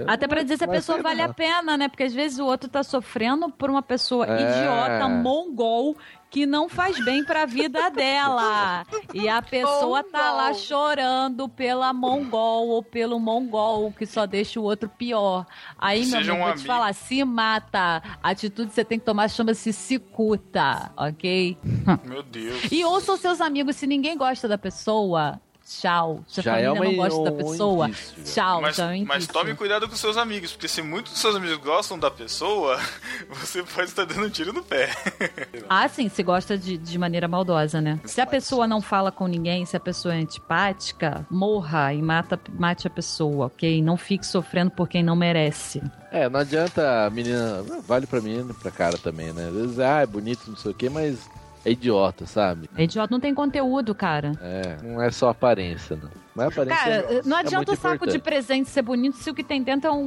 [0.07, 1.29] Até pra dizer se a pessoa vale não.
[1.29, 1.87] a pena, né?
[1.87, 4.41] Porque às vezes o outro tá sofrendo por uma pessoa É.
[4.41, 5.95] idiota, mongol,
[6.29, 8.83] que não faz bem pra vida dela.
[9.13, 14.63] E a pessoa tá lá chorando pela mongol ou pelo mongol, que só deixa o
[14.63, 15.45] outro pior.
[15.77, 18.01] Aí, meu Seja amigo, um vou te falar, se mata.
[18.21, 21.57] A atitude que você tem que tomar chama-se cicuta, ok?
[22.03, 22.71] Meu Deus.
[22.71, 26.23] E ouçam seus amigos, se ninguém gosta da pessoa, tchau.
[26.27, 28.61] Se a Já é família uma- não gosta da um pessoa, indício, tchau.
[28.61, 31.35] Mas, já é um mas tome cuidado com seus amigos, porque se muitos dos seus
[31.35, 32.79] amigos gostam da pessoa,
[33.29, 34.89] você pode estar dando um tiro no pé.
[35.67, 37.99] Ah, sim, se gosta de, de maneira maldosa, né?
[38.05, 42.39] Se a pessoa não fala com ninguém, se a pessoa é antipática, morra e mata,
[42.59, 43.81] mate a pessoa, ok?
[43.81, 45.81] Não fique sofrendo por quem não merece.
[46.11, 47.63] É, não adianta a menina.
[47.87, 49.47] Vale pra menina e pra cara também, né?
[49.47, 51.17] Às vezes, ah, é bonito, não sei o quê, mas
[51.65, 52.69] é idiota, sabe?
[52.77, 54.31] É idiota, não tem conteúdo, cara.
[54.41, 56.09] É, não é só aparência, não.
[56.35, 58.19] Mas aparência Cara, é, não é adianta muito o saco de importante.
[58.21, 59.97] presente ser bonito se o que tem dentro é um,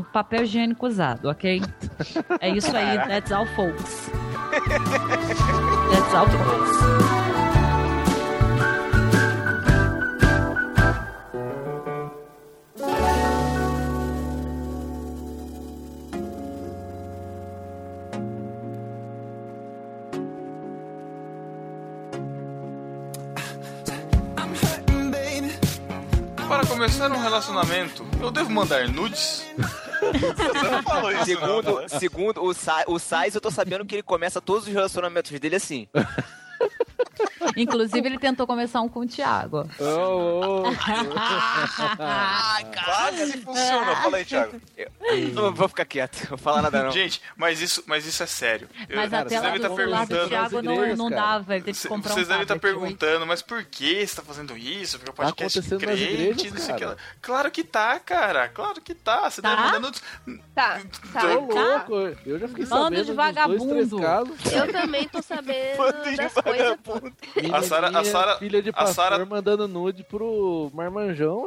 [0.00, 1.62] um papel higiênico usado, ok?
[2.40, 4.10] É isso aí, that's all, folks.
[5.90, 7.47] That's all, folks.
[26.58, 29.44] Para começar um relacionamento, eu devo mandar nudes?
[29.56, 31.88] Você não falou isso, Segundo, não, né?
[31.88, 35.54] segundo o, Sa o Sais, eu tô sabendo que ele começa todos os relacionamentos dele
[35.54, 35.86] assim.
[37.56, 39.68] Inclusive, ele tentou começar um com o Thiago.
[39.80, 40.72] Ô, ô,
[42.84, 43.96] Quase funcionou.
[43.96, 44.60] Fala aí, Thiago.
[45.34, 46.90] Não vou ficar quieto, não vou falar nada não.
[46.90, 48.68] Gente, mas isso, mas isso é sério.
[48.88, 50.28] Eu- Mas a cara, vocês tela devem do estar celular do perguntando.
[50.28, 51.54] Thiago não, igrejas, não dava.
[51.54, 52.74] Ele teve que comprar Vocês um devem estar tablet.
[52.80, 54.98] perguntando, mas por que você tá fazendo isso?
[54.98, 56.96] Porque o Tá podcast acontecendo nas crente, igrejas, não sei o que cara.
[56.96, 57.02] lá.
[57.20, 58.48] Claro que tá, cara.
[58.48, 59.30] Claro que tá.
[59.30, 59.50] Você Tá?
[59.50, 60.02] deve mandar nudes.
[60.54, 60.80] Tá,
[61.12, 61.26] tá.
[61.26, 61.94] Ô, louco,
[62.26, 64.00] eu já fiquei Bando sabendo de dois, vagabundo.
[64.00, 64.52] casos.
[64.52, 66.78] Eu também tô sabendo Bando de das coisas.
[67.52, 71.46] A Sara- a Sara- filha de a pastor, Sara- mandando nude pro marmanjão,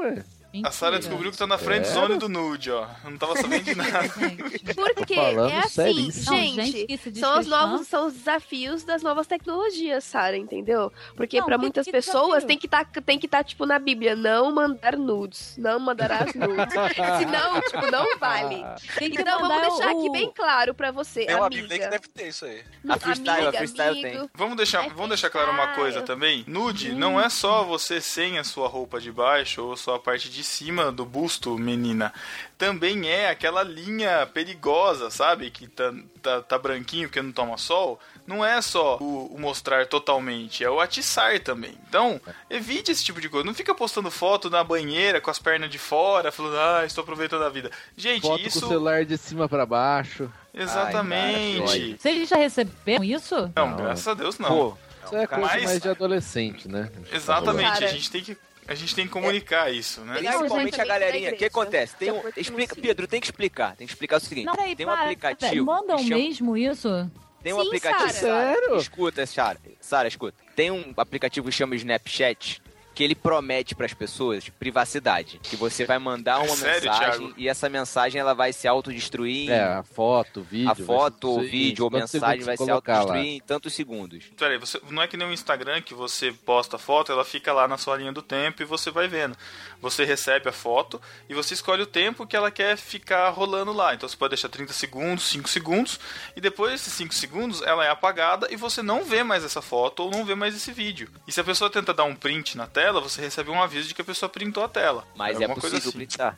[0.53, 0.61] ué.
[0.65, 0.99] A Sara Mentira.
[1.09, 1.91] descobriu que tá na friend É.
[1.91, 2.87] zone do nude, ó.
[3.03, 4.01] Eu não tava sabendo de nada.
[4.19, 4.73] Gente.
[4.95, 6.31] Porque é assim, seríssimo.
[6.35, 10.91] Não, gente, gente são os novos, são os desafios das novas tecnologias, Sara, entendeu?
[11.15, 12.47] Porque Não, pra que- muitas que pessoas desafio?
[12.47, 16.73] tem que tá, tem que estar tipo na Bíblia, não mandar nudes, não mandarás nudes.
[17.19, 18.63] Senão, tipo, não vale.
[18.97, 21.61] Tem Então vamos deixar o- aqui bem claro pra você, Tem uma amiga.
[21.61, 22.63] Bíblia que deve ter isso aí.
[22.89, 24.29] A freestyle, amiga, a freestyle amigo.
[24.33, 26.43] Vamos deixar, É vamos deixar claro uma coisa também.
[26.47, 30.29] Nude não é só você sem a sua roupa de baixo ou só a parte
[30.29, 32.13] de cima do busto, menina.
[32.57, 35.49] Também é aquela linha perigosa, sabe?
[35.49, 37.99] Que tá, tá, tá branquinho porque não toma sol.
[38.27, 41.75] Não é só o, o mostrar totalmente, é o atiçar também.
[41.89, 43.45] Então, evite esse tipo de coisa.
[43.45, 47.43] Não fica postando foto na banheira com as pernas de fora, falando, ah, estou aproveitando
[47.43, 47.71] a vida.
[47.97, 48.59] Gente, Foto com o isso.
[48.67, 50.31] celular de cima pra baixo.
[50.53, 51.97] Exatamente.
[51.99, 53.35] Vocês já receberam isso?
[53.55, 53.77] não, Não.
[53.77, 54.49] graças a Deus não.
[54.49, 56.91] Pô, Isso é coisa Mas- mais de adolescente, né?
[57.11, 58.37] Exatamente, a gente tem que
[58.71, 60.15] a gente tem que comunicar isso, né?
[60.17, 61.31] Principalmente a galerinha.
[61.31, 61.95] O que acontece?
[61.95, 62.75] Tem um, explica.
[62.75, 63.75] Pedro, tem que explicar.
[63.75, 64.45] Tem que explicar o seguinte.
[64.45, 65.65] Não, peraí, tem um para, aplicativo.
[65.65, 67.11] Mandam chama- mesmo isso?
[67.43, 68.09] Tem um Sim, aplicativo.
[68.13, 68.53] Sara.
[68.53, 68.77] Sério?
[68.77, 69.59] Escuta, Sara.
[69.79, 70.37] Sara, escuta.
[70.55, 72.61] Tem um aplicativo que chama Snapchat
[73.01, 75.39] que ele promete pras pessoas privacidade.
[75.41, 77.33] Que você vai mandar uma É sério, mensagem Thiago?
[77.35, 79.49] e essa mensagem ela vai se autodestruir.
[79.49, 80.69] É, a foto, o vídeo.
[80.69, 82.99] a foto, ser- ou vídeo, ou mensagem vai se colocar lá.
[82.99, 84.25] autodestruir em tantos segundos.
[84.37, 87.51] Peraí, você, não é que nem o Instagram que você posta a foto, ela fica
[87.51, 89.35] lá na sua linha do tempo e você vai vendo.
[89.81, 93.93] Você recebe a foto e você escolhe o tempo que ela quer ficar rolando lá.
[93.93, 95.99] Então você pode deixar 30 segundos, 5 segundos,
[96.35, 100.03] e depois desses 5 segundos ela é apagada e você não vê mais essa foto
[100.03, 101.09] ou não vê mais esse vídeo.
[101.27, 103.95] E se a pessoa tenta dar um print na tela, você recebe um aviso de
[103.95, 105.05] que a pessoa printou a tela.
[105.15, 105.91] Mas é coisa possível assim.
[105.91, 106.35] printar.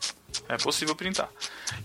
[0.48, 1.28] É possível printar.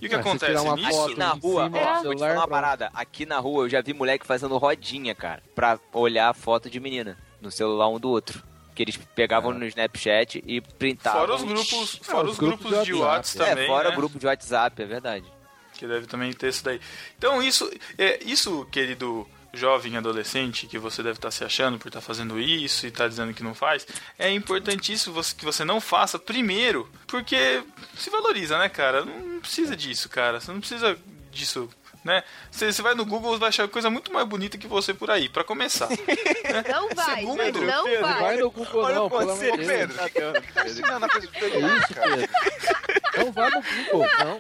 [0.02, 1.06] E o que se acontece uma nisso?
[1.06, 2.90] Aqui na rua, cima ó, vou te falar uma parada.
[2.94, 6.80] Aqui na rua eu já vi moleque fazendo rodinha, cara, pra olhar a foto de
[6.80, 8.49] menina no celular um do outro.
[8.80, 11.20] Que eles pegavam no Snapchat e printavam.
[11.20, 13.18] Fora os grupos, fora os os grupos grupos de WhatsApp.
[13.18, 13.96] WhatsApp É, também, fora né?
[13.98, 15.26] grupo de WhatsApp, é verdade.
[15.74, 16.80] que deve também ter isso daí.
[17.18, 22.00] Então isso, é, isso querido jovem adolescente que você deve estar se achando por estar
[22.00, 23.86] fazendo isso e estar dizendo que não faz,
[24.18, 27.62] é importantíssimo você- que você não faça primeiro, porque
[27.98, 29.04] se valoriza, né, cara?
[29.04, 30.40] Não precisa disso, cara.
[30.40, 30.98] Você não precisa
[31.32, 31.70] disso.
[32.04, 32.24] Né?
[32.50, 35.12] Você, você vai no Google e vai achar coisa muito mais bonita que você por
[35.12, 35.90] aí, pra começar.
[36.72, 38.38] Não vai, Segundo, não Não vai vai.
[38.38, 39.68] no Google, não, pelo amor de Deus.
[39.68, 39.98] Pedro.
[40.54, 42.16] Tá ensinando a coisa de É Pedro, isso, cara.
[42.16, 42.99] Pedro.
[43.26, 44.40] Não vá no Google, não.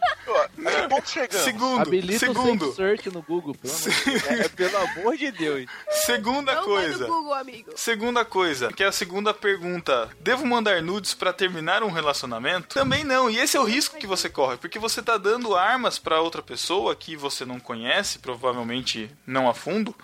[0.71, 1.43] Que ponto chegamos?
[1.43, 4.39] Segundo, Habilita o segundo, Safe Search no Google, pelo amor de Deus.
[4.39, 5.65] É, pelo amor de Deus.
[6.05, 6.97] segunda Não coisa.
[6.99, 7.71] vai no Google, amigo.
[7.75, 10.09] Segunda coisa, que é a segunda pergunta.
[10.19, 12.75] Devo mandar nudes pra terminar um relacionamento?
[12.75, 13.29] Também não.
[13.29, 16.41] E esse é o risco que você corre, porque você tá dando armas pra outra
[16.41, 19.95] pessoa que você não conhece, provavelmente não a fundo,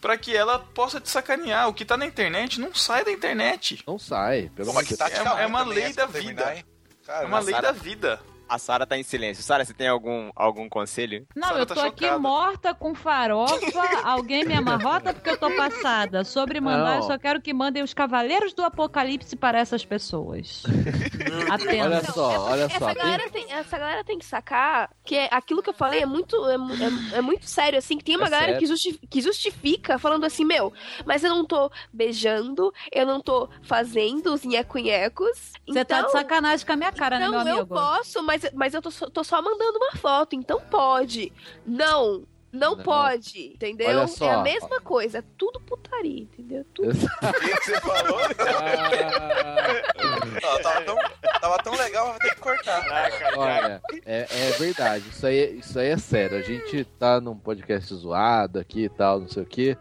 [0.00, 1.68] pra que ela possa te sacanear.
[1.68, 3.82] O que tá na internet não sai da internet.
[3.86, 5.10] Não sai, pelo amor que Deus.
[5.10, 6.56] É uma- é uma lei da terminar, vida.
[6.56, 6.64] hein?
[7.10, 8.20] Cara, É uma lei Sara- da vida.
[8.50, 9.44] A Sara tá em silêncio.
[9.44, 11.24] Sara, você tem algum, algum conselho?
[11.36, 12.18] Não, Sara eu tá tô aqui chocada.
[12.18, 13.54] morta com farofa.
[14.04, 16.24] Alguém me amarrota porque eu tô passada.
[16.24, 16.96] Sobre mandar, Não.
[16.96, 20.64] eu só quero que mandem os cavaleiros do apocalipse para essas pessoas.
[21.30, 22.06] Olha Apenas.
[22.06, 22.94] só, essa, olha essa só.
[22.94, 26.34] Galera tem, essa galera tem que sacar que é- aquilo que eu falei é muito,
[26.48, 29.98] é, é- é muito sério, assim, que tem uma É galera que, justi- que justifica
[29.98, 30.72] falando assim, meu,
[31.04, 35.52] mas eu não tô beijando, eu não tô fazendo os nheco-nhecos.
[35.68, 37.74] Você tá de sacanagem com a minha cara, né, Então meu eu amigo?
[37.74, 41.32] posso, mas, mas eu tô, só- tô só mandando uma foto, então pode.
[41.66, 42.82] Não, não, Não.
[42.82, 43.88] pode, entendeu?
[43.88, 44.24] Olha só.
[44.26, 46.64] É a mesma coisa, é tudo putaria, entendeu?
[46.74, 46.90] Tudo.
[46.90, 48.18] O que você falou?
[50.42, 50.96] Não, tava, tão,
[51.40, 52.82] tava tão legal, mas vai ter que cortar.
[53.36, 56.38] Olha, é, é verdade, isso aí, isso aí é sério.
[56.38, 59.76] A gente tá num podcast zoado aqui e tal, não sei o quê.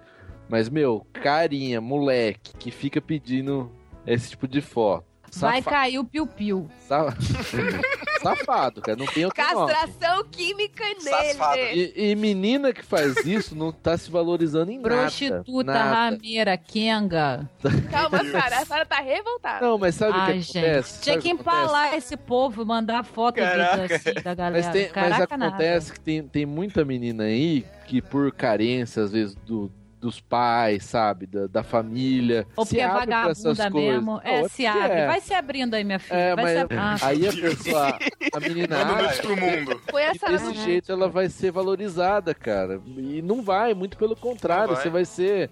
[0.47, 3.71] Mas, meu, carinha, moleque, que fica pedindo
[4.05, 5.05] esse tipo de foto.
[5.35, 6.69] Vai Safa- cair o piu-piu.
[6.87, 7.13] sa-
[8.21, 8.97] Safado, cara.
[8.97, 9.71] Não tem outro nome.
[9.73, 11.55] Castração química Safado.
[11.55, 11.93] nele.
[11.95, 14.89] E, e menina que faz isso não tá se valorizando em nada.
[14.89, 15.89] Prostituta, nada.
[16.11, 17.49] rameira, Kenga.
[17.89, 18.57] Calma, Sara.
[18.59, 19.65] A Sara tá revoltada.
[19.65, 20.57] Não, mas sabe o Ai, que gente.
[20.57, 21.01] acontece?
[21.01, 21.57] Tinha Sabe que o acontece?
[21.59, 24.65] empalar esse povo, mandar foto e vídeo assim da galera.
[24.65, 25.93] Mas, tem, mas Caraca, acontece nada.
[25.93, 31.25] que tem, tem muita menina aí que por carência, às vezes, do, dos pais, sabe?
[31.25, 32.47] Da, da família.
[32.55, 33.91] Ou se porque é abre essas vagabunda coisas.
[33.93, 34.11] mesmo.
[34.13, 34.97] Não, É, se porque abre.
[34.97, 35.07] é.
[35.07, 36.17] Vai se abrindo aí, minha filha.
[36.17, 37.99] É, vai mas se ab- Ah, aí a pessoa,
[38.33, 38.77] a menina
[39.21, 39.81] pro mundo.
[39.91, 40.31] Foi a que Sara.
[40.37, 42.81] desse jeito ela vai ser valorizada, cara.
[42.97, 44.67] E não vai, muito pelo contrário.
[44.69, 44.83] Não vai.
[44.83, 45.49] Você vai ser.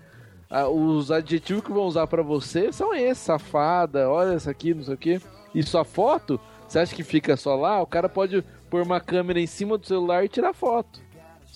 [0.49, 4.83] ah, os adjetivos que vão usar pra você são esses: safada, olha essa aqui, não
[4.83, 5.21] sei o quê.
[5.53, 7.81] E sua foto, você acha que fica só lá?
[7.81, 11.01] O cara pode pôr uma câmera em cima do celular e tirar foto.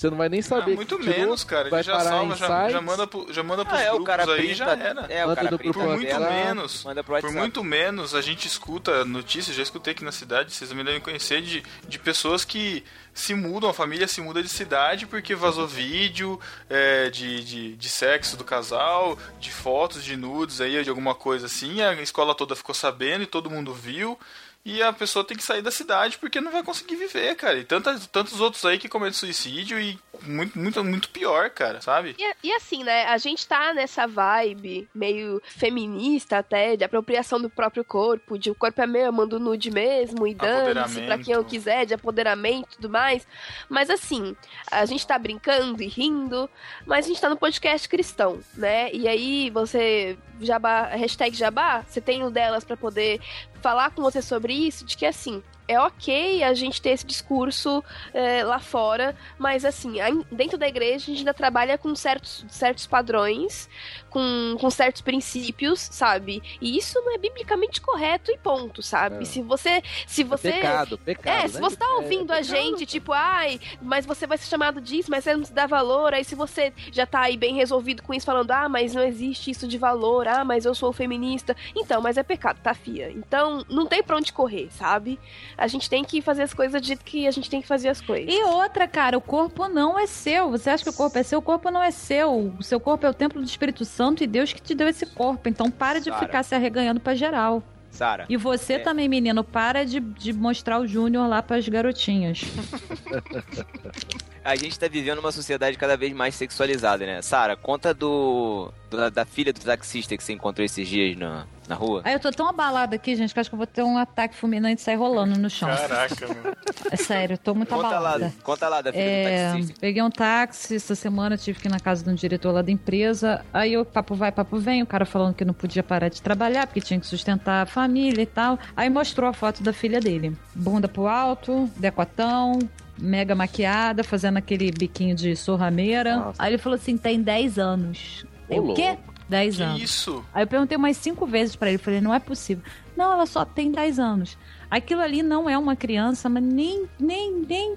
[0.02, 0.76] Você não vai nem Ah, saber.
[0.76, 1.62] muito que tirou, menos, cara.
[1.62, 3.90] Ele vai já parar salva, em já, já manda, pro, já manda pros Ah, é,
[3.92, 5.02] o grupos cara aí, printa, já era.
[5.02, 7.64] É, o Manda cara do printa grupo Por muito tela, menos, Manda pro por muito
[7.64, 11.64] menos, a gente escuta notícias, já escutei aqui na cidade, vocês também devem conhecer, de,
[11.88, 12.84] de pessoas que
[13.14, 17.90] se mudam, a família se muda de cidade porque vazou vídeo é, de, de, de
[17.90, 22.56] sexo do casal, de fotos, de nudes aí, de alguma coisa assim, a escola toda
[22.56, 24.18] ficou sabendo e todo mundo viu.
[24.64, 27.58] E a pessoa tem que sair da cidade porque não vai conseguir viver, cara.
[27.58, 32.16] E tantas, tantos outros aí que cometem suicídio e muito, muito, muito pior, cara, sabe?
[32.18, 33.06] E, e assim, né?
[33.06, 38.56] A gente tá nessa vibe meio feminista até, de apropriação do próprio corpo, de o
[38.56, 42.74] corpo é meu, eu mando nude mesmo, e dane-se pra quem eu quiser, de apoderamento
[42.74, 43.26] e tudo mais.
[43.68, 44.36] Mas assim,
[44.70, 46.50] a gente tá brincando e rindo,
[46.86, 48.92] mas a gente tá no podcast cristão, né?
[48.94, 53.20] E aí você, jabá, hashtag jabá, você tem o delas pra poder
[53.62, 57.84] falar com você sobre isso, de que assim, é ok a gente ter esse discurso
[58.14, 59.96] é, lá fora, mas assim,
[60.32, 63.70] dentro da igreja a gente ainda trabalha com certos, certos padrões,
[64.12, 66.44] com, com certos princípios, sabe?
[66.62, 69.24] E isso não é biblicamente correto e ponto, sabe?
[69.24, 69.26] É.
[69.26, 69.82] Se você.
[70.06, 70.50] Se você.
[70.50, 71.34] É pecado, pecado.
[71.34, 71.48] É, né?
[71.48, 72.56] se você tá É- ouvindo é a pecado.
[72.56, 76.14] gente, tipo, ai, mas você vai ser chamado disso, mas você não se dá valor,
[76.14, 79.50] aí se você já tá aí bem resolvido com isso, falando, ah, mas não existe
[79.50, 81.56] isso de valor, ah, mas eu sou feminista.
[81.76, 83.10] Então, mas é pecado, tá, fia?
[83.12, 85.18] Então, não tem pra onde correr, sabe?
[85.58, 87.88] A gente tem que fazer as coisas do jeito que a gente tem que fazer
[87.88, 88.34] as coisas.
[88.34, 90.52] E outra, cara, o corpo não é seu.
[90.52, 91.40] Você acha que o corpo é seu?
[91.40, 92.54] O corpo não é seu.
[92.60, 95.06] O seu corpo é o templo do Espírito Santo e Deus que te deu esse
[95.06, 95.48] corpo.
[95.50, 97.64] Então para de ficar se arreganhando pra geral.
[97.92, 98.80] Sara, E você É.
[98.80, 102.42] também, menino, para de, de mostrar o Júnior lá pras garotinhas.
[104.44, 107.22] a gente tá vivendo uma sociedade cada vez mais sexualizada, né?
[107.22, 111.76] Sara, conta do, do- da filha do taxista que você encontrou esses dias na, na
[111.78, 112.02] rua.
[112.04, 114.36] Aí eu tô tão abalada aqui, gente, que acho que eu vou ter um ataque
[114.36, 115.70] fulminante e sair rolando no chão.
[115.70, 116.56] Caraca, meu.
[116.92, 118.34] É sério, eu tô muito Conta lá, abalada.
[118.44, 119.76] conta lá da filha É, do taxista.
[119.80, 122.72] peguei um táxi essa semana, tive que ir na casa de um diretor lá da
[122.72, 123.46] empresa.
[123.54, 126.68] Aí o papo vai, papo vem, o cara falando que não podia parar de trabalhar
[126.68, 128.60] porque tinha que sustentar a família e tal.
[128.76, 130.36] Aí mostrou a foto da filha dele.
[130.54, 132.60] Bunda pro alto, decotão,
[132.98, 136.18] mega maquiada, fazendo aquele biquinho de sorrameira.
[136.18, 136.44] Nossa.
[136.44, 138.26] Aí ele falou assim: tem 10 anos.
[138.50, 138.98] Eu, o quê?
[139.32, 139.46] Louco.
[139.46, 139.82] 10 Que anos.
[139.82, 140.26] isso?
[140.34, 142.64] Aí eu perguntei umas cinco vezes pra ele, falei, não é possível.
[142.96, 144.38] Não, ela só tem 10 anos.
[144.70, 147.76] Aquilo ali não é uma criança, mas nem, nem, nem,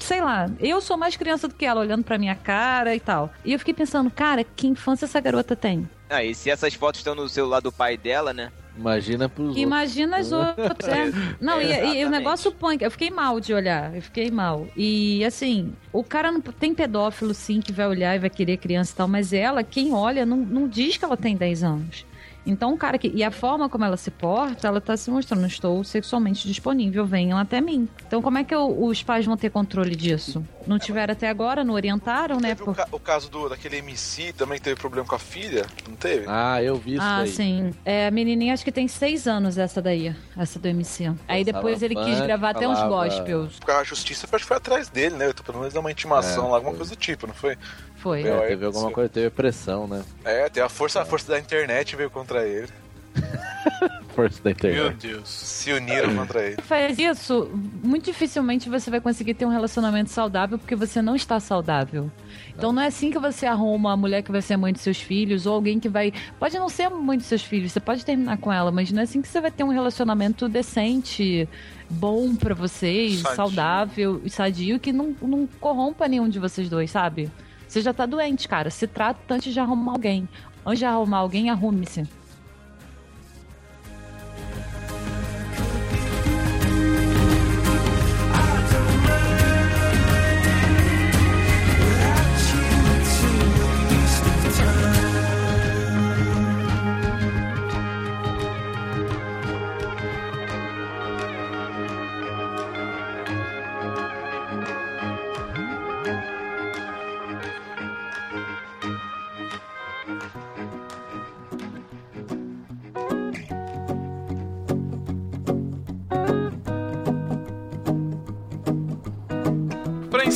[0.00, 0.50] sei lá.
[0.58, 3.30] Eu sou mais criança do que ela, olhando pra minha cara e tal.
[3.44, 5.88] E eu fiquei pensando, cara, que infância essa garota tem?
[6.10, 8.50] Ah, e se essas fotos estão no celular do pai dela, né?
[8.76, 9.62] Imagina pros outros.
[9.62, 10.88] Imagina as outras.
[10.88, 11.12] é.
[11.40, 12.82] Não, e, e o negócio punk.
[12.82, 13.94] Eu fiquei mal de olhar.
[13.94, 14.66] Eu fiquei mal.
[14.76, 16.40] E assim, o cara não.
[16.40, 19.92] Tem pedófilo sim que vai olhar e vai querer criança e tal, mas ela, quem
[19.92, 22.06] olha, não, não diz que ela tem 10 anos.
[22.44, 23.08] Então, o cara que.
[23.14, 27.38] E a forma como ela se porta, ela tá se mostrando, estou sexualmente disponível, venham
[27.38, 27.88] até mim.
[28.06, 30.44] Então, como é que eu- os pais vão ter controle disso?
[30.66, 32.48] Não tiveram até agora, não orientaram, né?
[32.50, 32.76] Teve o, Por...
[32.76, 36.24] ca- o caso do, daquele MC também que teve problema com a filha, não teve?
[36.28, 37.28] Ah, eu vi isso Ah, daí.
[37.28, 37.70] sim.
[37.84, 41.12] É, a menininha acho que tem seis anos essa daí, essa do MC.
[41.28, 43.56] Aí depois ele quis gravar até uns falava- gospels.
[43.58, 45.32] Porque a justiça acho que foi atrás dele, né?
[45.44, 46.78] Pelo menos deu uma intimação É, lá, alguma foi.
[46.78, 47.56] coisa do tipo, não foi?
[48.02, 48.22] Foi.
[48.22, 50.02] É, Meu, teve é, alguma coisa, teve pressão, né?
[50.24, 52.68] É, tem a força, a força da internet veio contra ele.
[54.12, 55.06] Força da Meu internet.
[55.06, 55.28] Deus.
[55.28, 56.60] Se uniram contra ele.
[56.62, 57.50] Faz isso,
[57.82, 62.10] muito dificilmente você vai conseguir ter um relacionamento saudável porque você não está saudável.
[62.48, 65.00] Então não é assim que você arruma a mulher que vai ser mãe dos seus
[65.00, 66.12] filhos ou alguém que vai.
[66.38, 69.00] Pode não ser a mãe dos seus filhos, você pode terminar com ela, mas não
[69.00, 71.48] é assim que você vai ter um relacionamento decente,
[71.88, 73.36] bom pra vocês, Sadio.
[73.36, 77.30] saudável e sadio, que não, não corrompa nenhum de vocês dois, sabe?
[77.72, 78.68] Você já tá doente, cara.
[78.68, 80.28] Se trata antes de arrumar alguém.
[80.62, 82.06] Antes de arrumar alguém, arrume-se.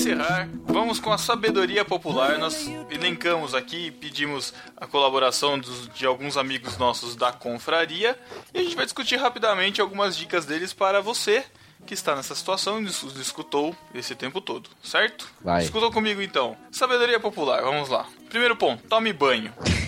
[0.01, 2.39] Encerrar, vamos com a sabedoria popular.
[2.39, 8.18] Nós elencamos aqui, pedimos a colaboração dos- de alguns amigos nossos da confraria
[8.52, 11.44] e a gente vai discutir rapidamente algumas dicas deles para você
[11.86, 15.28] que está nessa situação e nos escutou esse tempo todo, certo?
[15.40, 15.62] Vai.
[15.64, 16.56] Escutou comigo então.
[16.70, 18.06] Sabedoria popular, vamos lá.
[18.28, 19.52] Primeiro ponto, tome banho.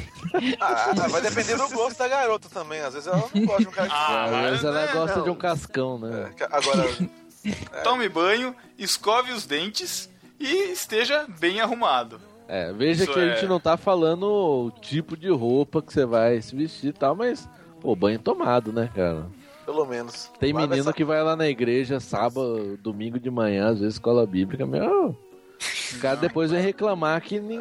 [0.60, 2.80] Ah, vai depender do gosto da garota também.
[2.80, 4.93] Às vezes ela não gosta de um cara que Ah, Às vezes ela né?
[4.93, 5.24] gosta não.
[5.24, 6.35] de um cascão, né?
[6.39, 6.85] É, Agora,
[7.84, 10.08] Tome banho, escove os dentes
[10.38, 12.20] e esteja bem arrumado.
[12.46, 15.92] É, veja Isso que a é- gente não tá falando o tipo de roupa que
[15.92, 17.48] você vai se vestir e tal, mas,
[17.80, 19.26] pô, banho tomado, né, cara?
[19.66, 20.30] pelo menos.
[20.40, 24.26] Tem menino nessa- que vai lá na igreja sábado, domingo de manhã, às vezes escola
[24.26, 25.14] bíblica, meu.
[25.94, 27.58] O cara depois vai reclamar que nem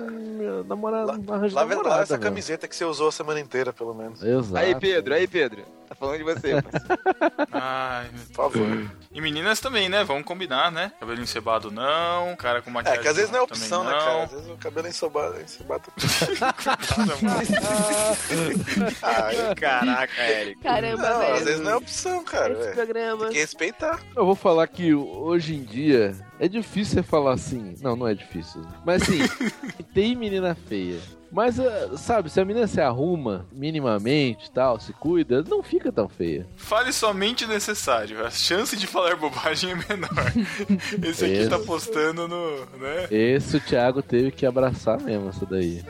[0.66, 2.24] namorado não arranja Lave lá namorada, essa velho.
[2.30, 4.24] camiseta que você usou a semana inteira, pelo menos.
[4.24, 4.56] Exato.
[4.56, 5.64] Aí, Pedro, aí, Pedro.
[5.88, 6.70] Tá falando de você, pô.
[7.54, 8.92] Ai, meu Por favor.
[9.12, 10.04] E meninas também, né?
[10.04, 10.92] Vamos combinar, né?
[11.00, 14.00] Cabelo encebado não, cara com É, maquiagem que às vezes não é opção, né, não.
[14.00, 14.24] cara?
[14.24, 15.84] Às vezes o cabelo encebado, encebado.
[19.02, 20.62] ah, Caraca, Eric.
[20.62, 21.34] Caramba, não, velho.
[21.36, 22.54] às vezes não é opção, cara.
[22.54, 23.26] Esse programa.
[23.26, 24.00] Tem que respeitar.
[24.16, 27.76] Eu vou falar que hoje em dia é difícil você falar assim.
[27.82, 28.62] Não, não é difícil.
[28.86, 29.20] Mas assim,
[29.94, 31.00] tem menina feia.
[31.32, 35.92] Mas, ah, sabe, se a menina se arruma minimamente e tal, se cuida, não fica
[35.92, 36.48] tão feia.
[36.56, 38.26] Fale somente o necessário.
[38.26, 40.34] A chance de falar bobagem é menor.
[41.04, 41.50] Esse aqui Isso.
[41.50, 42.66] tá postando no.
[42.78, 43.08] né?
[43.12, 45.84] Esse o Thiago teve que abraçar mesmo, essa daí.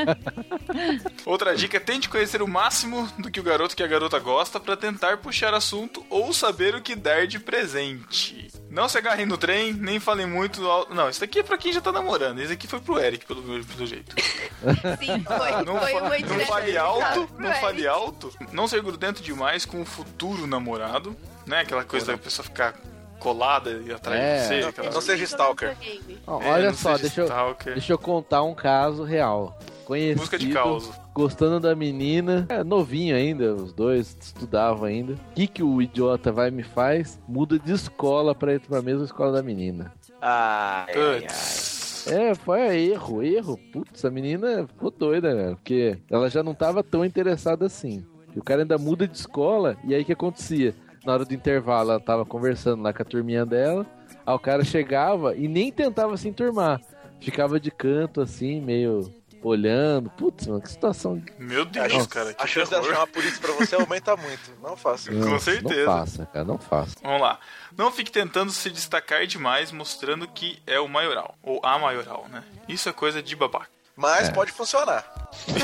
[1.24, 4.76] Outra dica: tente conhecer o máximo do que o garoto que a garota gosta pra
[4.76, 8.48] tentar puxar assunto ou saber o que dar de presente.
[8.70, 10.94] Não se agarrem no trem, nem falem muito alto.
[10.94, 12.38] Não, isso daqui é pra quem já tá namorando.
[12.40, 14.14] Esse aqui foi pro Eric, pelo, pelo jeito.
[14.20, 15.64] Sim, foi.
[15.64, 17.60] Não, foi fa- não fale alto, não Eric.
[17.60, 18.32] fale alto.
[18.52, 21.16] Não ser grudento demais com o futuro namorado,
[21.46, 21.60] né?
[21.60, 22.74] Aquela coisa da pessoa ficar
[23.18, 24.38] colada e atrás É.
[24.38, 24.60] de você.
[24.60, 25.70] Não, aquela- não seja stalker.
[25.70, 27.28] É, olha não só, deixa eu,
[27.74, 29.58] deixa eu contar um caso real.
[29.84, 30.92] Conhecido, Busca de causa.
[31.14, 35.14] Gostando da menina, é, novinho ainda, os dois estudavam ainda.
[35.14, 37.20] O que, que o idiota vai e me faz?
[37.28, 39.92] Muda de escola pra ir pra mesma escola da menina.
[40.20, 41.20] Ai, ai.
[41.20, 42.06] Putz.
[42.06, 43.58] É, foi erro, erro.
[43.72, 45.56] Putz, a menina ficou doida, velho.
[45.56, 48.04] Porque ela já não tava tão interessada assim.
[48.34, 50.74] E o cara ainda muda de escola, e aí o que acontecia?
[51.04, 53.86] Na hora do intervalo, ela tava conversando lá com a turminha dela,
[54.24, 56.80] aí o cara chegava e nem tentava se enturmar.
[57.20, 59.12] Ficava de canto, assim, meio
[59.48, 60.10] olhando.
[60.10, 61.22] Putz, mano, que situação.
[61.38, 62.34] Meu Deus, Nossa, cara.
[62.34, 62.94] Que A chance dela terror.
[62.96, 64.52] chamar a polícia pra você aumenta muito.
[64.62, 65.10] Não faça.
[65.10, 65.84] Não, certeza.
[65.86, 66.96] Não faça, cara, não faça.
[67.02, 67.38] Vamos lá.
[67.76, 71.34] Não fique tentando se destacar demais, mostrando que é o maioral.
[71.42, 72.42] Ou a maioral, né?
[72.68, 73.68] Isso é coisa de babaca.
[74.00, 74.32] Mas É.
[74.32, 75.04] pode funcionar.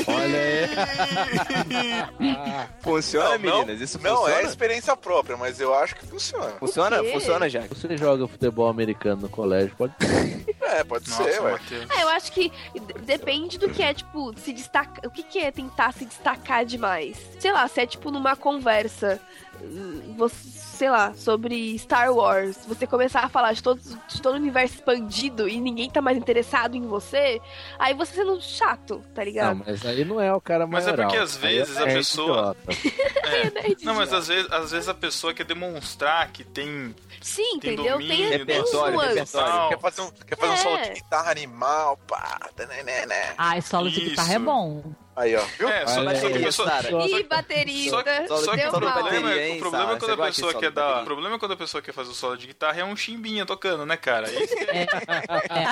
[0.07, 0.67] Olha aí.
[2.81, 3.81] Funciona, Não, meninas?
[3.81, 4.39] Isso Não funciona?
[4.41, 6.51] é experiência própria, mas eu acho que funciona.
[6.59, 7.03] Funciona?
[7.03, 7.61] Funciona, já.
[7.67, 9.93] Você joga futebol americano no colégio, pode.
[10.67, 11.57] É, pode Nossa, ser, ué.
[11.97, 12.51] É, eu acho que
[13.03, 14.99] depende do que é, tipo, se destacar.
[15.05, 17.17] O que, que é tentar se destacar demais?
[17.39, 19.17] Sei lá, se é tipo numa conversa,
[20.17, 20.35] você,
[20.77, 24.75] sei lá, sobre Star Wars, você começar a falar de todo, de todo o universo
[24.75, 27.41] expandido e ninguém tá mais interessado em você,
[27.79, 29.63] aí você sendo chato, tá Não, ligado?
[29.65, 32.55] mas aí não é o cara Mas é porque às é vezes a nerd pessoa-
[32.67, 33.07] idiota.
[33.27, 33.75] É.
[33.83, 36.95] Não, mas às vezes, às vezes a pessoa quer demonstrar que tem.
[37.21, 37.97] Sim, tem entendeu?
[37.97, 39.53] domínio Tem, repertório, repertório.
[39.53, 39.69] Não.
[39.69, 40.57] Quer fazer um, quer fazer um É.
[40.57, 43.33] solo de guitarra animal, pá, né, né, né.
[43.37, 44.83] Ai, solo de guitarra é bom.
[45.17, 45.41] Aí, ó.
[45.57, 45.67] Viu?
[45.67, 46.43] É, só, Olha só que a aí.
[46.43, 46.71] pessoa.
[47.07, 47.89] Ih, baterista.
[47.89, 50.25] Só, que- só que deu o problema, bateria, é, hein, o problema é quando a
[50.27, 51.01] pessoa quer dar.
[51.01, 53.43] O problema é quando a pessoa quer fazer o solo de guitarra é um chimbinha
[53.43, 54.27] tocando, né, cara?
[54.29, 54.85] É-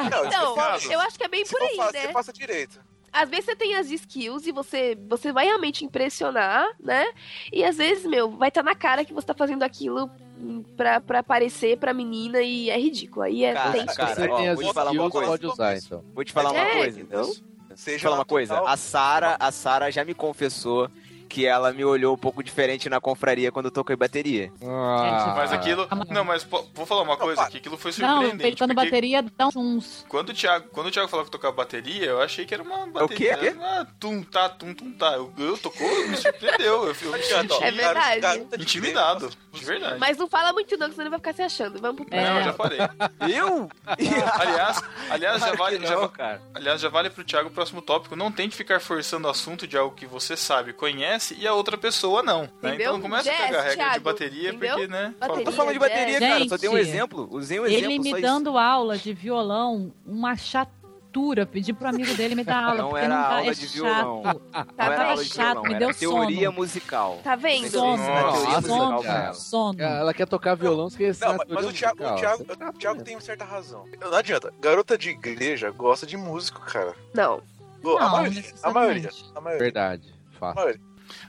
[0.09, 0.55] Não, Então,
[0.91, 2.01] eu acho que é bem Se por aí, fácil, né?
[2.07, 2.79] você passa direito.
[3.13, 7.05] às vezes você tem as skills e você, você vai realmente impressionar, né?
[7.53, 10.09] E às vezes, meu, vai estar na cara que você tá fazendo aquilo
[10.75, 13.21] pra, pra aparecer pra menina e é ridículo.
[13.21, 13.85] Aí é Cara, tem.
[13.85, 15.27] cara, Você ó, tem as vou te falar uma skills, coisa.
[15.29, 16.03] pode usar, então.
[16.13, 16.99] Vou te falar uma É, coisa.
[16.99, 17.35] entendeu?
[17.75, 18.59] Seja falar uma coisa.
[18.59, 20.89] A Sara, a Sara já me confessou
[21.35, 24.49] que ela me olhou um pouco diferente na confraria quando eu toquei bateria.
[24.63, 25.85] Ah, Mas aquilo.
[26.09, 27.57] Não, mas pô, vou falar uma coisa aqui.
[27.57, 28.41] Aquilo foi Não, surpreendente.
[28.43, 30.05] peitando porque bateria dá uns.
[30.07, 32.87] Quando o, Thiago, quando o Thiago falou que tocava bateria, eu achei que era uma
[32.87, 33.35] bateria.
[33.37, 33.53] quê?
[33.61, 35.11] Ah, tum, tá, tum, tum, tá.
[35.15, 36.85] Eu, eu tocou, me surpreendeu.
[36.87, 37.33] Eu, senti
[37.63, 38.45] É verdade.
[38.55, 39.29] de intimidado.
[39.51, 39.99] De verdade.
[39.99, 41.81] Mas não fala muito não, que senão ele vai ficar se achando.
[41.81, 42.29] Vamos pro É.
[42.29, 42.79] Não, eu já falei.
[43.29, 43.69] Eu?
[44.39, 46.41] Aliás, aliás já vale, já, va- cara.
[46.53, 48.15] aliás, já vale pro Thiago o próximo tópico.
[48.15, 51.77] Não tente ficar forçando o assunto de algo que você sabe, conhece e a outra
[51.77, 52.41] pessoa não.
[52.61, 52.75] Né?
[52.75, 54.69] Então não começa a pegar regra de Thiago, bateria, entendeu?
[54.77, 55.13] porque, né?
[55.19, 55.45] Bateria.
[55.45, 56.47] Tô falando de bateria, cara.
[56.47, 57.27] Só dei um Gente, exemplo.
[57.31, 58.21] Usei um exemplo Ele só me isso.
[58.21, 60.35] dando aula de violão, uma
[61.15, 63.67] leitura, pedi pro amigo dele me dar aula, Não era não tá, aula é de
[63.67, 63.73] chato.
[63.73, 64.21] violão.
[64.51, 64.65] Tá
[65.05, 66.51] Não de chato, violão, me deu teoria sono.
[66.59, 67.19] musical.
[67.23, 67.69] Tá vendo?
[67.69, 69.33] Sono, teoria sono, pra ela.
[69.33, 69.81] sono.
[69.81, 72.15] Ela quer tocar violão, você quer Não, mas, mas teoria o Thiago, o.
[72.15, 73.85] Thiago, tá o Thiago tem certa razão.
[73.99, 74.53] Não adianta.
[74.59, 76.93] Garota de igreja gosta de músico, cara.
[77.13, 77.41] Não.
[77.81, 78.43] Pô, a Não, maioria.
[78.63, 79.09] A maioria.
[79.35, 79.63] A maioria.
[79.63, 80.55] Verdade, A fato.
[80.55, 80.81] maioria.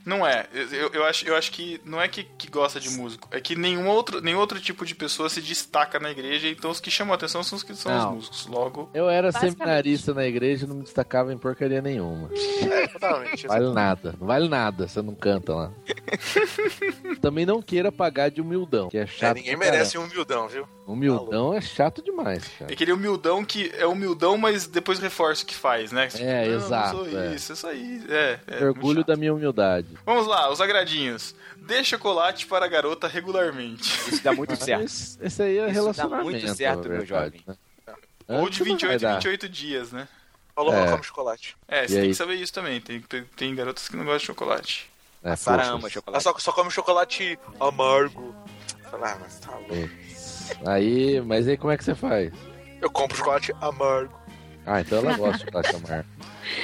[0.06, 0.46] Não é.
[0.54, 3.28] Eu, eu, acho, eu acho que não é que, que gosta de músico.
[3.32, 6.46] É que nenhum outro, nenhum outro tipo de pessoa se destaca na igreja.
[6.48, 8.08] Então os que chamam a atenção são os que são Não.
[8.10, 8.46] os músicos.
[8.46, 8.88] Logo.
[8.94, 12.30] Eu era seminarista na igreja e não me destacava em porcaria nenhuma.
[12.32, 13.46] É, exatamente.
[13.48, 15.72] Vale nada, não vale nada, você não canta lá.
[17.20, 19.36] Também não queira pagar de humildão, que é É, chato.
[19.36, 20.68] ninguém pra merece um humildão, viu?
[20.86, 22.70] Humildão é chato demais, cara.
[22.70, 26.08] É aquele humildão que é humildão, mas depois reforça o que faz, né?
[26.08, 27.34] Você É, "Não, exato, Não sou é.
[27.34, 28.02] isso, isso aí.
[28.08, 29.88] É, é Orgulho da minha humildade.
[30.06, 31.34] Vamos lá, os agradinhos.
[31.56, 33.82] Dê chocolate para a garota regularmente.
[34.08, 34.82] Isso dá muito certo.
[34.82, 36.22] Mas esse aí é Isso dá relacionamento.
[36.24, 37.42] muito certo, meu jovem.
[37.46, 37.56] né?
[38.28, 39.14] Ou de não vai 28 em dar.
[39.14, 40.06] 28 dias, né?
[40.54, 40.90] Falou, É.
[40.90, 41.56] come chocolate.
[41.68, 42.08] É, E você tem aí?
[42.10, 42.80] que saber isso também.
[42.80, 44.90] Tem, tem, tem garotas que não gostam de chocolate.
[45.22, 46.22] É, A Sara ama Ela chocolate.
[46.22, 48.34] só, só come chocolate amargo.
[48.92, 50.05] Ah, mas tá louco.
[50.66, 52.32] Aí, mas aí como é que você faz?
[52.81, 54.18] Eu compro chocolate amargo.
[54.66, 56.09] Ah, então ela gosta de chocolate amargo.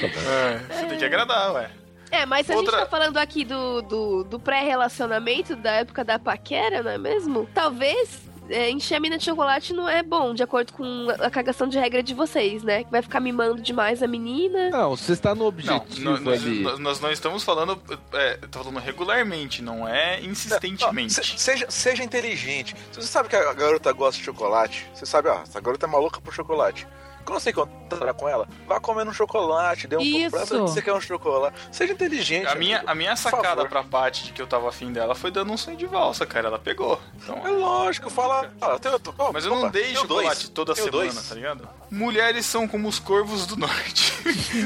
[0.01, 0.07] Tá.
[0.07, 1.69] É, você tem que agradar, ué.
[2.11, 6.19] É, mas a Outra- gente tá falando aqui do, do, do pré-relacionamento, da época da
[6.19, 7.47] paquera, não é mesmo?
[7.53, 11.67] Talvez é, encher a mina de chocolate não é bom, de acordo com a cagação
[11.67, 12.83] de regra de vocês, né?
[12.83, 14.69] Que vai ficar mimando demais a menina.
[14.69, 16.59] Não, você está no Não, objetivo nó- nós, ali.
[16.61, 17.81] nós- nós não estamos falando.
[18.13, 21.17] É, falando regularmente, não é insistentemente.
[21.17, 22.75] Não, se- seja, seja inteligente.
[22.91, 25.89] Se você sabe que a garota gosta de chocolate, você sabe, ó, essa garota é
[25.89, 26.87] maluca por chocolate.
[27.25, 30.81] Quando você encontrar com ela, vá comendo um chocolate, dê um pouco pra ela, você
[30.81, 31.55] quer um chocolate.
[31.71, 32.47] Seja inteligente.
[32.47, 32.91] A minha, amigo.
[32.91, 35.77] a minha sacada pra Paty de que eu tava afim dela foi dando um sonho
[35.77, 36.47] de valsa, cara.
[36.47, 36.99] Ela pegou.
[37.15, 38.51] Então, É lógico, fala.
[38.61, 41.29] ó, tem- ó, mas eu não opa, dei tenho chocolate dois, toda semana, dois.
[41.29, 41.69] tá ligado?
[41.89, 44.13] Mulheres são como os corvos do norte.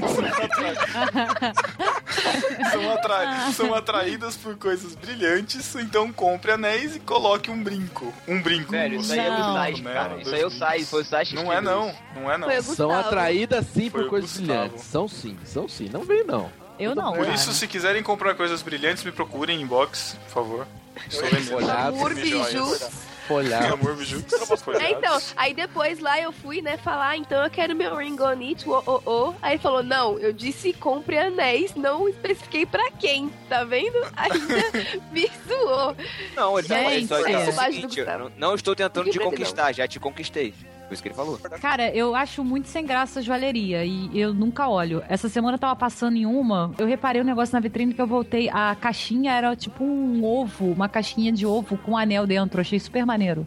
[2.71, 8.13] são, atra- são atraídas por coisas brilhantes, então compre anéis e coloque um brinco.
[8.27, 8.71] Um brinco.
[8.71, 9.53] Velho, isso aí é do Não.
[9.53, 9.93] Saich, né?
[9.93, 10.21] cara.
[10.21, 12.46] Isso aí é o Saich, foi o que Não é não, não é não.
[12.47, 14.59] Foi o São atraídas sim Foi por o coisas Gustavo.
[14.59, 14.83] brilhantes.
[14.83, 15.89] São sim, são sim.
[15.91, 16.49] Não vem não.
[16.79, 17.35] Eu não, Por cara.
[17.35, 20.67] isso, se quiserem comprar coisas brilhantes, me procurem em inbox, por favor.
[21.09, 21.45] Estou vendendo.
[21.45, 21.97] Folhado.
[21.97, 22.47] Amor, bijus.
[22.47, 23.07] Bijus.
[24.79, 28.39] É, então, aí depois lá eu fui, né, falar, então eu quero meu ring on
[28.39, 29.33] it, oh, oh, oh.
[29.41, 33.97] Aí ele falou, não, eu disse compre anéis, não especifiquei pra quem, tá vendo?
[34.15, 34.47] Ainda
[35.11, 35.95] me zoou.
[36.35, 37.07] Não, ele tá falando Gente.
[37.07, 39.99] só ele disse o Bobagem do seguinte, não, não estou tentando te conquistar, já te
[39.99, 40.53] conquistei.
[40.87, 41.37] Foi isso que ele falou.
[41.61, 45.03] Cara, eu acho muito sem graça a joalheria e eu nunca olho.
[45.09, 48.07] Essa semana eu tava passando em uma, eu reparei um negócio na vitrine que eu
[48.07, 48.49] voltei.
[48.49, 52.57] A caixinha era tipo um ovo, uma caixinha de ovo com um anel dentro.
[52.57, 53.45] Eu achei super maneiro.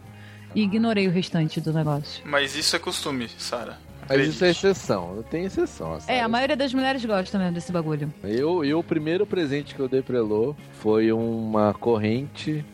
[0.53, 2.21] E ignorei o restante do negócio.
[2.25, 3.77] Mas isso é costume, Sara.
[4.07, 5.23] Mas isso é exceção.
[5.29, 5.93] Tenho exceção.
[6.07, 6.27] É, a sabe?
[6.31, 8.13] maioria das mulheres gosta mesmo desse bagulho.
[8.23, 12.65] Eu, eu, o primeiro presente que eu dei pra Elô foi uma corrente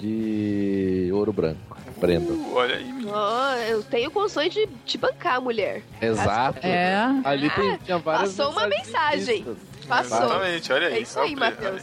[0.00, 1.76] de ouro branco.
[2.00, 2.32] Prenda.
[2.32, 3.10] Uh, olha aí, menino.
[3.12, 5.82] Ó, eu tenho condições de te bancar, mulher.
[6.00, 6.66] Exato.
[6.66, 6.94] É.
[7.24, 9.44] Ali tem, tinha várias passou uma mensagem.
[9.86, 10.18] Passou.
[10.18, 10.94] Exatamente, olha aí.
[10.94, 11.82] É isso aí, Matheus.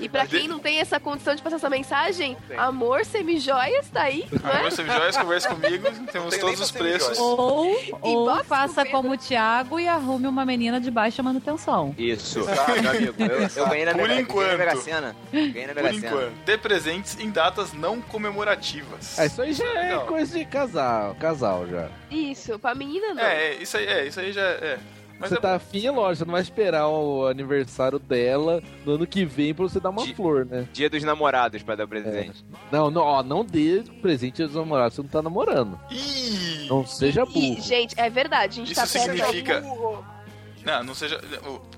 [0.00, 4.26] E pra quem não tem essa condição de passar essa mensagem, amor, semijoias, tá aí,
[4.42, 4.70] não Amor, é?
[4.70, 7.18] você joias, conversa comigo, temos tem todos os preços.
[7.18, 8.90] Ou, ou faça Pedro.
[8.90, 11.94] como o Thiago e arrume uma menina de baixa manutenção.
[11.96, 12.40] Isso.
[12.44, 14.44] meu amigo, eu, eu ganhei na Por Mega, enquanto.
[14.46, 15.16] ganhei na Mega Sena.
[15.32, 15.94] Ganhei na Por Sena.
[16.06, 19.18] enquanto, dê presentes em datas não comemorativas.
[19.18, 20.06] Ah, isso aí já é Legal.
[20.06, 21.88] coisa de casal, casal já.
[22.10, 23.22] Isso, pra menina não.
[23.22, 24.78] É, é, isso aí, é, isso aí já é.
[25.24, 28.92] Mas você é tá afim, é lógico, você não vai esperar o aniversário dela no
[28.94, 30.68] ano que vem pra você dar uma De- flor, né?
[30.72, 32.44] Dia dos namorados pra dar presente.
[32.70, 35.78] Não, não, ó, não dê presente aos namorados, você não tá namorando.
[35.90, 36.66] Ih!
[36.68, 37.60] Não seja burro.
[37.60, 40.04] gente, é verdade, a gente Isso tá perto significa- Burro.
[40.64, 41.20] Não, não seja.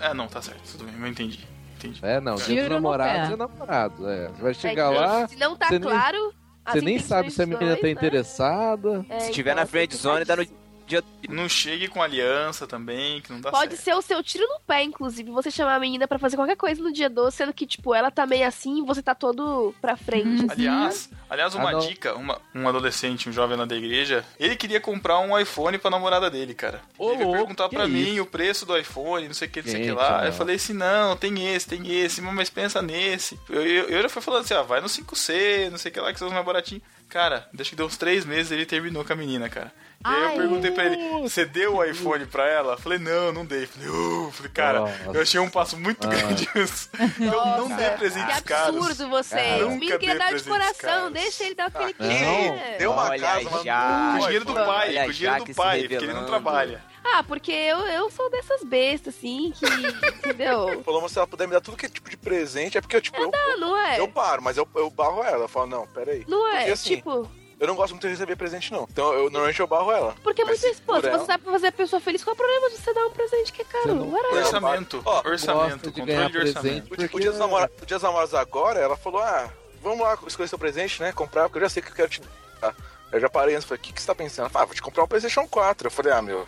[0.00, 1.46] É, não, tá certo, tudo bem, eu entendi.
[1.76, 1.98] Entendi.
[2.02, 4.28] É, não, dia dos namorados é namorado, é.
[4.28, 6.32] Você vai É chegar que lá, Se não tá nem- claro.
[6.64, 7.92] as você nem sabe se a menina dois, tá né?
[7.92, 9.06] interessada.
[9.10, 10.46] É, Se tiver então, na friend você zone, dá no
[10.86, 11.02] dia.
[11.28, 13.84] Não chegue com aliança também, que não dá Pode certo.
[13.84, 16.80] ser o seu tiro no pé, inclusive, você chamar a menina pra fazer qualquer coisa
[16.82, 19.96] no dia doce, sendo que, tipo, ela tá meio assim e você tá todo pra
[19.96, 20.42] frente.
[20.44, 20.50] Uhum.
[20.50, 21.78] Aliás, aliás, uma Ah, não.
[21.80, 25.90] dica, uma- um adolescente, um jovem lá da igreja, ele queria comprar um iPhone pra
[25.90, 26.80] namorada dele, cara.
[26.96, 28.22] Ô, ele veio perguntar pra mim isso?
[28.22, 30.18] o preço do iPhone, não sei o que, não sei o que lá.
[30.18, 30.26] não.
[30.26, 33.38] Eu falei assim, não, tem esse, tem esse, mas pensa nesse.
[33.50, 36.00] Eu, eu, eu já fui falando assim, ah, vai no 5C, não sei o que
[36.00, 36.82] lá, que são os mais baratinhos.
[37.16, 39.72] Cara, deixa que deu uns três meses ele terminou com a menina, cara.
[40.04, 42.76] E aí eu perguntei pra ele, você deu o iPhone pra ela?
[42.76, 43.62] Falei, não, não dei.
[43.62, 44.92] Eu Falei, uh, falei, cara, Nossa.
[45.14, 46.10] eu achei um passo muito Ah.
[46.10, 46.90] grande isso.
[47.18, 48.76] Então não dê Que presentes caros.
[48.76, 49.48] absurdo vocês.
[49.50, 49.66] Cara.
[49.66, 51.12] O menino queria Nunca dar dê de coração, caros.
[51.14, 52.76] deixa ele dar o que ele quer.
[52.78, 53.80] deu uma Olha casa, mas já.
[53.80, 56.84] Com o não dinheiro do pai, com o dinheiro do pai, porque ele não trabalha.
[57.18, 59.64] Ah, porque eu, eu sou dessas bestas, assim, que.
[60.28, 60.82] entendeu?
[60.84, 62.94] Falou, mas se ela puder me dar tudo que é tipo de presente, é porque
[62.96, 63.98] eu, tipo, eu, não é?
[63.98, 65.44] eu paro, mas eu, eu barro ela.
[65.44, 66.24] Eu falo, não, peraí.
[66.28, 66.56] Não é?
[66.58, 67.26] Porque, assim, tipo,
[67.58, 68.86] Eu não gosto muito de receber presente, não.
[68.90, 70.14] Então, eu normalmente eu barro ela.
[70.22, 72.76] porque for se ela- você sabe fazer a pessoa feliz, qual é o problema de
[72.76, 73.94] você dar um presente que é caro?
[73.94, 74.12] Não-.
[74.12, 75.00] Orçamento.
[75.02, 75.90] Ó, orçamento.
[75.90, 76.60] de Controle ganhar de orçamento.
[76.60, 76.84] presente.
[76.84, 79.48] O, Porque- o dia dos namorados, o dia dos namorados agora, ela falou, ah,
[79.82, 81.12] vamos lá escolher seu presente, né?
[81.12, 82.20] Comprar, porque eu já sei que eu quero te
[82.60, 82.74] dar.
[83.10, 84.40] Eu já parei antes, falei, o que, que você tá pensando?
[84.44, 85.86] Ela falou, ah, vou te comprar um Playstation 4.
[85.86, 86.46] Eu falei, ah, meu...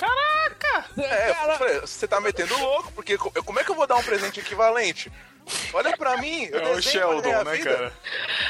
[0.00, 0.86] Caraca!
[0.96, 4.02] É, eu falei, você tá metendo louco, porque como é que eu vou dar um
[4.02, 5.12] presente equivalente?
[5.72, 7.70] Olha pra mim, eu É o Sheldon, pra minha né, vida.
[7.76, 7.92] cara?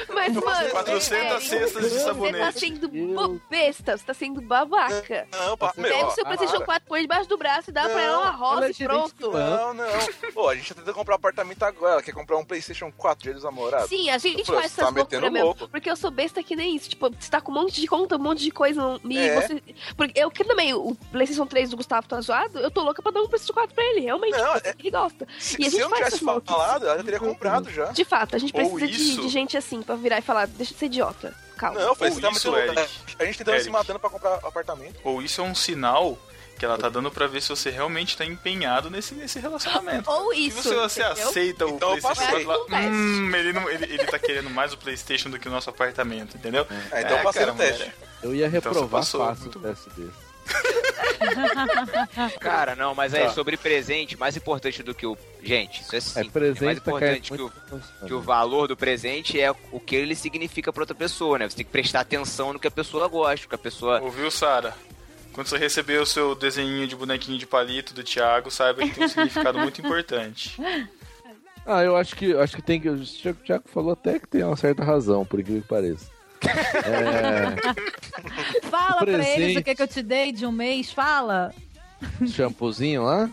[0.08, 2.60] Mas, mano, 400 Eric, cestas de Você tá sabonete.
[2.60, 5.26] sendo besta, você tá sendo babaca.
[5.32, 6.66] Não, pá, meu, Pega o seu PlayStation para.
[6.66, 8.74] 4, põe debaixo do braço e dá pra ela uma Não, rosa ela é e
[8.74, 9.14] pronto.
[9.16, 9.84] do Não, não.
[10.34, 11.92] Pô, a gente tá tentando comprar um apartamento agora.
[11.94, 13.88] Ela quer comprar um PlayStation 4 dia dos namorados.
[13.88, 15.46] Sim, a gente Pô, faz você tá loucuras mesmo.
[15.46, 15.68] louco.
[15.68, 16.88] Porque eu sou besta que nem isso.
[16.88, 19.00] Tipo, você tá com um monte de conta, um monte de coisa.
[19.04, 19.40] E É.
[19.40, 19.62] você.
[19.96, 23.12] Porque eu que também, o PlayStation 3 do Gustavo tá zoado, eu tô louca pra
[23.12, 24.00] dar um PlayStation 4 pra ele.
[24.00, 25.26] Realmente, Não, tipo, é- ele gosta.
[25.38, 27.86] Se, E a se gente eu não tivesse falado, já teria comprado já.
[27.86, 30.78] De fato, a gente precisa de, de gente assim pra virar e falar, deixa de
[30.78, 31.34] ser idiota.
[31.56, 31.78] Calma.
[31.80, 32.56] Não, você tá isso.
[32.56, 32.80] Eric.
[33.18, 33.70] A gente tentando se Eric.
[33.70, 34.96] matando pra comprar apartamento.
[35.04, 36.18] Ou isso é um sinal
[36.58, 40.10] que ela tá dando pra ver se você realmente tá empenhado nesse, nesse relacionamento.
[40.10, 40.62] Ou Se isso.
[40.62, 41.28] você, você entendeu?
[41.28, 42.44] aceita o Então PlayStation passei.
[42.44, 42.86] 4 lá, Acontece.
[42.88, 46.36] hum, ele, não, ele, ele tá querendo mais o PlayStation do que o nosso apartamento,
[46.36, 46.66] entendeu?
[46.92, 47.78] É, então eu passei no cara, teste.
[47.84, 47.94] mulher.
[48.22, 50.29] Eu ia Então você reprovar passou, fácil o teste desse.
[52.40, 53.30] Cara, não, mas aí Tá.
[53.30, 55.16] sobre presente, mais importante do que o.
[55.42, 56.32] Gente, isso é É, simples.
[56.32, 59.94] mais presente tá caindo importante que o, que o valor do presente é o que
[59.96, 61.48] ele significa pra outra pessoa, né?
[61.48, 64.00] Você tem que prestar atenção no que a pessoa gosta, que a pessoa.
[64.00, 64.74] Ouviu, Sara?
[65.32, 69.04] Quando você receber o seu desenhinho de bonequinho de palito do Thiago, saiba que tem
[69.04, 70.60] um significado muito importante.
[71.64, 72.88] Ah, eu acho que acho que tem que.
[72.88, 76.06] O Thiago Thiago falou até que tem uma certa razão, por incrível que pareça.
[76.42, 77.54] É,
[78.70, 81.54] Fala pra eles o que, que eu te dei de um mês, fala.
[82.26, 83.28] shampoozinho lá?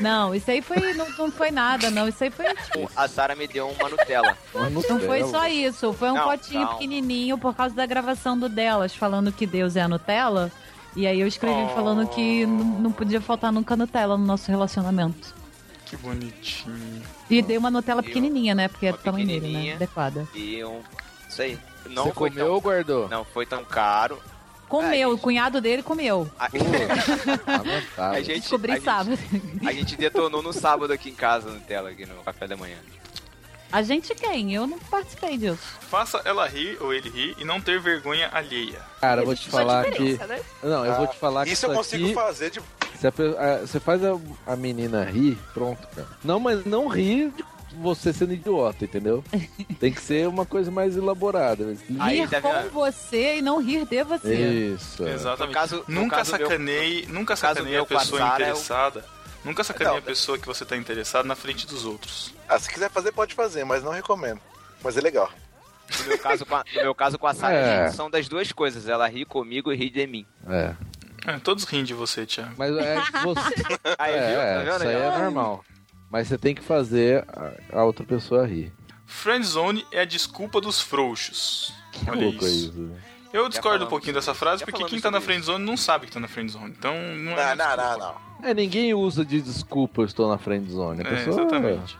[0.00, 2.08] Não, isso aí foi, não, não foi nada, não.
[2.08, 4.36] Isso aí foi, tipo, A Sara me deu uma Nutella.
[4.54, 5.92] Uma não foi só isso.
[5.92, 6.72] Foi um Não, potinho calma.
[6.78, 10.50] pequenininho por causa da gravação do delas, falando que Deus é a Nutella.
[10.96, 11.68] E aí eu escrevi Oh.
[11.74, 15.34] falando que não, podia faltar nunca Nutella no nosso relacionamento.
[15.84, 17.02] Que bonitinho.
[17.28, 18.68] E dei uma Nutella pequenininha, né?
[18.68, 19.74] Porque é uma do tamanho dele, né?
[19.74, 20.26] Adequada.
[20.34, 20.80] E um.
[21.28, 21.58] Isso aí.
[21.90, 23.08] Não Você foi comeu tão, ou guardou?
[23.08, 24.18] Não foi tão caro.
[24.68, 26.30] Comeu, Ai, o cunhado dele comeu.
[26.38, 26.48] A,
[27.58, 28.18] Lamentável.
[28.18, 29.18] a gente, Descobri a gente- sábado.
[29.66, 32.76] A gente detonou no sábado aqui em casa, Nutella, aqui no café da manhã.
[33.70, 34.52] A gente quem?
[34.54, 35.58] Eu não participei disso.
[35.88, 38.80] Faça ela rir ou ele rir e não ter vergonha alheia.
[39.00, 40.12] Cara, eu vou te falar que.
[40.26, 40.40] né?
[40.62, 42.58] Não, eu vou te falar que Isso eu consigo aqui, fazer de.
[42.60, 42.62] a
[43.54, 46.06] a- você faz a, a menina rir, pronto, cara.
[46.22, 47.42] Não, mas não rir de
[47.76, 49.22] você sendo idiota, entendeu?
[49.80, 51.64] Tem que ser uma coisa mais elaborada.
[51.88, 54.34] rir com você e não rir de você.
[54.74, 55.04] Isso.
[55.06, 55.12] é.
[55.14, 55.48] Exatamente.
[55.48, 59.04] No caso- no nunca caso meu- sacaneie, nunca sacaneie a meu pessoa eu- interessada.
[59.44, 62.32] Nunca sacaneie Não, a pessoa que você tá interessado na frente dos outros.
[62.48, 64.40] Ah, se quiser fazer, pode fazer, mas não recomendo.
[64.84, 65.28] Mas é legal.
[66.00, 67.84] No meu caso com a, no meu caso com a Sara, É.
[67.86, 68.88] gente, são das duas coisas.
[68.88, 70.24] Ela ri comigo e ri de mim.
[70.48, 70.74] É.
[71.26, 72.52] É, todos riem de você, Thiago.
[72.56, 73.54] Mas é você.
[73.98, 74.36] Aí, é, viu?
[74.36, 74.96] Tá é, vendo isso aí?
[74.96, 75.64] aí é normal.
[76.12, 77.24] Mas você tem que fazer
[77.72, 78.70] a, a outra pessoa rir.
[79.06, 81.72] Friendzone é a desculpa dos frouxos.
[82.06, 82.68] Olha Louco isso.
[82.70, 82.78] isso.
[82.80, 83.00] né?
[83.32, 86.20] Eu discordo um pouquinho dessa frase, porque quem tá na friendzone não sabe que tá
[86.20, 86.74] na friendzone.
[86.78, 87.54] Então não Não, é.
[87.54, 88.46] não, não, não.
[88.46, 91.02] É, ninguém usa de desculpa eu estou na friend zone.
[91.02, 91.96] A É, pessoa exatamente.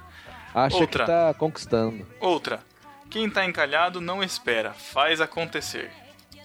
[0.54, 1.04] acha Outra.
[1.04, 2.06] que tá conquistando.
[2.20, 2.60] Outra.
[3.08, 5.90] Quem tá encalhado não espera, faz acontecer.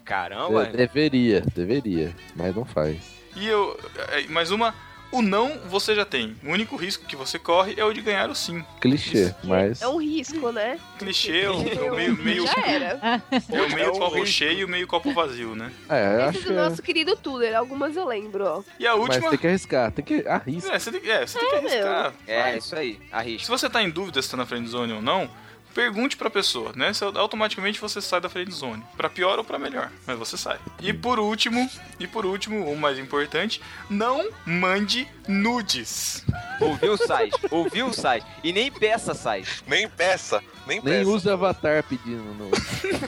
[0.06, 2.98] Caramba, De- deveria, deveria, mas não faz.
[3.36, 3.78] E eu.
[4.10, 4.74] é, Mais uma.
[5.12, 6.36] O não você já tem.
[6.44, 8.64] O único risco que você corre é o de ganhar o sim.
[8.82, 9.82] Clichê, mas.
[9.82, 10.78] É um risco, né?
[11.00, 13.24] Clichê, é o, é o meio, meio, Já era.
[13.32, 14.26] é o meio É copo risco.
[14.28, 15.72] cheio e meio copo vazio, né?
[15.90, 18.64] É, eu Esse acho é do é- nosso querido Tuller, algumas eu lembro, ó.
[18.78, 19.30] E a Mas última.
[19.30, 20.76] tem que arriscar, tem que arriscar.
[20.76, 22.14] É, você tem, que- é, você tem que É, arriscar.
[22.28, 22.66] É, Faz.
[22.66, 22.94] isso aí.
[22.96, 23.58] Se Arrisca.
[23.58, 25.30] você tá em dúvida se tá na friendzone ou não,
[25.78, 26.92] pergunte pra pessoa, né?
[26.92, 28.84] Se automaticamente você sai da friendzone.
[28.98, 30.58] Pra pior ou pra melhor, mas você sai.
[30.82, 36.26] E por último, e por último, o mais importante, não mande nudes.
[36.60, 37.38] Ouviu o site?
[37.52, 38.26] Ouviu o site?
[38.44, 39.64] E nem peça site.
[39.68, 41.10] Nem peça, nem, Nem peça.
[41.12, 42.50] usa avatar pedindo no.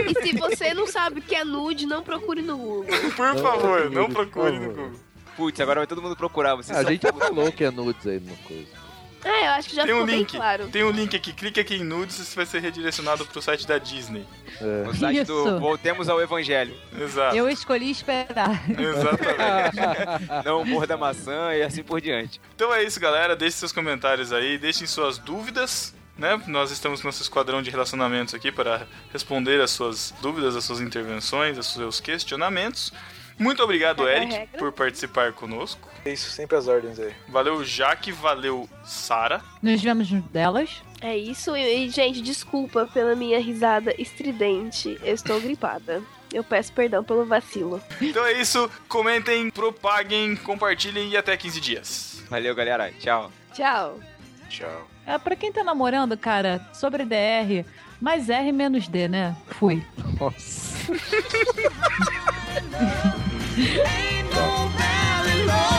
[0.08, 2.86] E se você não sabe o que é nude, não procure no Google.
[3.16, 4.68] Por Não favor, não procure, no.
[4.68, 4.92] Google.
[5.36, 6.54] Putz, agora vai todo mundo procurar.
[6.56, 8.79] Você a gente já falou que é nudes aí no coisa.
[9.24, 10.68] É, eu acho que já Tem ficou um bem link, claro.
[10.70, 13.68] tem um link aqui, clique aqui em nudes e você vai ser redirecionado pro site
[13.68, 14.26] da Disney.
[14.62, 14.88] É.
[14.88, 15.60] O site do Isso.
[15.60, 16.76] Voltemos ao Evangelho.
[16.98, 17.36] Exato.
[17.36, 18.64] Eu escolhi esperar.
[18.70, 20.46] Exatamente.
[20.46, 22.40] Não morda maçã e assim por diante.
[22.56, 23.36] Então é isso, galera.
[23.36, 25.94] Deixe seus comentários aí, deixem suas dúvidas.
[26.18, 26.42] Né?
[26.48, 30.82] Nós estamos com nosso esquadrão de relacionamentos aqui para responder as suas dúvidas, as suas
[30.82, 32.92] intervenções, os seus questionamentos.
[33.38, 35.89] Muito obrigado, Eric, por participar conosco.
[36.06, 37.14] É isso, sempre as ordens aí.
[37.28, 38.12] Valeu, Jaque.
[38.12, 39.42] Valeu, Sara.
[39.62, 40.82] Nos vemos delas.
[41.02, 41.56] É isso.
[41.56, 45.00] E, e, gente, desculpa pela minha risada estridente.
[45.04, 46.02] Eu estou gripada.
[46.32, 47.82] Eu peço perdão pelo vacilo.
[48.02, 48.70] Então é isso.
[48.88, 52.24] Comentem, propaguem, compartilhem e até 15 dias.
[52.30, 52.92] Valeu, galera.
[53.00, 53.32] Tchau.
[53.54, 54.00] Tchau.
[54.48, 54.88] Tchau.
[55.06, 57.66] É, pra quem tá namorando, cara, sobre DR,
[58.00, 59.36] mais R menos D, né?
[59.48, 59.84] Fui.
[60.20, 60.70] Nossa.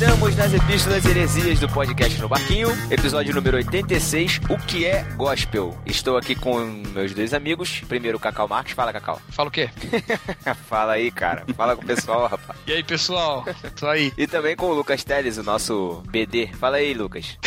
[0.00, 5.76] Estamos nas Epístolas Heresias do podcast no Barquinho, episódio número 86, O que é Gospel?
[5.84, 6.58] Estou aqui com
[6.94, 7.80] meus dois amigos.
[7.86, 8.72] Primeiro o Cacau Marques.
[8.72, 9.20] Fala, Cacau.
[9.28, 9.68] Fala o quê?
[10.66, 11.44] Fala aí, cara.
[11.54, 12.58] Fala com o pessoal, rapaz.
[12.66, 13.44] E aí, pessoal?
[13.78, 14.10] Tô aí.
[14.16, 16.46] E também com o Lucas Teles, o nosso BD.
[16.46, 17.38] Fala aí, Lucas.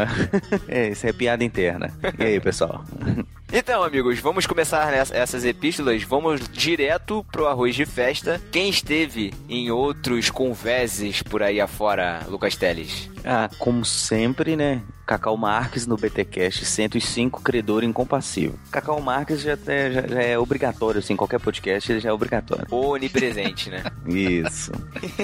[0.66, 1.92] é, isso é piada interna.
[2.18, 2.86] E aí, pessoal?
[3.50, 6.02] Então, amigos, vamos começar essas epístolas.
[6.02, 8.38] Vamos direto pro arroz de festa.
[8.52, 13.08] Quem esteve em outros conveses por aí afora, Lucas Teles?
[13.24, 14.82] Ah, como sempre, né?
[15.06, 18.58] Cacau Marques no BTcast 105, credor incompassível.
[18.70, 22.66] Cacau Marques já, até- já- já é obrigatório, assim, qualquer podcast ele já é obrigatório.
[22.70, 23.82] Onipresente, né?
[24.06, 24.70] Isso.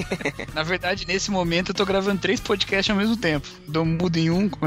[0.55, 3.47] Na verdade, nesse momento eu tô gravando três podcasts ao mesmo tempo.
[3.67, 4.49] Dou mudo em um.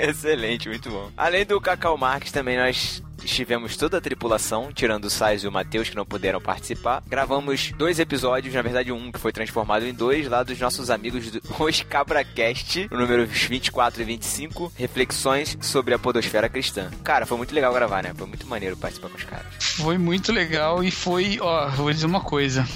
[0.08, 1.10] Excelente, muito bom.
[1.16, 5.52] Além do Cacau Marques, também nós estivemos toda a tripulação, tirando o Sais e o
[5.52, 7.02] Matheus, que não puderam participar.
[7.06, 11.30] Gravamos dois episódios, na verdade um que foi transformado em dois, lá dos nossos amigos
[11.30, 16.90] do Os CabraCast, o número 24 e 25, reflexões sobre a podosfera cristã.
[17.04, 18.12] Cara, foi muito legal gravar, né?
[18.16, 19.46] Foi muito maneiro participar com os caras.
[19.60, 22.66] Foi muito legal e foi, ó, vou dizer uma coisa.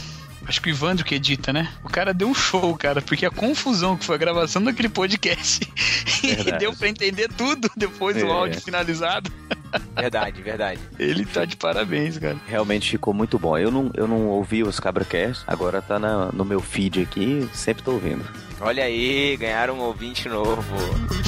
[0.47, 1.69] Acho que o Ivandro que edita, né?
[1.83, 5.67] O cara deu um show, cara, porque a confusão que foi a gravação daquele podcast
[6.23, 8.31] e deu pra entender tudo depois do É.
[8.31, 9.31] áudio finalizado.
[9.97, 10.79] Verdade, verdade.
[11.01, 12.37] Ele tá de parabéns, cara.
[12.47, 13.59] Realmente ficou muito bom.
[13.59, 17.83] Eu não, eu não ouvi os CabraCast, agora tá na- no meu feed aqui, sempre
[17.83, 18.25] tô ouvindo.
[18.61, 20.63] Olha aí, ganharam um ouvinte novo.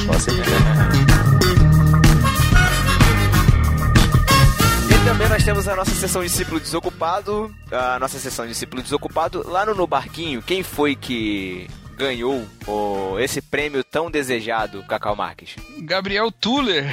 [0.07, 0.31] Nossa,
[5.07, 7.55] também nós temos a nossa sessão discípulo desocupado.
[7.71, 10.43] A nossa sessão discípulo desocupado lá no No Barquinho.
[10.43, 15.55] Quem foi que ganhou o- esse prêmio tão desejado, Cacau Marques?
[15.79, 16.93] Gabriel Tuller.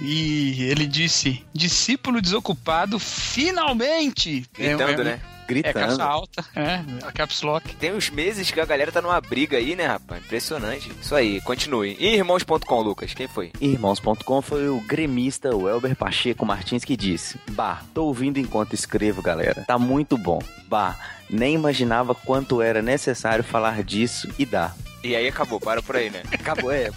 [0.00, 4.44] E ele disse: discípulo desocupado, finalmente!
[4.52, 5.20] Gritando, é, né?
[5.60, 6.02] É caixa Gritando.
[6.02, 7.74] alta, é, a caps lock.
[7.76, 10.24] Tem uns meses que a galera tá numa briga aí, né, rapaz?
[10.24, 10.90] Impressionante.
[11.00, 11.96] Isso aí, continue.
[11.98, 13.52] E irmãos.com, Lucas, quem foi?
[13.60, 19.64] Irmãos.com foi o gremista Welber Pacheco Martins que disse: Bah, tô ouvindo enquanto escrevo, galera.
[19.66, 20.40] Tá muito bom.
[20.68, 20.96] Bah,
[21.28, 24.72] nem imaginava quanto era necessário falar disso e dá.
[25.02, 26.22] E aí acabou, para por aí, né?
[26.32, 26.90] Acabou, é.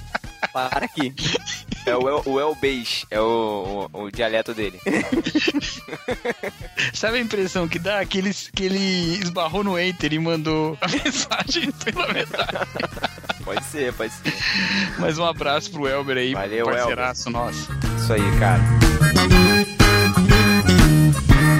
[0.51, 1.13] Para aqui.
[1.85, 4.79] É o El, o El Beige, é o, o, o dialeto dele.
[6.93, 8.03] Sabe a impressão que dá?
[8.05, 12.57] Que ele, que ele esbarrou no Enter e mandou a mensagem pela metade.
[13.43, 14.33] Pode ser, pode ser.
[14.97, 17.69] Mas um abraço pro Elber aí, Valeu, parceiraço nosso.
[17.97, 18.63] Isso aí, cara.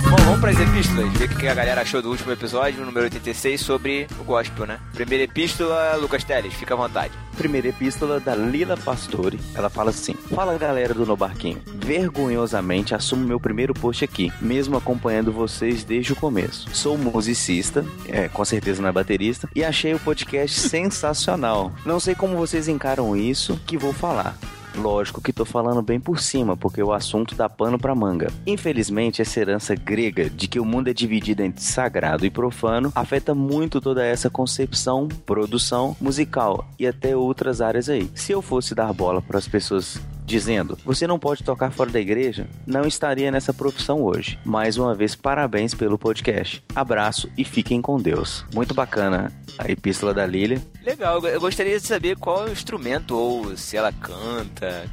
[0.09, 3.05] Bom, vamos para as epístolas, ver o que a galera achou do último episódio, número
[3.05, 4.79] 86, sobre o gospel, né?
[4.93, 7.11] Primeira epístola, Lucas Teles, fica à vontade.
[7.35, 9.39] Primeira epístola da Lila Pastore.
[9.55, 11.59] Ela fala assim: Fala galera do No Barquinho.
[11.83, 16.69] Vergonhosamente assumo meu primeiro post aqui, mesmo acompanhando vocês desde o começo.
[16.71, 21.73] Sou musicista, é, com certeza não é baterista, e achei o podcast sensacional.
[21.83, 24.37] Não sei como vocês encaram isso que vou falar.
[24.77, 28.31] Lógico que tô falando bem por cima, porque o assunto dá pano pra manga.
[28.45, 33.33] Infelizmente, essa herança grega de que o mundo é dividido entre sagrado e profano afeta
[33.33, 38.09] muito toda essa concepção, produção musical e até outras áreas aí.
[38.13, 41.99] Se eu fosse dar bola para as pessoas dizendo: Você não pode tocar fora da
[41.99, 42.47] igreja?
[42.65, 44.39] Não estaria nessa profissão hoje.
[44.43, 46.63] Mais uma vez, parabéns pelo podcast.
[46.75, 48.45] Abraço e fiquem com Deus.
[48.53, 50.61] Muito bacana a epístola da Lília.
[50.83, 54.85] Legal, eu gostaria de saber qual instrumento ou se ela canta.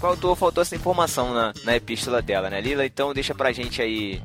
[0.00, 2.84] Faltou, faltou essa informação na, na epístola dela, né, Lila?
[2.84, 4.20] Então deixa pra gente aí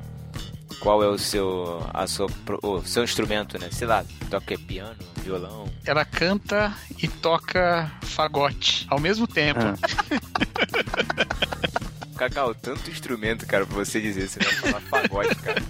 [0.79, 2.27] qual é o seu, a sua,
[2.61, 3.69] o seu instrumento, né?
[3.71, 5.67] Sei lá, toca piano, violão.
[5.85, 9.59] Ela canta e toca fagote ao mesmo tempo.
[12.17, 15.61] Cacau, tanto instrumento, cara, pra você dizer, você não falar fagote, cara.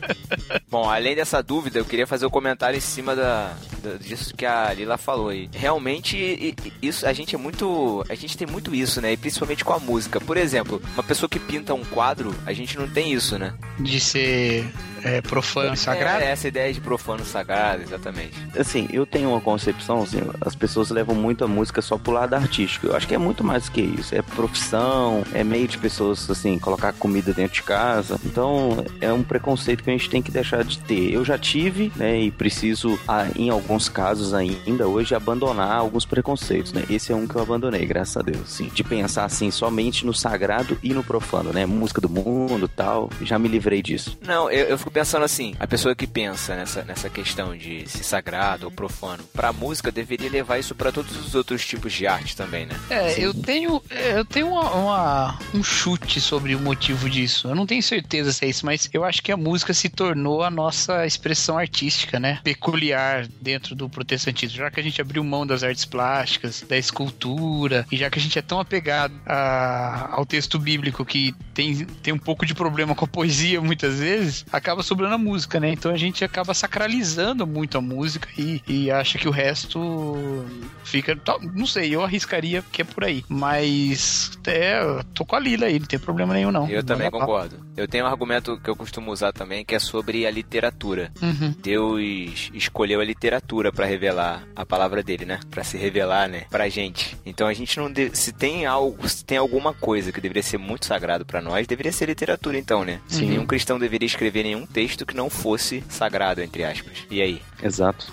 [0.69, 4.45] Bom, além dessa dúvida, eu queria fazer um comentário em cima da, da- disso que
[4.45, 5.49] a Lila falou aí.
[5.53, 8.03] Realmente, isso, a gente é muito.
[8.09, 9.13] A gente tem muito isso, né?
[9.13, 10.19] E principalmente com a música.
[10.19, 13.53] Por exemplo, uma pessoa que pinta um quadro, a gente não tem isso, né?
[13.79, 14.65] De ser
[15.03, 16.23] é, profano e sagrado.
[16.23, 18.33] É, essa ideia de profano sagrado, exatamente.
[18.57, 22.33] Assim, eu tenho uma concepção, assim, as pessoas levam muito a música só pro lado
[22.33, 22.87] artístico.
[22.87, 24.15] Eu acho que é muito mais do que isso.
[24.15, 28.19] É profissão, é meio de pessoas, assim, colocar comida dentro de casa.
[28.25, 31.13] Então, é um preconceito que a gente tem que deixar de ter.
[31.13, 32.99] Eu já tive, né, e preciso,
[33.35, 36.83] em alguns casos ainda hoje, abandonar alguns preconceitos, né.
[36.89, 38.69] Esse é um que eu abandonei, graças a Deus, assim.
[38.73, 41.65] De pensar, assim, somente no sagrado e no profano, né.
[41.65, 43.09] Música do mundo tal.
[43.21, 44.17] Já me livrei disso.
[44.21, 48.03] Não, eu, eu fico pensando assim, a pessoa que pensa nessa, nessa questão de se
[48.03, 52.35] sagrado ou profano, pra música deveria levar isso pra todos os outros tipos de arte
[52.35, 52.75] também, né?
[52.89, 57.49] É, eu tenho, eu tenho uma, uma- um chute sobre o motivo disso.
[57.49, 60.41] Eu não tenho certeza se é isso, mas eu acho que a música se tornou
[60.43, 62.39] a nossa expressão artística, né?
[62.43, 64.57] Peculiar dentro do protestantismo.
[64.57, 68.21] Já que a gente abriu mão das artes plásticas, da escultura, e já que a
[68.21, 72.95] gente é tão apegado a- ao texto bíblico que tem, tem um pouco de problema
[72.95, 75.71] com a poesia muitas vezes, acaba sobrando a música, né?
[75.71, 80.45] Então a gente acaba sacralizando muito a música e, e acha que o resto
[80.83, 81.17] fica.
[81.53, 83.23] Não sei, eu arriscaria que é por aí.
[83.27, 84.79] Mas é,
[85.13, 86.69] tô com a Lila aí, não tem problema nenhum, não.
[86.69, 87.65] Eu também concordo.
[87.75, 91.11] Eu tenho um argumento que eu costumo usar também, que é sobre a literatura.
[91.21, 91.53] Uhum.
[91.61, 95.39] Deus escolheu a literatura pra revelar a palavra dele, né?
[95.49, 96.45] Pra se revelar, né?
[96.49, 97.17] Pra gente.
[97.25, 100.85] Então a gente não se tem algo, se tem alguma coisa que deveria ser muito
[100.85, 102.99] sagrado pra nós, deveria ser literatura então, né?
[103.07, 103.27] Sim.
[103.29, 107.05] Nenhum cristão deveria escrever nenhum texto que não fosse sagrado entre aspas.
[107.09, 107.41] E aí?
[107.61, 108.11] Exato.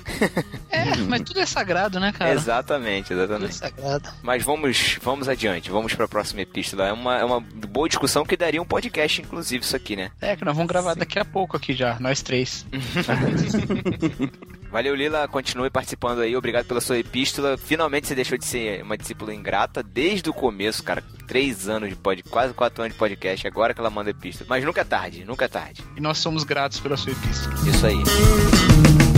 [0.71, 2.33] É, mas tudo é sagrado, né, cara?
[2.33, 3.55] Exatamente, Tudo é exatamente.
[3.55, 4.09] sagrado.
[4.23, 6.89] Mas vamos, vamos adiante, vamos pra próxima epístola.
[6.89, 10.11] É uma, é uma boa discussão que daria um podcast, inclusive, isso aqui, né?
[10.21, 12.67] É, que nós vamos gravar daqui a pouco aqui já, nós três.
[14.75, 15.29] Valeu, Lila.
[15.29, 16.37] Continue participando aí.
[16.37, 17.57] Obrigado pela sua epístola.
[17.57, 21.01] Finalmente você deixou de ser uma discípula ingrata desde o começo, cara.
[21.29, 23.47] Três anos de podcast, quase quatro anos de podcast.
[23.47, 24.49] Agora que ela manda epístola.
[24.51, 25.81] Mas nunca é tarde, nunca é tarde.
[25.97, 27.55] E nós somos gratos pela sua epístola.
[27.69, 29.14] Isso aí.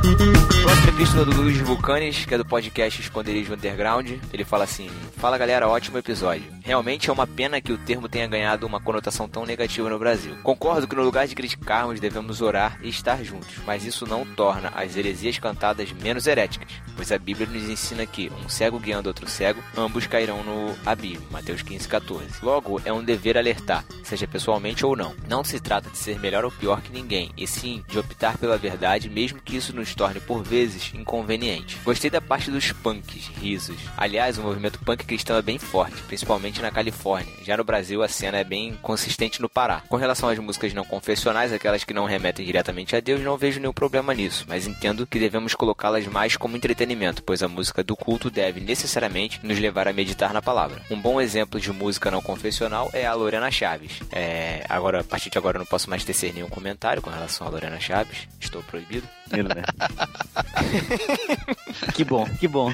[0.00, 4.12] Próxima epístola do Luiz Vulcanes, que é do podcast Esconderijo Underground.
[4.32, 6.50] Ele fala assim: Fala galera, ótimo episódio.
[6.64, 10.34] Realmente é uma pena que o termo tenha ganhado uma conotação tão negativa no Brasil.
[10.42, 14.72] Concordo que no lugar de criticarmos devemos orar e estar juntos, mas isso não torna
[14.74, 19.28] as heresias cantadas menos heréticas, pois a Bíblia nos ensina que um cego guiando outro
[19.28, 21.26] cego, ambos cairão no abismo.
[21.30, 22.26] Mateus 15, 14.
[22.42, 25.14] Logo, é um dever alertar, seja pessoalmente ou não.
[25.28, 28.56] Não se trata de ser melhor ou pior que ninguém, e sim de optar pela
[28.56, 31.78] verdade, mesmo que isso nos torne por vezes inconveniente.
[31.84, 33.78] Gostei da parte dos punks, risos.
[33.96, 37.32] Aliás, o movimento punk cristão é bem forte, principalmente na Califórnia.
[37.44, 39.82] Já no Brasil, a cena é bem consistente no Pará.
[39.88, 43.60] Com relação às músicas não confessionais, aquelas que não remetem diretamente a Deus, não vejo
[43.60, 47.96] nenhum problema nisso, mas entendo que devemos colocá-las mais como entretenimento, pois a música do
[47.96, 50.82] culto deve necessariamente nos levar a meditar na palavra.
[50.90, 54.00] Um bom exemplo de música não confessional é a Lorena Chaves.
[54.12, 57.46] É, agora, a partir de agora, eu não posso mais tecer nenhum comentário com relação
[57.46, 58.28] a Lorena Chaves.
[58.40, 59.06] Estou proibido.
[61.94, 62.72] que bom, que bom.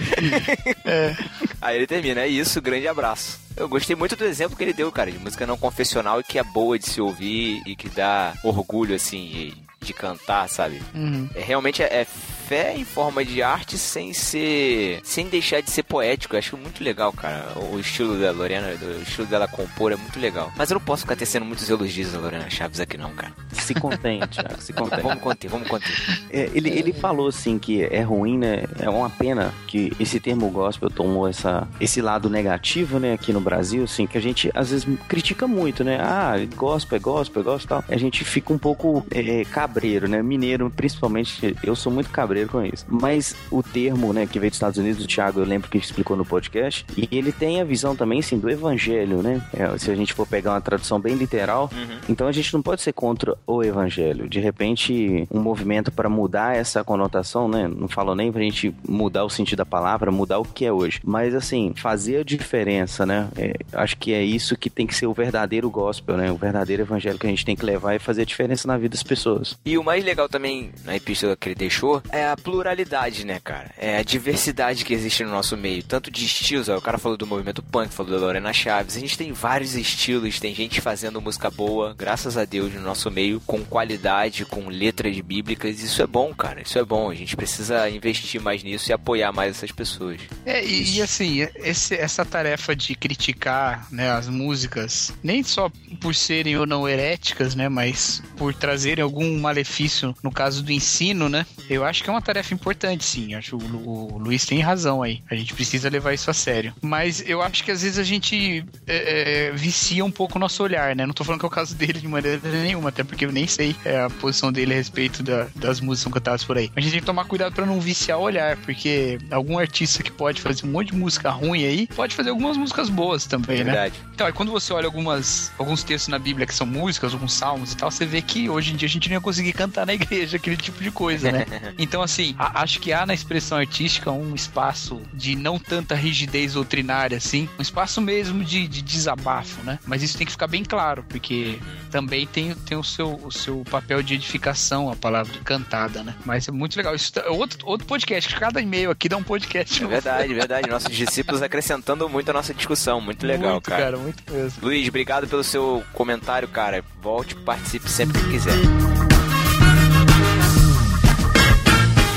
[1.61, 3.39] Aí ele termina, é isso, grande abraço.
[3.57, 6.39] Eu gostei muito do exemplo que ele deu, cara, de música não confessional e que
[6.39, 9.53] é boa de se ouvir e que dá orgulho, assim,
[9.87, 10.83] de cantar, sabe?
[10.95, 11.29] Uhum.
[11.35, 12.05] É, realmente é, é
[12.47, 15.01] fé em forma de arte sem ser.
[15.03, 16.35] sem deixar de ser poético.
[16.35, 17.47] Eu acho muito legal, cara.
[17.73, 20.53] O estilo da Lorena, o estilo dela compor é muito legal.
[20.57, 23.33] Mas eu não posso ficar tecendo muitos elogios da Lorena Chaves aqui, não, cara.
[23.53, 25.01] Se Thiago, se contém.
[25.01, 25.93] Vamos conter, vamos conter.
[26.31, 28.65] É, ele, ele falou assim que é ruim, né?
[28.79, 33.41] É uma pena que esse termo gospel tomou essa, esse lado negativo, né, aqui no
[33.41, 35.99] Brasil, assim, que a gente às vezes critica muito, né?
[36.01, 37.85] Ah, gospel é gospel, é gospel e tal.
[37.89, 39.45] A gente fica um pouco é,
[39.77, 40.23] cabreiro, né?
[40.23, 42.86] Mineiro, principalmente, eu sou muito cabreiro com isso.
[42.89, 46.16] Mas o termo, né, que veio dos Estados Unidos, o Thiago, eu lembro que explicou
[46.16, 49.43] no podcast, e ele tem a visão também, sim, do evangelho, né?
[49.53, 51.70] É, se a gente for pegar uma tradução bem literal,
[52.09, 54.28] então a gente não pode ser contra o evangelho.
[54.28, 57.69] De repente, um movimento para mudar essa conotação, né?
[57.69, 61.01] Não falo nem pra gente mudar o sentido da palavra, mudar o que é hoje.
[61.05, 63.28] Mas, assim, fazer a diferença, né?
[63.36, 66.32] É, acho que é isso que tem que ser o verdadeiro gospel, né?
[66.32, 68.90] O verdadeiro evangelho que a gente tem que levar e fazer a diferença na vida
[68.90, 69.59] das pessoas.
[69.67, 73.73] E o mais legal também na epístola que ele deixou é a pluralidade, né, cara?
[73.77, 75.83] É a diversidade que existe no nosso meio.
[75.83, 78.97] Tanto de estilos, ó, o cara falou do movimento punk, falou da Lorena Chaves.
[78.97, 83.11] A gente tem vários estilos, tem gente fazendo música boa, graças a Deus, no nosso
[83.11, 85.81] meio, com qualidade, com letras bíblicas.
[85.83, 86.63] Isso é bom, cara.
[86.63, 87.11] Isso é bom.
[87.11, 90.21] A gente precisa investir mais nisso e apoiar mais essas pessoas.
[90.45, 95.69] É, e, e assim, esse- essa tarefa de criticar né, as músicas, nem só
[96.01, 101.28] por serem ou não heréticas, né, mas por trazerem algum malefício no caso do ensino,
[101.28, 103.35] né, eu acho que é uma tarefa importante, sim.
[103.35, 105.23] Acho que o, o Luiz tem razão aí.
[105.31, 106.73] A gente precisa levar isso a sério.
[106.82, 110.62] Mas eu acho que às vezes a gente é, é, vicia um pouco o nosso
[110.62, 111.06] olhar, né?
[111.06, 113.47] Não tô falando que é o caso dele de maneira nenhuma, até porque eu nem
[113.47, 116.70] sei é, a posição dele a respeito da- das músicas que são cantadas por aí.
[116.77, 120.10] A gente tem que tomar cuidado pra não viciar o olhar, porque algum artista que
[120.10, 123.64] pode fazer um monte de música ruim aí, pode fazer algumas músicas boas também, né?
[123.64, 123.94] Verdade.
[124.14, 127.73] Então, aí quando você olha algumas, alguns textos na Bíblia que são músicas, alguns salmos
[127.73, 129.93] e tal, você vê que hoje em dia a gente não ia conseguir cantar na
[129.95, 131.45] igreja aquele tipo de coisa, né?
[131.79, 136.55] Então, assim, a- acho que há na expressão artística um espaço de não tanta rigidez
[136.55, 139.79] doutrinária, assim, um espaço mesmo de, de desabafo, né?
[139.87, 141.59] Mas isso tem que ficar bem claro, porque
[141.91, 146.15] também tem, tem o, seu, o seu papel de edificação, a palavra cantada, né?
[146.25, 146.95] Mas é muito legal.
[146.95, 149.83] Isso é outro, outro podcast, que cada e-mail aqui dá um podcast.
[149.85, 150.69] É verdade, verdade.
[150.71, 153.01] Nossos discípulos acrescentando muito a nossa discussão.
[153.01, 153.83] Muito legal, Muito, cara.
[153.85, 154.59] cara, muito mesmo.
[154.63, 156.83] Luiz, obrigado pelo seu comentário, cara.
[157.03, 159.26] Volte, participe sempre que quiser.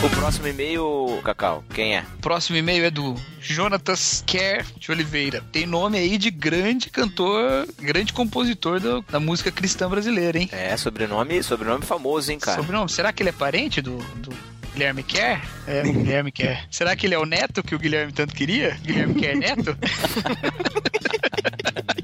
[0.01, 2.05] O próximo e-mail, Cacau, quem é?
[2.21, 5.43] Próximo e-mail é do Jonatas Kerr de Oliveira.
[5.51, 10.47] Tem nome aí de grande cantor, grande compositor do- da música cristã brasileira, hein?
[10.53, 12.61] É, sobrenome, sobrenome famoso, hein, cara?
[12.61, 12.89] Sobrenome.
[12.89, 14.29] Será que ele é parente do, do
[14.73, 15.41] Guilherme Kerr?
[15.67, 16.65] É, o Guilherme Kerr.
[16.71, 18.77] Será que ele é o neto que o Guilherme tanto queria?
[18.81, 19.77] Guilherme Kerr neto?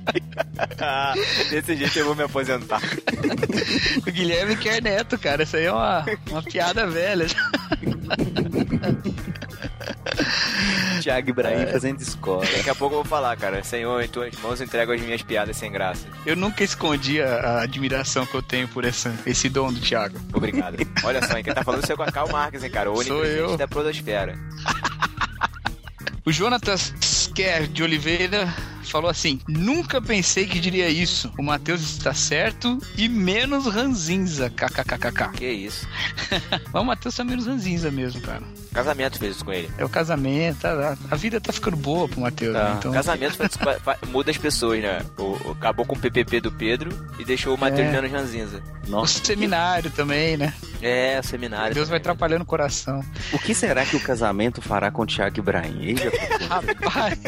[1.49, 2.81] Desse jeito eu vou me aposentar.
[4.05, 5.43] o Guilherme Kerr neto, cara.
[5.43, 7.25] Isso aí é uma, uma piada velha.
[11.01, 12.45] Thiago Ibrahim fazendo escola.
[12.45, 13.63] Daqui a pouco eu vou falar, cara.
[13.63, 16.07] Senhor, em tuas mãos entrego as minhas piadas sem graça.
[16.25, 20.19] Eu nunca escondi a, a admiração que eu tenho por essa, esse dom do Thiago.
[20.33, 20.77] Obrigado.
[21.03, 22.91] Olha só, hein, quem tá falando é o seu Cacau Marques, hein, cara?
[22.91, 23.57] O eu.
[23.57, 24.37] da Podosfera.
[26.25, 28.51] O Jonatas Kerr de Oliveira
[28.91, 31.31] falou assim: Nunca pensei que diria isso.
[31.37, 34.49] O Matheus está certo e menos ranzinza.
[34.49, 35.31] KKKKK.
[35.35, 35.87] Que isso?
[36.73, 38.43] Mas o Matheus tá menos ranzinza mesmo, cara.
[38.73, 39.69] Casamento fez isso com ele.
[39.77, 42.53] É o casamento, a, a vida tá ficando boa pro Matheus.
[42.53, 42.69] Tá.
[42.69, 42.75] né?
[42.79, 43.37] Então, Casamento
[44.11, 45.01] muda as pessoas, né?
[45.17, 47.91] O, o- acabou com o PPP do Pedro e deixou o Matheus É.
[47.91, 48.61] menos ranzinza.
[48.89, 50.53] o seminário também, né?
[50.81, 51.73] É, o seminário.
[51.73, 53.01] Deus vai atrapalhando o coração.
[53.31, 55.81] O que será que o casamento fará com o Thiago Ibrahim?
[55.81, 56.09] Ele já
[56.47, 57.19] Rapaz,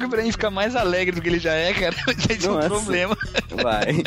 [0.00, 2.54] se o Ibrahim ficar mais alegre do que ele já é, cara, vai ser um
[2.54, 2.68] Nossa.
[2.68, 3.16] problema.
[3.62, 4.02] vai.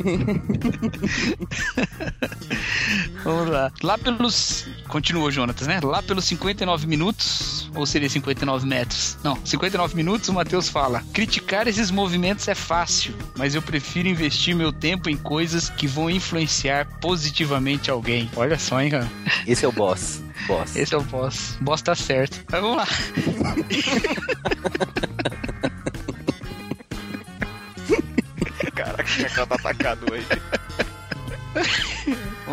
[3.24, 3.72] Vamos lá.
[3.84, 4.68] Lá pelos.
[4.88, 5.80] Continuou, Jonatas, né?
[5.84, 9.18] Lá pelos 59 minutos, ou seria 59 metros?
[9.24, 14.56] Não, 59 minutos, o Matheus fala: criticar esses movimentos é fácil, mas eu prefiro investir
[14.56, 18.30] meu tempo em coisas que vão influenciar positivamente alguém.
[18.36, 19.10] Olha só, hein, cara.
[19.46, 20.24] Esse é o boss.
[20.48, 20.76] Boss.
[20.76, 21.58] Esse é o boss.
[21.62, 22.44] Boss tá certo.
[22.52, 22.88] Mas vamos lá.
[29.18, 30.28] Cacau tá atacado hoje.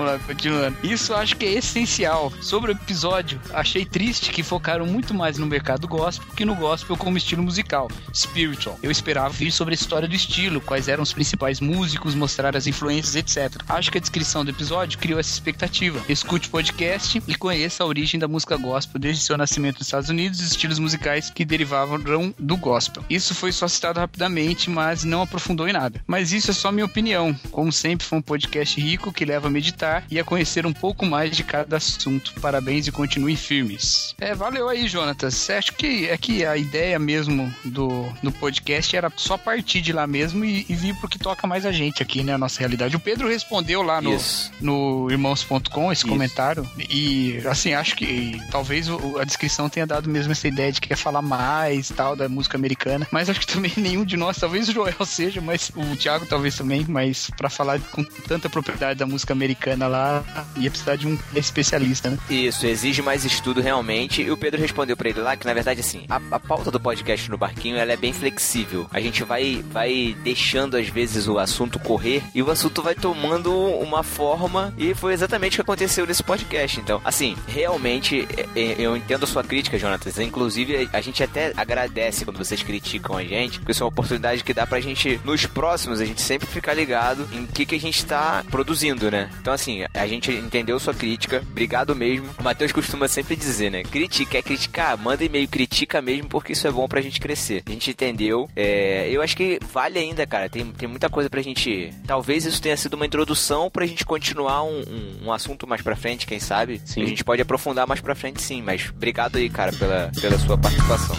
[0.00, 0.78] Vamos lá, continuando.
[0.82, 2.32] Isso acho que é essencial.
[2.40, 6.96] Sobre o episódio, achei triste que focaram muito mais no mercado gospel que no gospel
[6.96, 8.78] como estilo musical, spiritual.
[8.82, 12.66] Eu esperava vir sobre a história do estilo, quais eram os principais músicos, mostrar as
[12.66, 13.62] influências, etc.
[13.68, 16.00] Acho que a descrição do episódio criou essa expectativa.
[16.08, 20.08] Escute o podcast e conheça a origem da música gospel desde seu nascimento nos Estados
[20.08, 22.00] Unidos e os estilos musicais que derivavam
[22.38, 23.04] do gospel.
[23.10, 26.00] Isso foi só citado rapidamente, mas não aprofundou em nada.
[26.06, 27.38] Mas isso é só minha opinião.
[27.50, 31.04] Como sempre, foi um podcast rico que leva a meditar e a conhecer um pouco
[31.06, 32.34] mais de cada assunto.
[32.40, 34.14] Parabéns e continuem firmes.
[34.20, 35.34] É, valeu aí, Jonatas.
[35.34, 39.92] Você acha que é que a ideia mesmo do, do podcast era só partir de
[39.92, 42.34] lá mesmo e, e vir pro que toca mais a gente aqui, né?
[42.34, 42.96] A nossa realidade.
[42.96, 44.52] O Pedro respondeu lá no, Isso.
[44.60, 46.08] no irmãos.com esse Isso.
[46.08, 46.68] comentário.
[46.90, 48.86] E, assim, acho que talvez
[49.18, 52.56] a descrição tenha dado mesmo essa ideia de que quer falar mais tal da música
[52.56, 53.06] americana.
[53.10, 56.56] Mas acho que também nenhum de nós, talvez o Joel seja, mas o Thiago talvez
[56.56, 60.24] também, mas pra falar com tanta propriedade da música americana, americana lá,
[60.56, 62.18] ia precisar de um especialista, né?
[62.28, 64.22] Isso, exige mais estudo realmente.
[64.22, 66.80] E o Pedro respondeu pra ele lá que, na verdade, assim, a, a pauta do
[66.80, 68.86] podcast no barquinho ela é bem flexível.
[68.92, 73.52] A gente vai, vai deixando, às vezes, o assunto correr e o assunto vai tomando
[73.52, 74.72] uma forma.
[74.76, 76.80] E foi exatamente o que aconteceu nesse podcast.
[76.80, 80.18] Então, assim, realmente, é, é, eu entendo a sua crítica, Jonatas.
[80.18, 84.42] Inclusive, a gente até agradece quando vocês criticam a gente, porque isso é uma oportunidade
[84.42, 87.80] que dá pra gente, nos próximos, a gente sempre ficar ligado em que, que a
[87.80, 89.30] gente tá produzindo, né?
[89.40, 91.44] Então, assim, a gente entendeu sua crítica.
[91.50, 92.28] Obrigado mesmo.
[92.38, 93.82] O Matheus costuma sempre dizer, né?
[93.82, 94.96] Critica, quer criticar?
[94.96, 97.62] Manda e-mail, critica mesmo, porque isso é bom pra gente crescer.
[97.66, 98.48] A gente entendeu.
[98.56, 100.48] É, eu acho que vale ainda, cara.
[100.48, 101.92] Tem, tem muita coisa pra gente.
[102.06, 105.94] Talvez isso tenha sido uma introdução pra gente continuar um, um, um assunto mais pra
[105.94, 106.80] frente, quem sabe?
[106.84, 107.02] Sim.
[107.02, 108.62] A gente pode aprofundar mais pra frente, sim.
[108.62, 111.16] Mas obrigado aí, cara, pela, pela sua participação.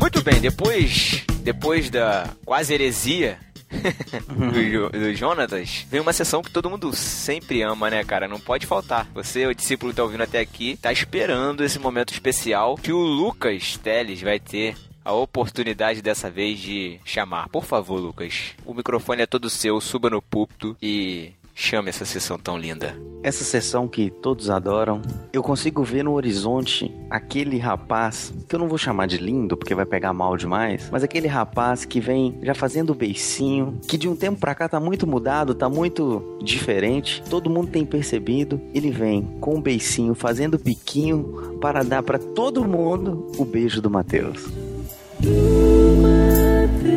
[0.00, 3.38] Muito bem, depois, depois da quase heresia
[4.28, 8.28] do, do Jonatas, vem uma sessão que todo mundo sempre ama, né, cara?
[8.28, 9.08] Não pode faltar.
[9.14, 12.98] Você, o discípulo que tá ouvindo até aqui, tá esperando esse momento especial que o
[12.98, 17.48] Lucas Teles vai ter a oportunidade dessa vez de chamar.
[17.50, 22.36] Por favor, Lucas, o microfone é todo seu, suba no púlpito e chame essa sessão
[22.36, 22.94] tão linda.
[23.22, 25.00] Essa sessão que todos adoram,
[25.32, 29.74] eu consigo ver no horizonte aquele rapaz, que eu não vou chamar de lindo porque
[29.74, 34.06] vai pegar mal demais, mas aquele rapaz que vem já fazendo o beicinho, que de
[34.08, 37.22] um tempo pra cá tá muito mudado, tá muito diferente.
[37.30, 42.64] Todo mundo tem percebido, ele vem com o beicinho, fazendo piquinho para dar pra todo
[42.64, 44.44] mundo o beijo do Matheus.
[45.22, 46.93] O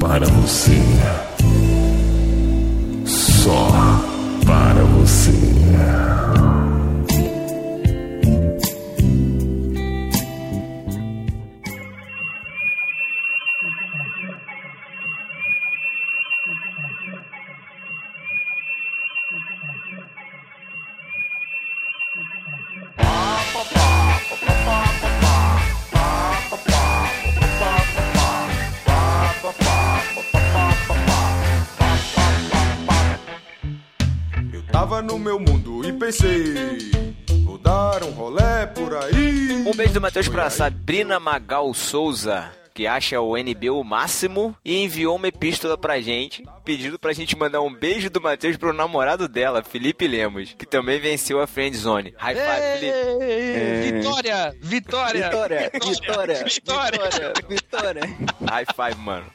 [0.00, 0.80] para você.
[3.04, 3.68] Só
[4.44, 5.30] para você.
[39.70, 44.82] Um beijo do Matheus pra Sabrina Magal Souza, que acha o NB o máximo e
[44.82, 49.28] enviou uma epístola pra gente, pedindo pra gente mandar um beijo do Matheus pro namorado
[49.28, 52.14] dela, Felipe Lemos, que também venceu a Friend Zone.
[52.16, 53.22] High five, Felipe.
[53.22, 53.90] É.
[53.92, 54.54] Vitória!
[54.60, 55.30] Vitória!
[55.30, 57.32] Vitória, vitória, Vitória!
[57.48, 58.02] vitória.
[58.48, 59.26] High five, mano.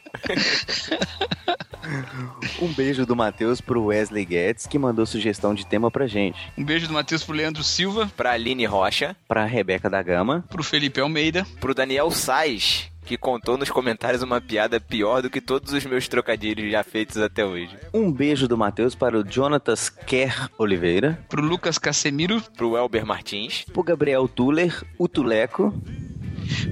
[2.62, 6.40] Um beijo do Matheus pro Wesley Guedes, que mandou sugestão de tema pra gente.
[6.58, 10.64] Um beijo do Matheus pro Leandro Silva, Pra Aline Rocha, Pra Rebeca da Gama, pro
[10.64, 15.72] Felipe Almeida, pro Daniel Sais, que contou nos comentários uma piada pior do que todos
[15.72, 17.78] os meus trocadilhos já feitos até hoje.
[17.94, 23.64] um beijo do Matheus para o Jonatas Kerr Oliveira, pro Lucas Casemiro, Pro Elber Martins,
[23.72, 25.74] pro Gabriel Tuller, o Tuleco,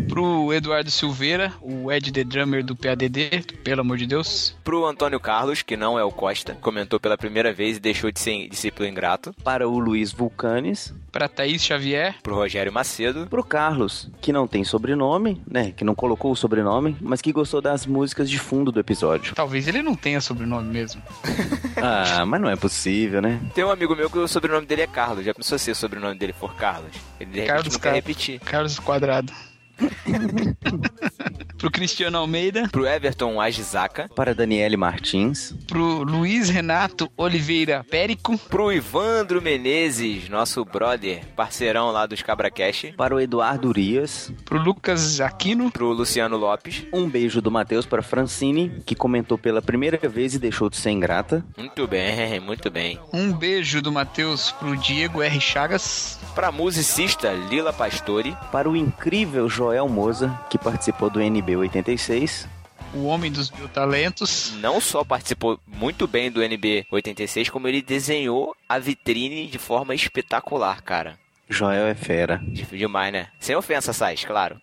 [0.08, 5.20] pro Eduardo Silveira, o Ed The Drummer do PADD, pelo amor de Deus, pro Antônio
[5.20, 8.88] Carlos, que não é o Costa, comentou pela primeira vez e deixou de ser discípulo
[8.88, 14.48] ingrato, para o Luiz Vulcanes, pra Thaís Xavier, pro Rogério Macedo, pro Carlos, que não
[14.48, 18.72] tem sobrenome, né, que não colocou o sobrenome, mas que gostou das músicas de fundo
[18.72, 19.34] do episódio.
[19.36, 21.02] talvez ele não tenha sobrenome mesmo.
[21.86, 23.42] Ah, mas não é possível, né?
[23.54, 25.26] Tem um amigo meu que o sobrenome dele é Carlos.
[25.26, 26.92] Já pensou se o sobrenome dele for Carlos?
[27.20, 28.40] Ele de repente Carlos não quer Car- repetir.
[28.40, 29.34] Carlos Quadrado.
[31.58, 38.72] pro Cristiano Almeida, Pro Everton Ajizaka, Para Daniele Martins, pro Luiz Renato Oliveira Périco, pro
[38.72, 45.72] Ivandro Menezes, nosso brother, parceirão lá dos Cabracast, para o Eduardo Urias, pro Lucas Aquino,
[45.72, 46.84] pro Luciano Lopes.
[46.94, 50.92] um beijo do Matheus para Francine, que comentou pela primeira vez e deixou de ser
[50.92, 53.00] ingrata, Muito bem, muito bem.
[53.14, 55.40] um beijo do Matheus pro Diego R.
[55.40, 62.50] Chagas, Pra musicista Lila Pastore, para o incrível Joel Moza, que participou do NB 86,
[62.94, 67.82] o Homem dos Mil Talentos, não só participou muito bem do NB 86, como ele
[67.82, 71.18] desenhou a vitrine de forma espetacular, cara.
[71.48, 72.42] Joel é fera.
[72.46, 73.30] Difícil demais, né?
[73.40, 74.60] Sem ofensa, Sais, claro.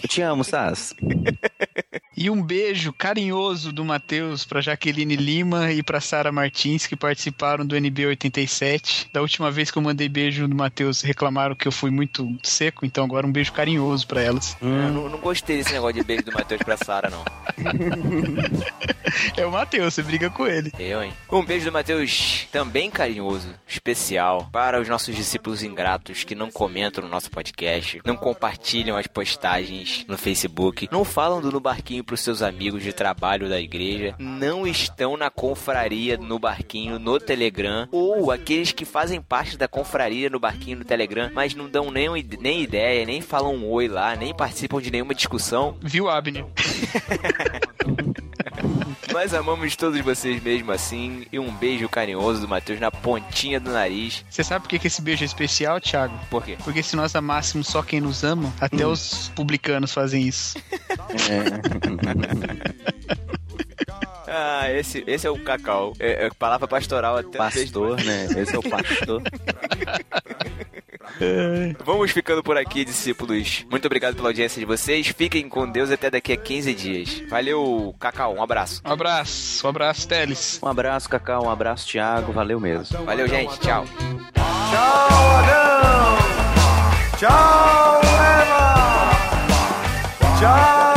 [0.00, 0.94] Eu te amo, Sas.
[2.16, 7.66] E um beijo carinhoso do Matheus pra Jaqueline Lima e pra Sara Martins, que participaram
[7.66, 9.10] do NB 87.
[9.12, 12.86] Da última vez que eu mandei beijo do Matheus, reclamaram que eu fui muito seco,
[12.86, 14.56] então agora um beijo carinhoso pra elas.
[14.60, 17.24] Eu não, não gostei desse negócio de beijo do Matheus pra Sara, não.
[19.36, 20.72] É o Matheus, você briga com ele.
[20.78, 21.12] Eu, hein?
[21.30, 27.04] Um beijo do Matheus, também carinhoso, especial, para os nossos discípulos ingratos que não comentam
[27.04, 32.20] no nosso podcast, não compartilham as postagens no Facebook, não falam do No Barquinho pros
[32.20, 38.30] seus amigos de trabalho da igreja, não estão na confraria no Barquinho no Telegram, ou
[38.30, 42.08] aqueles que fazem parte da confraria no Barquinho no Telegram, mas não dão nem,
[42.40, 45.76] nem ideia, nem falam um oi lá, nem participam de nenhuma discussão.
[45.82, 46.46] Viu, Abner?
[49.12, 51.26] Nós amamos todos vocês mesmo assim.
[51.30, 54.24] E um beijo carinhoso do Matheus na pontinha do nariz.
[54.28, 56.18] Você sabe por que, que esse beijo é especial, Thiago?
[56.30, 56.56] Por quê?
[56.64, 60.58] Porque se nós amássemos só quem nos ama, até os publicanos fazem isso.
[64.34, 65.92] Ah, esse, esse é o cacau.
[65.98, 67.36] É, é palavra pastoral até.
[67.36, 68.28] Pastor, né?
[68.34, 69.22] Esse é o pastor.
[71.84, 73.66] Vamos ficando por aqui, discípulos.
[73.70, 75.08] Muito obrigado pela audiência de vocês.
[75.08, 77.22] Fiquem com Deus até daqui a 15 dias.
[77.28, 78.34] Valeu, Cacau.
[78.34, 78.80] Um abraço.
[78.84, 80.58] Um abraço, um abraço, Teles.
[80.62, 81.44] Um abraço, Cacau.
[81.44, 82.32] Um abraço, Thiago.
[82.32, 83.04] Valeu mesmo.
[83.04, 83.58] Valeu, gente.
[83.60, 83.84] Tchau.
[84.34, 86.16] Tchau, Adão!
[87.18, 88.80] Tchau, Eva!
[90.40, 90.91] Tchau!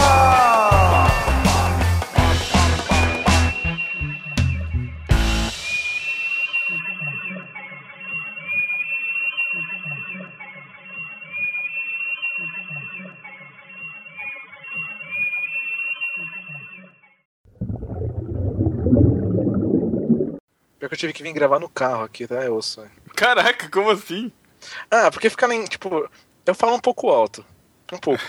[20.86, 22.36] Pior que eu tive que vir gravar no carro aqui, tá?
[22.36, 22.86] Eu ouço.
[23.16, 24.32] Caraca, como assim?
[24.91, 25.66] Ah, porque fica nem.
[25.66, 26.07] Tipo,
[26.45, 27.44] eu falo um pouco alto.
[27.91, 28.22] Um pouco.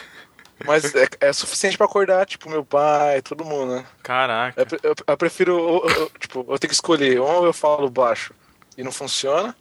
[0.64, 3.84] Mas é, é suficiente pra acordar, tipo, meu pai, todo mundo, né?
[4.02, 4.58] Caraca.
[4.58, 8.32] Eu, eu- eu prefiro, eu- tipo, eu tenho que escolher, ou eu falo baixo
[8.78, 9.54] e não funciona,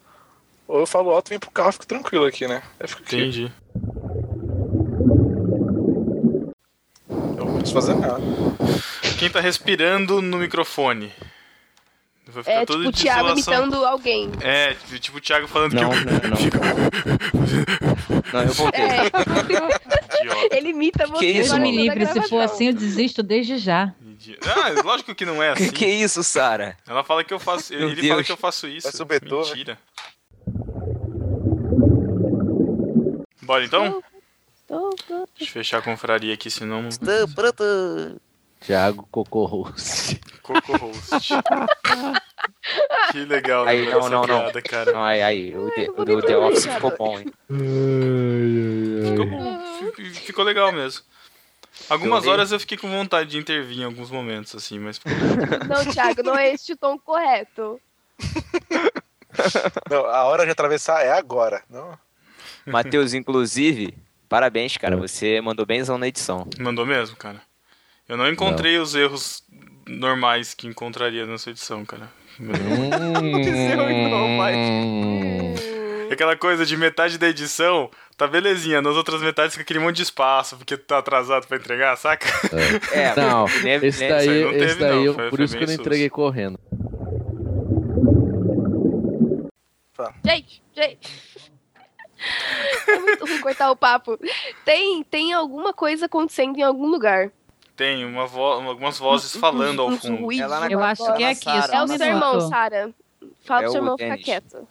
[0.66, 2.62] ou eu falo alto e vem pro carro fico tranquilo aqui, né?
[2.80, 3.16] Aí fico aqui.
[3.16, 3.52] Entendi.
[7.10, 8.22] Eu não preciso fazer nada.
[9.18, 11.12] Quem tá respirando no microfone?
[12.28, 14.30] Vai ficar É todo tipo o Thiago imitando alguém.
[14.40, 16.36] É, tipo, tipo o Thiago falando Não, que não, não.
[18.32, 18.82] Não, eu voltei.
[18.82, 21.20] É, ele imita você.
[21.20, 23.94] Que isso, me livre, se for assim eu desisto desde já.
[24.44, 25.70] Ah, lógico que não é assim.
[25.70, 26.76] Que isso, Sara?
[26.86, 27.72] Ela fala que eu faço.
[27.72, 28.26] Meu ele fala Deus.
[28.26, 28.82] que eu faço isso.
[28.82, 29.50] Parece o Beethoven.
[29.50, 29.78] Mentira.
[33.42, 34.02] Bora então?
[34.66, 35.28] Tô, tô.
[35.38, 36.88] Deixa eu fechar a confraria aqui, senão.
[36.88, 38.20] Tô pronto.
[38.60, 40.18] Thiago Cocorrost.
[40.42, 41.34] Coco Host.
[43.12, 44.40] que legal, Aí, né, não, essa não, não.
[44.42, 44.92] piada, cara.
[44.92, 47.26] Não, aí, aí, o, The- Ai, o, The- o The me Office ficou bom, hein?
[49.10, 49.92] Ficou bom.
[49.94, 51.02] Fi- Ficou legal mesmo.
[51.90, 55.00] Algumas Eu- horas eu fiquei com vontade de intervir em alguns momentos, assim, mas
[55.68, 57.80] Não, Thiago, não é este o tom correto.
[59.90, 61.62] Não, a hora de atravessar é agora.
[61.68, 61.96] Não?
[62.64, 63.92] Matheus, inclusive,
[64.30, 64.96] parabéns, cara.
[64.96, 66.48] Você mandou benzão na edição.
[66.58, 67.42] Mandou mesmo, cara.
[68.08, 69.42] Eu não encontrei os erros
[69.86, 72.08] normais que encontraria nessa edição, cara.
[72.40, 72.52] Hum.
[76.10, 78.80] Aquela coisa de metade da edição, tá belezinha.
[78.80, 82.26] Nas outras metades fica aquele monte de espaço, porque tá atrasado pra entregar, saca?
[82.92, 85.56] É, Não, lembra- esse daí, aí não teve, esse daí não, foi- por foi isso
[85.56, 86.58] que eu não entreguei correndo.
[90.24, 90.98] Gente, gente.
[92.88, 94.18] É muito ruim cortar o papo.
[94.64, 97.30] Tem, tem alguma coisa acontecendo em algum lugar.
[97.76, 100.22] Tem uma vo algumas vozes falando ao fundo.
[100.22, 100.42] ruídos.
[100.44, 102.40] Ela na- Eu acho que é aqui, É o seu irmão.
[102.48, 102.90] Sara.
[103.44, 104.68] Fala É pro seu o irmão ficar quieto.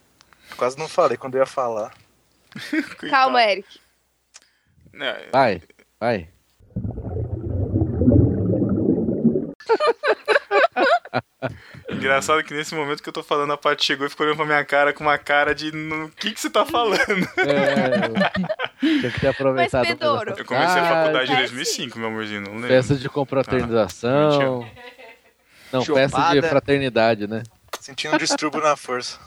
[0.58, 1.94] Quase não falei quando eu ia falar.
[3.10, 3.80] Calma, Eric.
[5.32, 5.62] Vai,
[6.00, 6.30] vai.
[11.90, 14.46] Engraçado que nesse momento que eu tô falando, a parte chegou e ficou olhando pra
[14.46, 15.72] minha cara com uma cara de.
[15.72, 16.96] "No- O que que você tá falando?
[17.38, 19.82] É, tinha que ter aproveitado.
[19.86, 22.68] Mas, Pedoro, pra Eu comecei a Ah, faculdade em é, 2005, meu amorzinho, não lembro.
[22.68, 24.68] Festa de confraternização.
[25.72, 26.50] Não, festa de Chopada.
[26.50, 27.44] fraternidade, né?
[27.80, 29.18] Sentindo um distúrbio na força.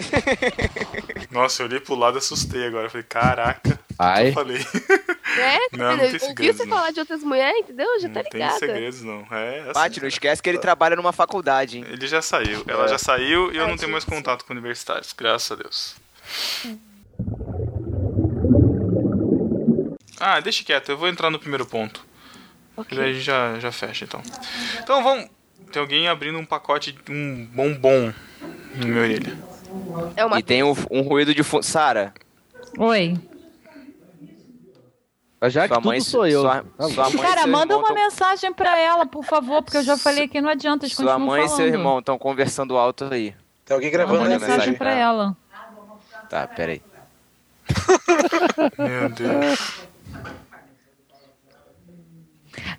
[1.30, 2.86] Nossa, eu olhei pro lado e assustei agora.
[2.86, 4.58] Eu Falei, caraca, Ai, eu falei.
[4.58, 5.58] né?
[5.72, 6.76] Não, não tem Ouviu segredos, você não.
[6.76, 7.86] falar de outras mulheres, entendeu?
[8.00, 9.24] Já tá Não tem segredos, não.
[9.30, 9.72] É assim.
[9.72, 11.86] Paty, não esquece que ele trabalha numa faculdade, hein?
[11.88, 12.64] Ele já saiu.
[12.66, 15.94] Ela já saiu e eu Ai, não tenho mais contato com universitários, graças a Deus.
[20.18, 22.04] Ah, deixa quieto, eu vou entrar no primeiro ponto.
[22.76, 22.96] Ok.
[22.96, 24.22] E daí a gente já, já fecha, então.
[24.82, 25.28] Então vamos.
[25.72, 28.12] Tem alguém abrindo um pacote, um bombom
[28.74, 29.38] na minha orelha.
[30.16, 31.62] É uma E tem um, um ruído de fundo.
[31.62, 32.12] Sara,
[32.78, 33.14] Oi.
[35.48, 36.00] já que sua tudo mãe.
[36.00, 36.42] sou eu.
[36.42, 39.78] Sua, Tá sua mãe e Cara, manda uma tão- mensagem pra ela, por favor, porque
[39.78, 41.56] eu já falei que não adianta, eles Sua mãe e falando.
[41.56, 43.34] seu irmão estão conversando alto aí.
[43.64, 45.36] Tem alguém gravando Manda aí, mensagem mensagem pra ela.
[46.28, 46.82] Tá, peraí.
[48.78, 49.80] Meu Deus.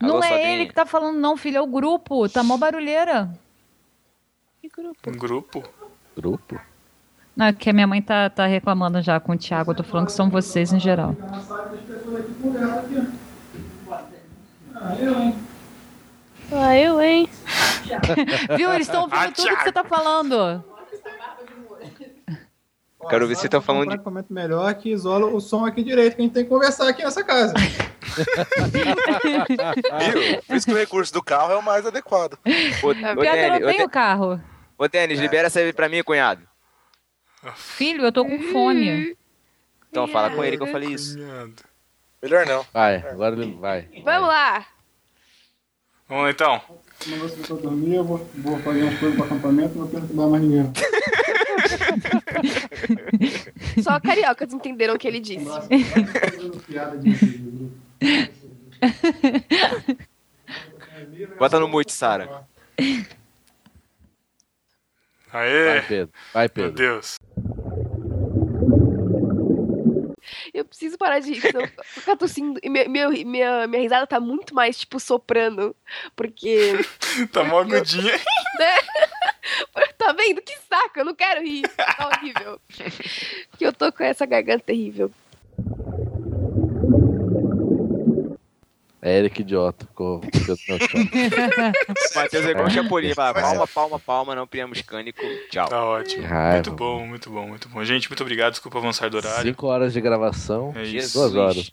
[0.02, 0.50] Não Alô, é sogrinha.
[0.54, 2.28] ele que tá falando, não, filho, é o grupo.
[2.28, 3.30] Tá mó barulheira.
[5.08, 5.64] Um grupo?
[6.16, 6.60] Grupo?
[7.36, 9.72] Não, é que a minha mãe tá, tá reclamando já com o Thiago.
[9.72, 11.16] Eu tô falando que são vocês em geral.
[16.52, 17.30] Ah, eu, hein?
[18.58, 18.74] Viu?
[18.74, 20.64] Eles estão ouvindo Ah, tudo que você tá falando.
[23.10, 23.96] Quero ver se estão falando um de.
[23.96, 27.04] equipamento melhor que isola o som aqui direito, que a gente tem que conversar aqui
[27.04, 27.54] nessa casa.
[30.14, 30.42] Viu?
[30.44, 32.38] Por isso que o recurso do carro é o mais adequado.
[32.46, 34.40] Eu Denis, não tenho Denis, carro.
[34.78, 36.42] ô, Denis, libera essa aí pra mim, cunhado.
[37.56, 39.16] Filho, eu tô com fome.
[39.90, 41.18] Então fala com ele que eu falei isso.
[42.22, 42.64] Melhor não.
[42.72, 43.88] Vai, agora ele vai.
[44.04, 44.68] Vamos lá.
[46.08, 46.62] Vamos lá então.
[47.00, 50.30] Você for dormir, eu vou, vou fazer umas coisas pro acampamento e não vou perturbar
[50.30, 50.72] mais ninguém.
[53.82, 55.48] Só cariocas entenderam o que ele disse.
[61.12, 62.46] De Bota no mute, Sara.
[65.34, 65.66] Aê!
[65.66, 66.14] Vai, Pedro.
[66.34, 66.72] Vai, Meu Pedro.
[66.74, 67.16] Deus.
[70.54, 72.60] Eu preciso parar de rir, senão eu vou ficar tossindo.
[72.62, 75.76] E minha, minha, minha, minha risada tá muito mais, tipo, soprando.
[76.16, 76.74] Porque.
[77.32, 78.14] Tá mó agudinha.
[78.58, 78.76] né?
[79.98, 80.42] Tá vendo?
[80.42, 81.68] Que saco, eu não quero rir.
[81.76, 82.60] Tá horrível.
[83.52, 85.12] Porque eu tô com essa garganta terrível.
[89.04, 89.86] Eric idiota.
[89.86, 90.22] Ficou.
[92.16, 93.14] Matheus é igual o Chapolin.
[93.16, 95.22] Fala, palma, palma, palma, não criamos cânico.
[95.50, 95.68] Tchau.
[95.68, 96.26] Tá ótimo.
[96.26, 96.54] Raiva.
[96.54, 97.84] Muito bom, muito bom, muito bom.
[97.84, 98.52] Gente, muito obrigado.
[98.52, 99.42] Desculpa avançar do horário.
[99.42, 100.72] Cinco horas de gravação.
[100.76, 101.18] É isso.
[101.18, 101.72] Duas horas.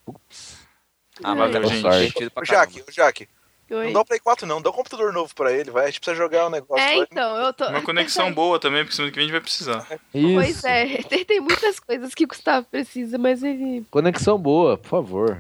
[1.23, 1.83] Ah, mas Valeu, é gente.
[1.83, 3.29] divertido pra Ô, Jaque, ô, Jaque.
[3.71, 3.87] Oi.
[3.87, 5.85] Não dá o Play 4 não, dá um computador novo pra ele, vai.
[5.85, 6.83] A gente precisa jogar um negócio.
[6.83, 7.07] É, vai.
[7.11, 7.69] então, eu tô.
[7.69, 9.87] Uma conexão boa também, porque semana que vem a gente vai precisar.
[10.11, 10.67] Pois Isso.
[10.67, 13.85] é, tem, tem muitas coisas que o Gustavo precisa, mas ele.
[13.91, 15.37] Conexão boa, por favor.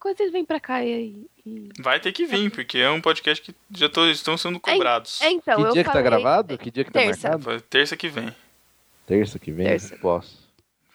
[0.00, 1.26] Quando ele vem pra cá e.
[1.44, 5.20] e- Vai ter que vir, porque é um podcast que já tô, estão sendo cobrados.
[5.20, 6.56] É, então, que eu dia que tá gravado?
[6.58, 7.28] Que dia que tá Terça.
[7.28, 7.42] marcado?
[7.44, 8.34] Foi Terça que vem.
[9.06, 9.66] Terça que vem?
[9.66, 9.96] Terça.
[9.96, 10.38] Posso.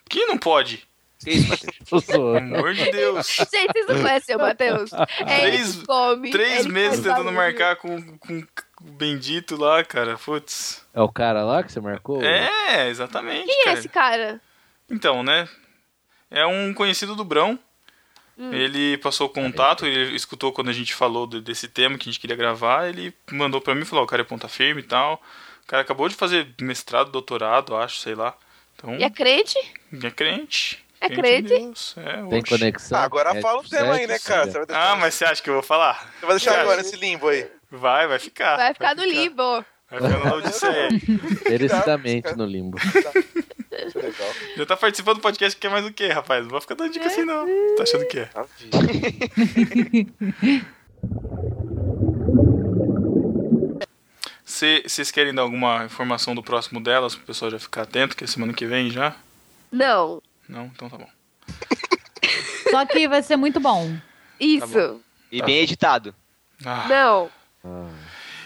[0.08, 0.86] Que não pode?
[1.22, 1.74] Que isso, Matheus?
[1.88, 3.26] Tô Pelo amor de Deus.
[3.26, 4.90] Gente, vocês não conhecem o Matheus?
[4.92, 6.30] É Três- come.
[6.30, 7.34] Três meses tentando barulho.
[7.36, 8.46] marcar com, com o
[8.92, 10.16] bendito lá, cara.
[10.18, 10.84] Putz.
[10.94, 12.22] É o cara lá que você marcou?
[12.22, 13.46] É, exatamente.
[13.46, 13.78] Quem é cara.
[13.78, 14.40] esse cara?
[14.90, 15.48] Então, né?
[16.30, 17.58] É um conhecido do Brão.
[18.36, 18.52] Hum.
[18.52, 22.12] Ele passou o contato, ele escutou quando a gente falou de- desse tema que a
[22.12, 24.80] gente queria gravar, ele mandou pra mim e falou, "Ó, o cara é ponta firme
[24.80, 25.22] e tal.
[25.62, 28.36] O cara acabou de fazer mestrado, doutorado, acho, sei lá.
[28.76, 29.56] Então, E é crente?
[30.02, 30.84] é crente.
[31.00, 31.48] É crente?
[31.48, 31.94] Deus.
[31.98, 32.48] É, Tem oxe.
[32.58, 32.98] conexão?
[32.98, 34.46] Ah, agora É fala o tema aí, né, cara?
[34.50, 36.10] vai deixar, Ah, mas você acha que eu vou falar?
[36.18, 36.90] você vai deixar Você agora acha?
[36.90, 37.46] nesse limbo aí.
[37.70, 38.56] Vai, vai ficar.
[38.56, 39.64] Vai ficar no limbo.
[39.98, 40.88] Vai ficar no Odisseia.
[41.48, 42.78] Merecidamente no limbo.
[43.70, 44.32] É legal.
[44.56, 46.42] Já tá participando do podcast, quer mais o quê, rapaz?
[46.44, 47.46] Não vai ficar dando dica assim, não.
[47.76, 48.24] Tá achando que é?
[48.26, 48.44] Tá.
[54.44, 58.26] Vocês querem dar alguma informação do próximo delas, pro pessoal já ficar atento, que é
[58.26, 59.16] semana que vem já?
[59.70, 60.22] Não.
[60.48, 60.66] Não?
[60.66, 61.08] Então tá bom.
[62.70, 63.96] Só que vai ser muito bom.
[64.38, 65.00] Isso.
[65.30, 66.14] E bem editado.
[66.64, 67.30] Ah, Não.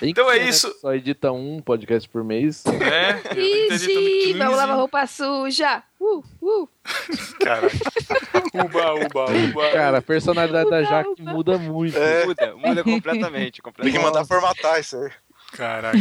[0.00, 0.72] Tem Então que é né, isso.
[0.72, 2.64] que Só edita um podcast por mês.
[2.66, 4.32] é, Ixi, 15.
[4.34, 5.82] vamos lavar roupa suja.
[6.00, 6.68] Uh, uh.
[7.40, 7.76] Caraca.
[8.54, 9.70] Uba, uba, uba.
[9.72, 11.96] Cara, a personalidade da Jaque muda muito.
[11.98, 12.26] É.
[12.26, 13.54] Muda, muda completamente.
[13.54, 13.98] Tem completamente.
[13.98, 15.10] que mandar formatar isso aí.
[15.52, 15.98] Caraca.